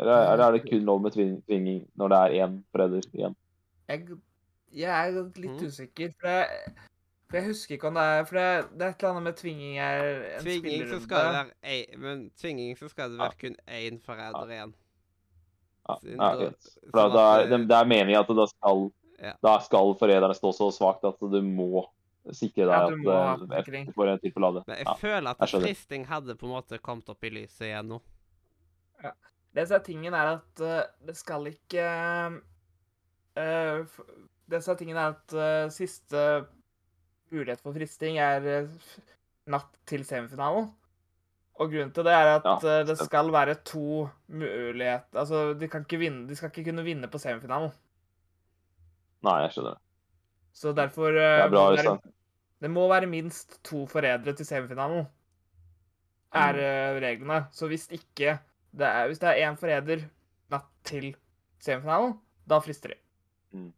[0.01, 3.37] Eller er, eller er det kun lov med tvinging når det er én forelder igjen?
[3.89, 4.19] Jeg,
[4.77, 5.71] jeg er litt mm.
[5.71, 6.75] usikker, for jeg,
[7.27, 9.39] for jeg husker ikke om det er For det, det er et eller annet med
[9.41, 13.23] tvinging er en Tvinging så skal det være ei, Men tvinging så skal det Ja.
[13.25, 14.77] være kun én forelder igjen.
[15.89, 16.71] Ja, ja, okay.
[16.91, 18.89] For da, da er, det, det er meningen at da skal,
[19.23, 19.33] Ja.
[19.43, 21.87] da skal forræderne stå så svakt at du må
[22.35, 24.65] sikre deg Ja, må at eh, du får en til på ladet.
[24.67, 24.95] Men jeg Ja.
[25.01, 28.01] føler at jeg fristing hadde på en måte kommet opp i lyset igjen nå.
[29.57, 31.85] Det som er tingen, er at uh, det skal ikke
[33.37, 34.03] uh, f-
[34.51, 36.25] Det som er tingen, er at uh, siste
[37.33, 38.69] mulighet for fristing er eh,
[39.51, 40.69] natt til semifinalen.
[41.59, 45.67] Og grunnen til det er at Ja, eh, det skal være to muligheter Altså, de,
[45.73, 47.73] kan ikke vinne, de skal ikke kunne vinne på semifinalen.
[49.27, 49.81] Nei, jeg skjønner det.
[50.57, 52.13] Så derfor Det eh, er bra, det, Øystein.
[52.61, 55.07] Det må være minst to forrædere til semifinalen.
[56.37, 57.01] Er Mm.
[57.03, 57.47] reglene.
[57.53, 58.39] Så hvis ikke
[58.77, 60.05] det er, Hvis det er én forræder
[60.51, 61.15] natt til
[61.61, 62.19] semifinalen,
[62.49, 62.95] da frister de.
[63.53, 63.73] Mm.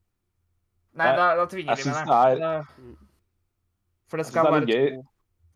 [0.99, 2.39] Nei, da, da tvinger jeg de, meg.
[2.39, 2.67] det.
[2.79, 2.97] Mm.
[4.09, 4.97] For det skal være er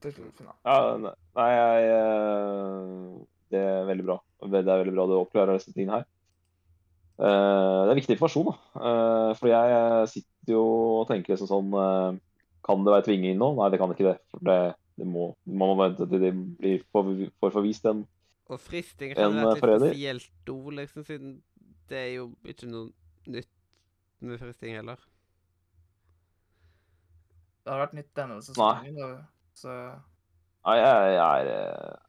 [0.02, 0.58] to til finalen.
[0.64, 4.18] Ja, nei, nei, jeg eh, Det er veldig bra.
[4.42, 6.04] Det er veldig bra du oppklarer disse tingene her.
[7.18, 9.34] Eh, Det er viktig informasjon, da.
[9.38, 10.62] For jeg sitter jo
[11.00, 12.20] og tenker liksom sånn eh,
[12.66, 13.52] Kan det være tvinging nå?
[13.58, 14.16] Nei, det kan ikke det.
[14.30, 14.58] For det,
[15.00, 17.10] det må, man må vente til de blir for,
[17.42, 18.04] får forvist en
[18.52, 19.94] Og fristing En, hadde vært eh, litt forræder?
[19.94, 21.34] spesielt liksom, siden
[21.90, 22.90] det er jo ikke noe
[23.32, 23.50] nytt
[24.22, 25.02] med fristing heller.
[27.62, 28.96] Det har vært nytt denne sesongen.
[28.98, 29.10] Da.
[29.58, 29.74] Så
[30.62, 32.00] Nei, jeg, jeg er eh,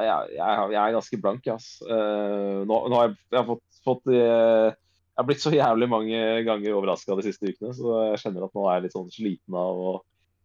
[0.00, 1.68] jeg, jeg, jeg, er ganske blank, ass.
[1.82, 4.76] Uh, nå, nå har jeg, jeg har fått, fått eh,
[5.20, 8.54] Jeg har blitt så jævlig mange ganger overraska de siste ukene, så jeg kjenner at
[8.56, 9.90] nå er jeg litt sånn sliten av å,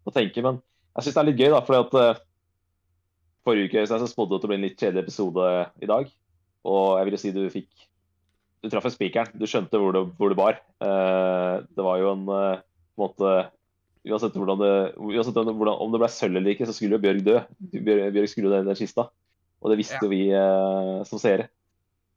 [0.03, 0.43] å tenke.
[0.43, 2.19] Men jeg syns det er litt gøy, da, fordi at uh,
[3.47, 5.47] forrige uke så spådde du at det ble en litt kjedelig episode
[5.80, 6.11] i dag.
[6.68, 7.88] Og jeg vil jo si du fikk
[8.65, 9.31] Du traff spikeren.
[9.39, 10.60] Du skjønte hvor det, hvor det bar.
[10.84, 12.64] Uh, det var jo en uh,
[12.99, 13.35] måte
[14.06, 17.02] Uansett, hvordan det, uansett om hvordan, om det ble sølv eller ikke, så skulle jo
[17.02, 17.39] Bjørg dø.
[17.73, 19.07] Bjørg, Bjørg skulle jo ned den kista.
[19.64, 20.10] Og det visste Ja.
[20.11, 20.19] vi
[21.10, 21.47] som seere.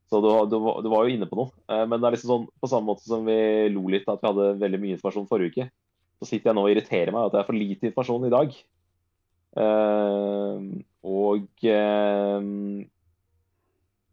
[0.08, 1.52] Så du, du, du var jo inne på noe.
[1.68, 3.38] Eh, men det er liksom sånn, på samme måte som vi
[3.74, 5.68] lo litt at vi hadde veldig mye informasjon forrige uke,
[6.18, 8.56] så sitter jeg nå og irriterer meg at det er for lite informasjon i dag.
[9.64, 10.68] Eh,
[11.08, 12.48] og eh,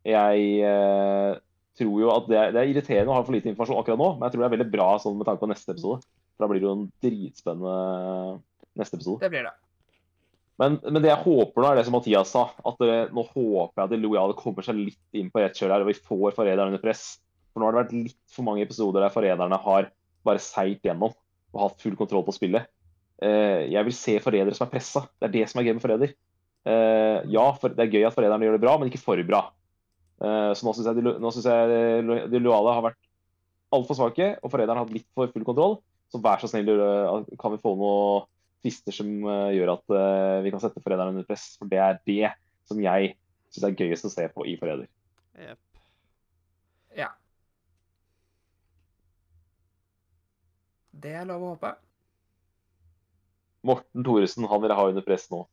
[0.06, 0.68] jeg
[1.76, 4.12] tror jo at det er, det er irriterende å ha for lite informasjon akkurat nå,
[4.16, 6.06] men jeg tror det er veldig bra sånn med tanke på neste episode.
[6.36, 7.78] For da blir det jo en dritspennende
[8.76, 9.24] neste episode.
[9.24, 9.56] det blir det.
[10.62, 12.46] Men, men det jeg håper nå, er det som Mathias sa.
[12.64, 15.74] At det, nå håper jeg at de lojale kommer seg litt inn på rett kjøl
[15.74, 17.18] her, og vi får forræderne under press.
[17.52, 19.90] For nå har det vært litt for mange episoder der forræderne har
[20.26, 21.14] bare seilt gjennom
[21.56, 22.68] og hatt full kontroll på spillet.
[23.24, 25.06] Eh, jeg vil se forrædere som er pressa.
[25.20, 26.16] Det er det som er gøy med forræder.
[26.66, 29.42] Eh, ja, for, det er gøy at forræderne gjør det bra, men ikke for bra.
[30.24, 33.02] Eh, så nå syns jeg, de, nå synes jeg de lo- de lojale har vært
[33.76, 35.78] altfor svake, og forræderne har hatt litt for full kontroll.
[36.12, 38.28] Så vær så snill, eh, kan vi få noen
[38.66, 41.54] tvister som eh, gjør at eh, vi kan sette forræderen under press?
[41.60, 42.34] For det er det
[42.66, 43.14] som jeg
[43.54, 44.90] syns er gøyest å se på i Forræder.
[45.38, 45.60] Yep.
[46.98, 47.12] Ja.
[51.06, 51.76] Det er lov å håpe.
[53.66, 55.44] Morten Thoresen han vil jeg ha under press nå.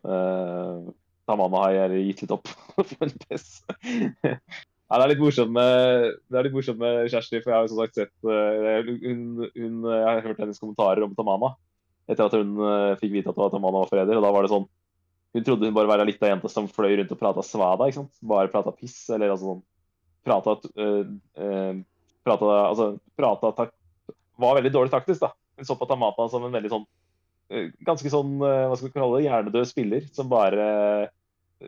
[0.00, 0.90] Uh,
[1.28, 3.60] Tamanna har gitt litt opp for under press.
[4.24, 7.66] Ja, det er litt morsomt med, det er litt morsomt med Kjersti, for jeg har
[7.66, 9.20] jo som sagt sett hun,
[9.54, 11.52] hun, Jeg har hørt hennes kommentarer om Tamana
[12.08, 14.18] etter at hun eh, fikk vite at var Tamana var forræder.
[14.18, 14.68] Og da var det sånn
[15.30, 17.86] Hun trodde hun bare var ei lita jente som fløy rundt og prata svada.
[17.86, 18.14] ikke sant?
[18.22, 19.66] Bare prata piss, eller altså sånn
[20.26, 21.76] Prata uh,
[22.26, 23.76] Prata Altså prata tak,
[24.40, 25.30] Var veldig dårlig taktisk, da.
[25.56, 26.88] Hun så på Tamata som en veldig sånn
[27.52, 30.66] eh, Ganske sånn, eh, hva skal vi kalle det, hjernedød spiller som bare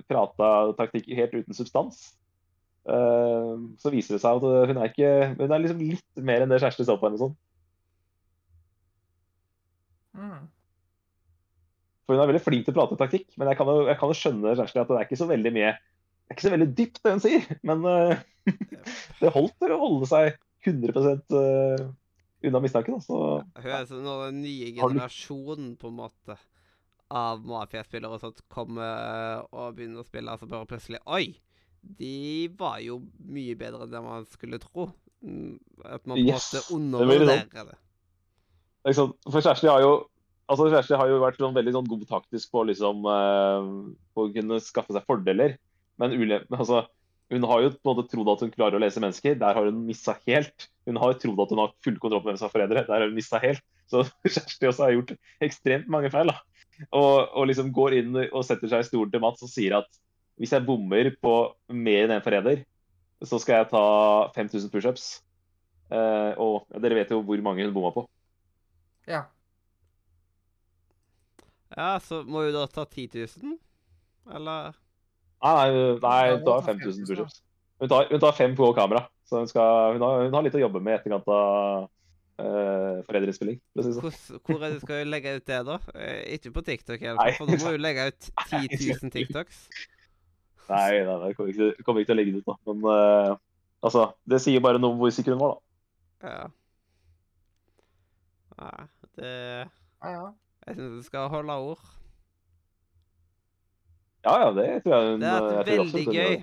[0.09, 1.99] prata taktikk helt uten substans.
[2.89, 6.51] Uh, så viser det seg at hun er ikke Hun er liksom litt mer enn
[6.51, 7.37] det Kjersti så på henne som.
[10.19, 10.45] Mm.
[12.03, 14.11] For hun er veldig flink til å prate taktikk, men jeg kan jo, jeg kan
[14.11, 16.71] jo skjønne Kjersti at det er ikke så veldig mye Det er ikke så veldig
[16.79, 18.23] dypt, det hun sier, men uh,
[19.21, 20.33] det holdt til å holde seg
[20.67, 21.85] 100 uh,
[22.43, 22.99] unna mistanken.
[23.03, 26.39] Så Hun er sånn den nye generasjonen på en måte
[27.13, 31.35] av mafiaspillere sånt kommer og begynner å spille, og så bare plutselig Oi!
[31.83, 34.87] De var jo mye bedre enn det man skulle tro.
[35.27, 37.49] Mm, At man Yes, blir sånn.
[37.51, 37.79] det.
[38.91, 39.15] Sant?
[39.31, 39.93] For Kjersti har jo
[40.51, 43.69] altså Kjersti har jo vært sånn veldig sånn god taktisk på, liksom, eh,
[44.13, 45.57] på å kunne skaffe seg fordeler.
[46.03, 46.87] Men ulem, altså,
[47.33, 49.39] Hun har jo på en måte trodd at hun klarer å lese mennesker.
[49.41, 50.67] Der har hun missa helt.
[50.85, 52.83] Hun har trodd at hun har full kontroll på hvem som er foreldre.
[52.85, 53.63] Der har hun missa helt.
[53.89, 54.03] Så
[54.35, 56.29] Kjersti også har gjort ekstremt mange feil.
[56.29, 56.43] da.
[56.91, 59.89] Og, og liksom går inn og setter seg i stolen til Mats og sier at
[60.37, 61.33] hvis jeg bommer på
[61.73, 62.67] mer enn en forræder,
[63.25, 63.85] så skal jeg ta
[64.37, 65.07] 5000 pushups.
[65.89, 68.05] Eh, og dere vet jo hvor mange hun bomma på.
[69.09, 69.25] Ja.
[71.73, 73.57] Ja, så må du da ta 10 000?
[74.37, 74.75] Eller
[75.43, 77.41] Nei, nei, nei hun tar 5000 5000, pushups.
[77.83, 79.07] Hun tar, hun tar fem på kamera.
[79.27, 81.89] Så hun, skal, hun, har, hun har litt å jobbe med i etterkant av
[82.39, 83.59] uh, foreldreinnspilling.
[83.73, 84.43] for å si det sånn.
[84.47, 85.79] hvor er det skal hun legge ut det, da?
[85.97, 89.65] Eh, ikke på TikTok, i fall, for nå må hun legge ut 10 000 TikToks.
[90.69, 92.59] Nei, nei, nei, kommer ikke, kommer ikke til å legge det ut, da.
[92.71, 93.35] Men uh,
[93.83, 96.37] altså, det sier bare noe om hvor sikker hun var, da.
[96.37, 96.45] Ja.
[98.63, 98.87] Nei,
[99.19, 100.31] det Ja, ja.
[100.63, 101.83] Jeg syns du skal holde ord.
[104.23, 106.35] Ja, ja, det tror jeg hun Det hadde vært veldig gøy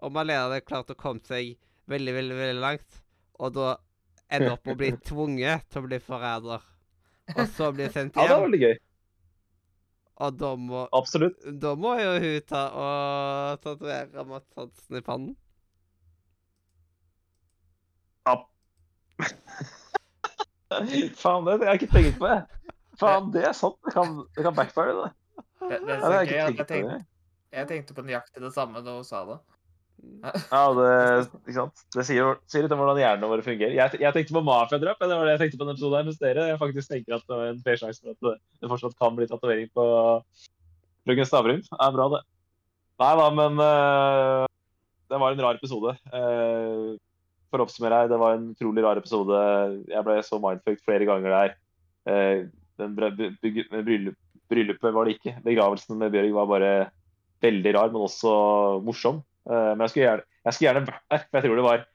[0.00, 1.54] om Malena hadde klart å komme seg
[1.90, 3.00] veldig, veldig veldig langt,
[3.38, 3.72] og da
[4.32, 6.64] ende opp med å bli tvunget til å bli forræder,
[7.36, 8.78] og så bli sendt Ja, det var veldig gøy.
[10.20, 11.44] Og da må, Absolutt.
[11.62, 15.36] da må jo hun ta og tatovere Mats Hansen i pannen.
[18.28, 18.36] Ja.
[20.70, 22.30] Faen, det har jeg ikke tenkt på.
[22.30, 22.74] jeg.
[23.00, 23.78] Faen, det er sant.
[23.86, 25.10] Det kan, det kan backfire, det.
[25.60, 27.00] Det, det er så det gøy jeg jeg tenkte,
[27.50, 29.40] jeg tenkte på nøyaktig det samme da hun sa det.
[30.50, 30.92] Ja, det,
[31.42, 31.82] ikke sant?
[31.92, 33.74] det sier, sier litt om hvordan hjernene våre fungerer.
[33.76, 35.02] Jeg, jeg tenkte på mafiadrap.
[35.02, 37.26] Det var det jeg tenkte på denne episoden her, mens dere jeg faktisk tenker at
[37.26, 39.86] det var en fair sjanse for at det, det fortsatt kan bli tatovering på
[41.04, 41.60] frøken Stavrum.
[41.66, 42.22] Det er bra, det.
[43.00, 44.46] Nei da, men uh,
[45.10, 45.94] det var en rar episode.
[46.12, 46.96] Uh,
[47.50, 49.42] for å oppsummere her, det var en utrolig rar episode.
[49.90, 51.54] Jeg ble så mindfucked flere ganger der.
[52.10, 52.48] Eh,
[52.80, 52.96] den
[54.50, 55.36] bryllupet var det ikke.
[55.44, 56.72] Begravelsen med Bjørg var bare
[57.44, 58.34] veldig rar, men også
[58.86, 59.22] morsom.
[59.48, 61.88] Eh, men jeg skulle gjerne, jeg skulle gjerne vært der, for jeg tror det var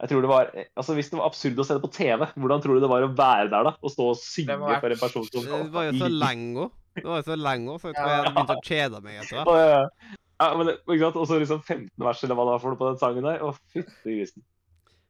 [0.00, 0.46] jeg tror det var,
[0.80, 3.04] altså Hvis det var absurd å se det på TV, hvordan tror du det var
[3.04, 3.74] å være der da?
[3.76, 6.70] Å stå og synge vært, for en person som Det var jo så lenge òg.
[6.96, 9.36] Det var jo så lenge òg, så jeg tror jeg hadde å kjede meg etter
[9.36, 9.50] hvert.
[9.52, 11.18] Og, eh, ja, men ikke sant?
[11.20, 13.44] Og så liksom 15 vers eller hva det var for noe på den sangen der.
[13.44, 14.46] Å, fytti grisen.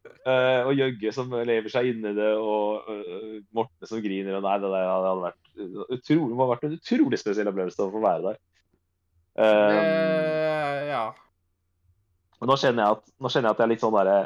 [0.00, 4.38] Eh, og Jøgge som lever seg inn i det, og uh, Morten som griner.
[4.38, 7.92] og Nei, det der hadde hadde vært utrolig, det vært en utrolig spesiell opplevelse å
[7.92, 8.38] få være der.
[9.40, 11.02] Eh, uh, ja.
[12.40, 14.16] Nå kjenner jeg at, nå kjenner jeg, at jeg er litt sånn derre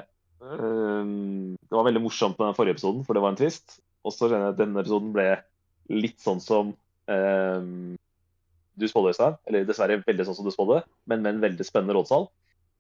[0.47, 3.81] øhm, Det var veldig morsomt med den forrige episoden, for det var en twist.
[4.07, 5.27] Og så kjenner jeg at denne episoden ble
[5.91, 6.71] litt sånn som
[7.11, 7.97] øhm,
[8.79, 9.39] du spådde, Øystein.
[9.51, 12.29] Eller dessverre veldig sånn som du spådde, men med en veldig spennende rådsal.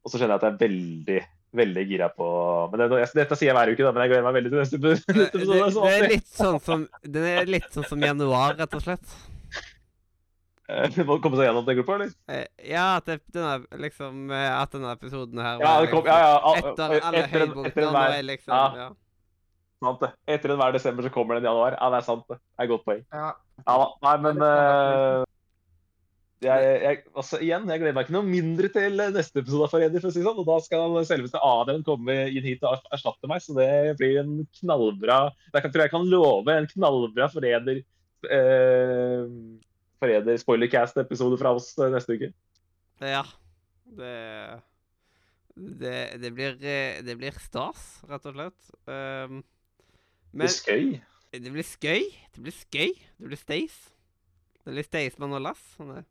[0.04, 1.18] Og så kjenner jeg at jeg er veldig,
[1.54, 2.26] veldig gira på
[2.72, 4.60] Men det, jeg, Dette sier jeg hver uke, da, men jeg gleder meg veldig til
[4.62, 5.70] neste epi- Det, det, episode.
[5.76, 9.14] som det er litt sånn som Det er litt sånn som januar, rett og slett.
[10.64, 12.12] Det Må komme seg gjennom den gruppa, eller?
[12.32, 16.18] Eh, Ja, at det, denne, liksom, eh, at denne episoden her Ja, det kom, ja,
[16.24, 16.36] ja.
[16.40, 17.88] al- Etter alle etter etter høydepunktene.
[17.90, 18.66] en hver- er liksom ja.
[18.84, 18.88] ja.
[19.84, 20.10] Sant det.
[20.38, 21.74] Etter enhver desember så kommer den i januar.
[21.76, 22.38] Ja, det er sant, det.
[22.40, 23.02] Det er et godt poeng.
[23.12, 23.32] ja.
[23.68, 23.88] Ja da.
[24.02, 25.24] Nei, men eh,
[26.42, 30.02] jeg, jeg, altså, igjen, jeg gleder meg ikke noe mindre til neste episode av Forræder,
[30.02, 30.40] for si sånn.
[30.42, 33.68] Og da skal selveste Adrian komme inn hit og erstatte meg, så det
[34.00, 35.18] blir en knallbra
[35.54, 39.24] Jeg tror jeg kan love en knallbra Forræder eh,
[40.02, 42.32] Forræder spoilercast-episode fra oss eh, neste uke.
[43.00, 43.24] ja.
[43.94, 44.14] Det,
[45.54, 48.70] det Det blir eh, Det blir stas, rett og slett.
[48.88, 49.42] Um,
[50.34, 50.86] Det men er skøy.
[51.34, 52.08] det blir skøy.
[52.34, 52.90] Det blir skøy.
[53.20, 53.76] Det blir steis.
[54.64, 55.62] Det blir steis med noe Lass.
[55.78, 56.04] Sånn.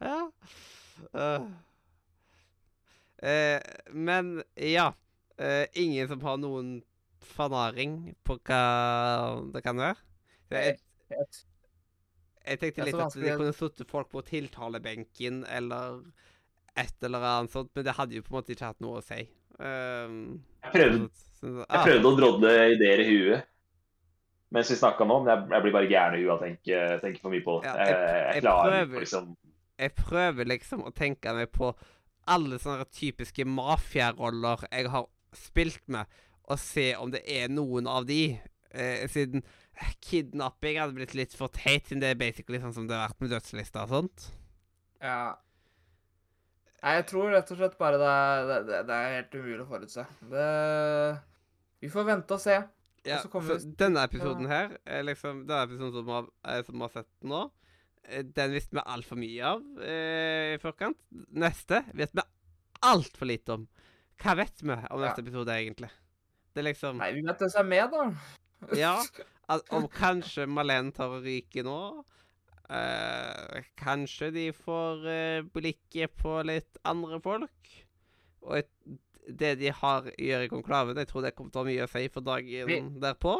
[0.00, 0.30] Ja.
[1.12, 1.46] Uh.
[3.22, 3.60] Uh,
[3.92, 4.92] men ja.
[5.40, 6.70] Uh, ingen som har noen
[7.26, 8.62] fanaring på hva
[9.52, 9.98] det kan være?
[10.50, 10.78] Jeg,
[11.10, 11.44] Jeg-
[12.46, 16.00] jeg tenkte litt at de kunne sittet folk på tiltalebenken eller
[16.78, 19.04] et eller annet sånt, men det hadde jo på en måte ikke hatt noe å
[19.04, 19.24] si.
[19.58, 21.08] Um, Jeg prøvde,
[21.42, 23.46] jeg ah, prøvde å drodle ideer i huet
[24.54, 26.80] mens vi snakka nå, men jeg, jeg blir bare gæren i huet av å tenke,
[27.02, 27.66] tenke for mye på det.
[27.68, 29.00] Ja, Jeg, jeg- jeg, jeg klarer prøver.
[29.00, 29.36] liksom
[29.78, 31.74] jeg prøver liksom å tenke meg på
[32.26, 35.04] alle sånne typiske mafiaroller jeg har
[35.36, 36.06] spilt med,
[36.48, 38.38] og se om det er noen av de.
[38.72, 39.42] Eh, siden
[40.00, 43.20] kidnapping hadde blitt litt for teit, siden det er basically sånn som det har vært
[43.20, 44.30] med dødslista og sånt.
[45.02, 45.34] Ja.
[46.82, 49.68] Nei, jeg tror rett og slett bare det er, det, det er helt umulig å
[49.70, 50.04] forutse.
[50.30, 50.48] Det
[51.82, 52.56] Vi får vente og se.
[53.06, 56.80] Ja, så så denne episoden her, er liksom, denne episoden som vi har, eh, som
[56.84, 57.42] har sett nå,
[58.08, 60.98] eh, den visste vi altfor mye av eh, i forkant.
[61.30, 62.24] Neste vet vi
[62.82, 63.68] altfor lite om.
[64.22, 64.98] Hva vet vi om Ja.
[65.06, 65.90] neste episode, egentlig?
[66.54, 68.76] Det er liksom Nei, vi vet det som er med, da.
[68.76, 68.94] Ja,
[69.52, 72.04] at, om kanskje Malene tar og ryker nå.
[72.70, 77.74] eh, kanskje de får eh, blikket på litt andre folk.
[78.46, 78.70] Og et,
[79.26, 81.90] det de har gjør i konklaven, jeg tror det kommer til å ha mye å
[81.90, 83.36] si for dagen Vi- derpå.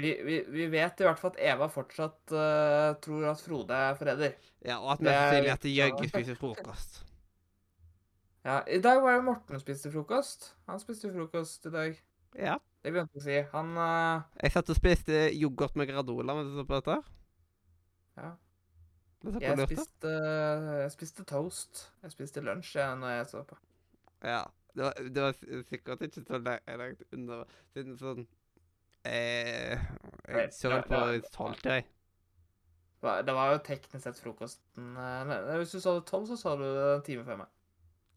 [0.00, 3.98] Vi, vi, vi vet i hvert fall at Eva fortsatt uh, tror at Frode er
[3.98, 4.36] forræder.
[4.64, 7.00] Ja, og at mest sannsynlig at jøgge spiser frokost.
[8.40, 10.46] Ja, I dag var det Morten som spiste frokost.
[10.64, 11.98] Han spiste frokost i dag.
[12.32, 12.54] Ja.
[12.80, 13.34] Det glemte jeg å si.
[13.52, 14.22] Han uh...
[14.40, 16.96] Jeg satt og spiste yoghurt med Gradola mens jeg så på dette.
[18.16, 18.30] Ja.
[19.20, 20.14] Det jeg, spiste,
[20.80, 21.82] jeg spiste toast.
[22.00, 23.60] Jeg spiste lunsj jeg, når jeg så på.
[24.24, 24.46] Ja.
[24.74, 25.32] Det var, det var
[25.68, 26.38] sikkert ikke så
[26.78, 27.44] langt under
[27.74, 28.26] Siden sånn
[29.04, 29.78] eh,
[30.28, 31.86] Jeg så vel på det- tolv, jeg.
[33.00, 36.62] Det var- jo teknisk sett frokosten eh, Hvis du sa det tolv, så sa du
[36.62, 37.46] det en time før meg.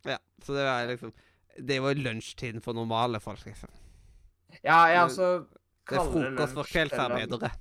[0.05, 1.13] Ja, så det var liksom
[1.57, 3.69] Det var lunsjtiden for normale folk, liksom.
[4.63, 5.47] Ja, jeg altså
[5.89, 7.51] Det er frokost for kveldsarbeidere.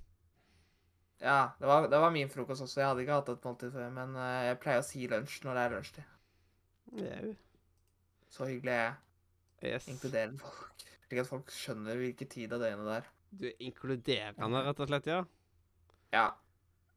[1.22, 2.80] Ja, det var, det var min frokost også.
[2.80, 5.54] Jeg hadde ikke hatt et måltid før, men eh, jeg pleier å si lunsj når
[5.54, 6.04] det er lunsjtid.
[6.98, 7.36] Jau.
[8.32, 9.74] Så hyggelig er jeg.
[9.74, 9.88] Yes.
[9.92, 10.86] Inkluderer folk.
[11.06, 13.10] Slik at folk skjønner hvilken tid av døgnet det er.
[13.32, 15.20] Du er inkluderende, rett og slett, ja?
[16.12, 16.26] Ja.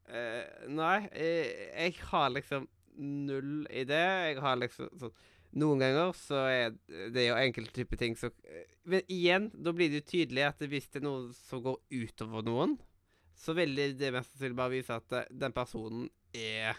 [0.05, 2.67] Uh, nei, jeg, jeg har liksom
[3.01, 4.01] null idé.
[4.31, 5.15] Jeg har liksom sånn
[5.55, 6.73] Noen ganger så er
[7.15, 10.63] det jo enkelte typer ting som eh, Men igjen, da blir det jo tydelig at
[10.67, 12.75] hvis det er noe som går utover noen,
[13.39, 16.75] så vil det mest sannsynlig bare vise at eh, den personen er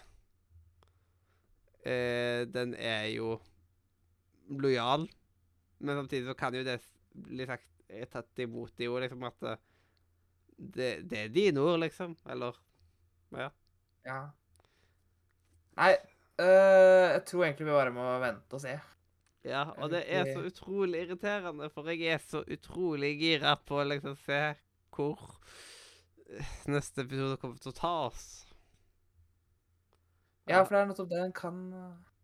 [1.87, 3.39] uh, Den er jo
[4.49, 5.07] lojal,
[5.79, 6.81] men samtidig så kan jo det
[7.27, 9.63] bli sagt er tatt imot det jo, liksom at eh,
[10.57, 12.17] det, det er dine ord, liksom.
[12.31, 12.57] Eller
[13.35, 13.51] Ja.
[14.07, 14.21] ja.
[15.77, 15.93] Nei,
[16.41, 18.79] øh, jeg tror egentlig vi bare må vente og se.
[19.47, 23.87] Ja, og det er så utrolig irriterende, for jeg er så utrolig gira på å
[23.87, 24.41] liksom se
[24.97, 25.21] hvor
[26.31, 28.27] eh, neste episode kommer til å ta oss.
[30.47, 31.63] Ja, for det er nettopp det en kan.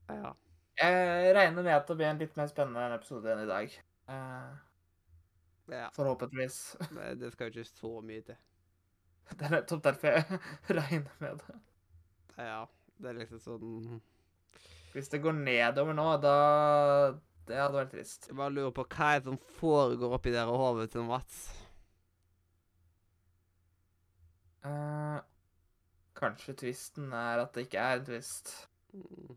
[0.08, 0.32] Ja.
[0.78, 3.74] Jeg regner med at det blir en litt mer spennende episode enn i dag.
[4.08, 4.52] Uh,
[5.72, 5.88] ja.
[5.96, 6.76] forhåpentligvis.
[6.96, 8.38] Nei, det skal jo ikke så mye til.
[9.32, 10.40] Det er nettopp derfor jeg
[10.80, 11.58] regner med det.
[12.38, 12.62] Ja.
[13.02, 14.00] Det er liksom sånn
[14.92, 16.34] Hvis det går nedover nå, da
[17.48, 18.28] Det hadde vært trist.
[18.28, 21.40] Jeg bare lurer på hva er det som foregår oppi der hodet til Mats.
[24.62, 25.18] Uh,
[26.14, 28.52] kanskje tvisten er at det ikke er en tvist.
[28.94, 29.32] Mm.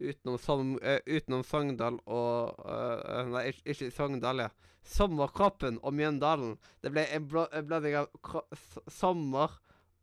[0.00, 4.50] Utenom, som, uh, utenom Sogndal og uh, Nei, ikke, ikke Sogndal, ja.
[4.84, 6.58] Sommerkroppen og Mjøndalen.
[6.84, 8.42] Det ble en, bl en blanding av
[8.92, 9.54] sommer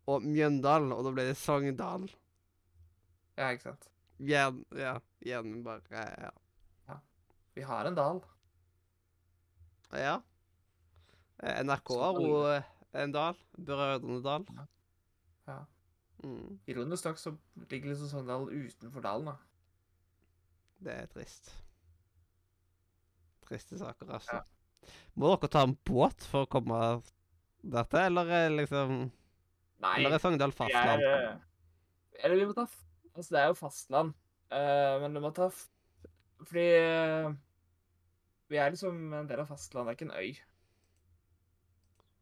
[0.09, 2.07] og Mjøndalen, og da ble det Sogndal.
[3.37, 3.91] Ja, ikke sant.
[4.21, 4.95] Gjen, ja.
[5.21, 6.97] Igjen bare Ja.
[7.53, 8.21] Vi har en dal.
[9.91, 10.21] ja.
[11.43, 12.63] Eh, NRK har jo eh,
[12.93, 13.37] en dal.
[13.57, 14.45] Brødrene Dal.
[15.47, 15.57] Ja.
[16.23, 17.33] Mm, Ironisk nok så
[17.69, 19.35] ligger liksom Sogndal utenfor dalen, da.
[20.81, 21.51] Det er trist.
[23.47, 24.41] Triste saker, altså.
[24.41, 24.91] Ja.
[25.19, 26.77] Må dere ta en båt for å komme
[27.61, 28.93] dette, eller er liksom
[29.81, 31.03] Nei, Eller er Sogndal fastland?
[31.05, 32.65] eh, Eller vi må ta
[33.11, 34.13] Altså, det er jo fastland,
[34.53, 37.33] uh, men du må ta Fordi uh,
[38.51, 40.39] vi er liksom en del av fastlandet, det er ikke en øy.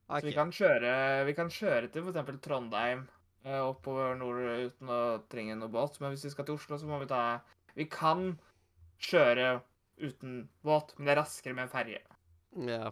[0.09, 0.91] Så vi kan kjøre,
[1.25, 2.37] vi kan kjøre til f.eks.
[2.45, 3.05] Trondheim
[3.45, 4.99] uh, oppover nord uten å
[5.29, 5.97] trenge noe båt.
[6.01, 7.39] Men hvis vi skal til Oslo, så må vi ta
[7.77, 8.31] Vi kan
[8.99, 9.61] kjøre
[9.99, 12.01] uten båt, men det er raskere med en ferje.
[12.55, 12.89] Ja.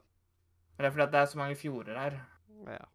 [0.77, 2.17] Men det er fordi det er så mange fjorder her.
[2.67, 2.85] ja.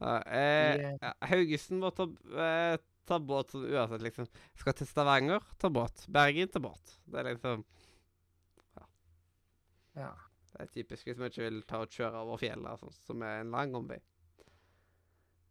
[0.00, 0.96] Ja, eh,
[1.28, 4.26] Haugesund må ta, eh, ta båt sånn uansett, liksom.
[4.56, 6.06] Skal til Stavanger, ta båt.
[6.08, 6.94] Bergen, ta båt.
[7.04, 7.64] Det er liksom
[9.94, 10.08] Ja.
[10.52, 13.40] Det er typisk hvis vi ikke vil ta og kjøre over fjellet, og som er
[13.42, 13.98] en lang omvei.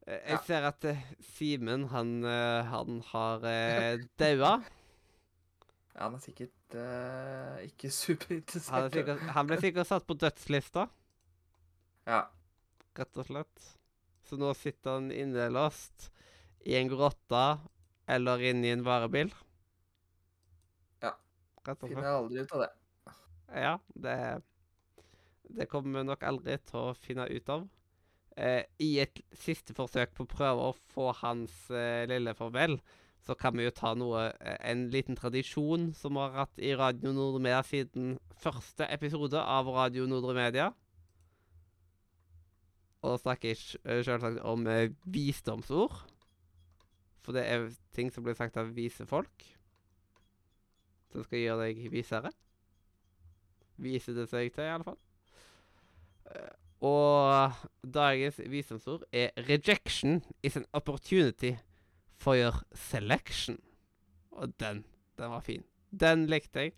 [0.07, 0.41] Eh, jeg Ja.
[0.47, 3.39] ser at eh, Simen, han, eh, han har
[4.17, 4.63] daua.
[5.95, 8.85] Ja, han er sikkert uh, ikke Han, superinteressert.
[8.85, 10.87] er sikkert, han ble sikkert satt på dødslista,
[12.07, 12.21] Ja.
[12.97, 13.67] rett og slett.
[14.27, 16.09] Så nå sitter han innelåst
[16.65, 17.43] i en grotte
[18.11, 19.31] eller inne i en varebil.
[21.03, 21.11] Ja.
[21.65, 21.97] Rett og slett.
[21.97, 22.71] Finner aldri ut av det.
[23.51, 24.17] Ja, det
[25.51, 27.65] Det kommer vi nok aldri til å finne ut av.
[28.39, 32.77] Eh, I et siste forsøk på å prøve å få hans eh, lille farvel,
[33.21, 36.73] så kan vi jo ta noe eh, En liten tradisjon som vi har hatt i
[36.77, 40.71] Radio Nordre Media siden første episode av Radio Nordre Media.
[43.01, 46.01] Og da snakker jeg eh, selvsagt om eh, visdomsord.
[47.21, 49.45] For det er ting som blir sagt av vise folk.
[51.13, 52.33] Som skal gjøre deg visere.
[53.81, 54.99] Viser det seg til, i alle fall.
[56.81, 61.57] Og dagens visdomsord er 'rejection is an opportunity
[62.21, 63.59] for your selection'.
[64.31, 64.85] Og den,
[65.17, 65.63] den var fin.
[65.91, 66.73] Den likte jeg.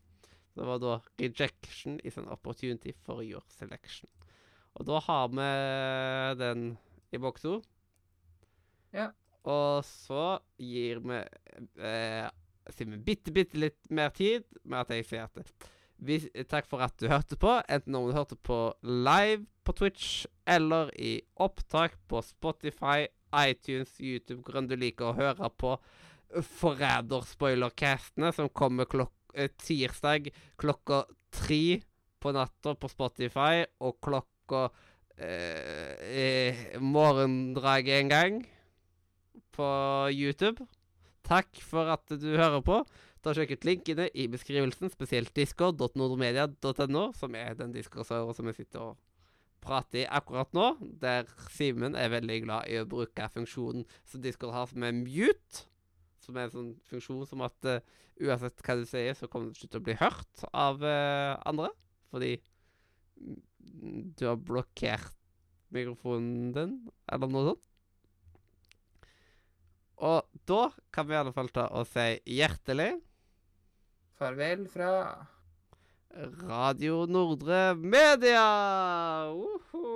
[0.55, 4.09] Det var da 'rejection is an opportunity for your selection'.
[4.73, 6.77] Og da har vi den
[7.11, 7.63] i boksord.
[8.93, 9.09] Ja.
[9.43, 11.19] Og så gir vi
[11.83, 12.29] eh,
[12.71, 15.65] Sier vi bitte, bitte litt mer tid med at jeg sier at
[16.03, 20.23] vi, takk for at du hørte på, enten om du hørte på live på Twitch
[20.47, 23.09] eller i opptak på Spotify,
[23.41, 25.75] iTunes, YouTube, hvor enn du liker å høre på
[26.33, 30.31] Forræder-spoilercastene som kommer klok eh, tirsdag
[30.61, 31.03] klokka
[31.33, 31.81] tre
[32.23, 34.67] på natta på Spotify og klokka
[35.17, 38.43] eh, eh, morgendraget en gang
[39.53, 39.69] på
[40.13, 40.65] YouTube.
[41.23, 42.81] Takk for at du hører på.
[43.23, 48.63] Ta og Sjekk ut linkene i beskrivelsen, spesielt discord.nordomedia.no, som er den discord-serveren som jeg
[48.63, 48.97] sitter og
[49.63, 50.67] prater i akkurat nå.
[51.01, 55.65] Der Simen er veldig glad i å bruke funksjonen som Discord har, som er mute.
[56.23, 57.79] Som er en sånn funksjon som at uh,
[58.23, 61.71] uansett hva du sier, så kommer du ikke til å bli hørt av uh, andre.
[62.13, 62.35] Fordi
[64.13, 65.15] du har blokkert
[65.73, 66.73] mikrofonen din,
[67.09, 67.69] eller noe sånt.
[70.03, 70.63] Og da
[70.93, 72.91] kan vi i alle fall ta og si hjertelig
[74.19, 74.89] Farvel fra
[76.15, 79.31] Radio Nordre Media!
[79.33, 79.92] Uhu.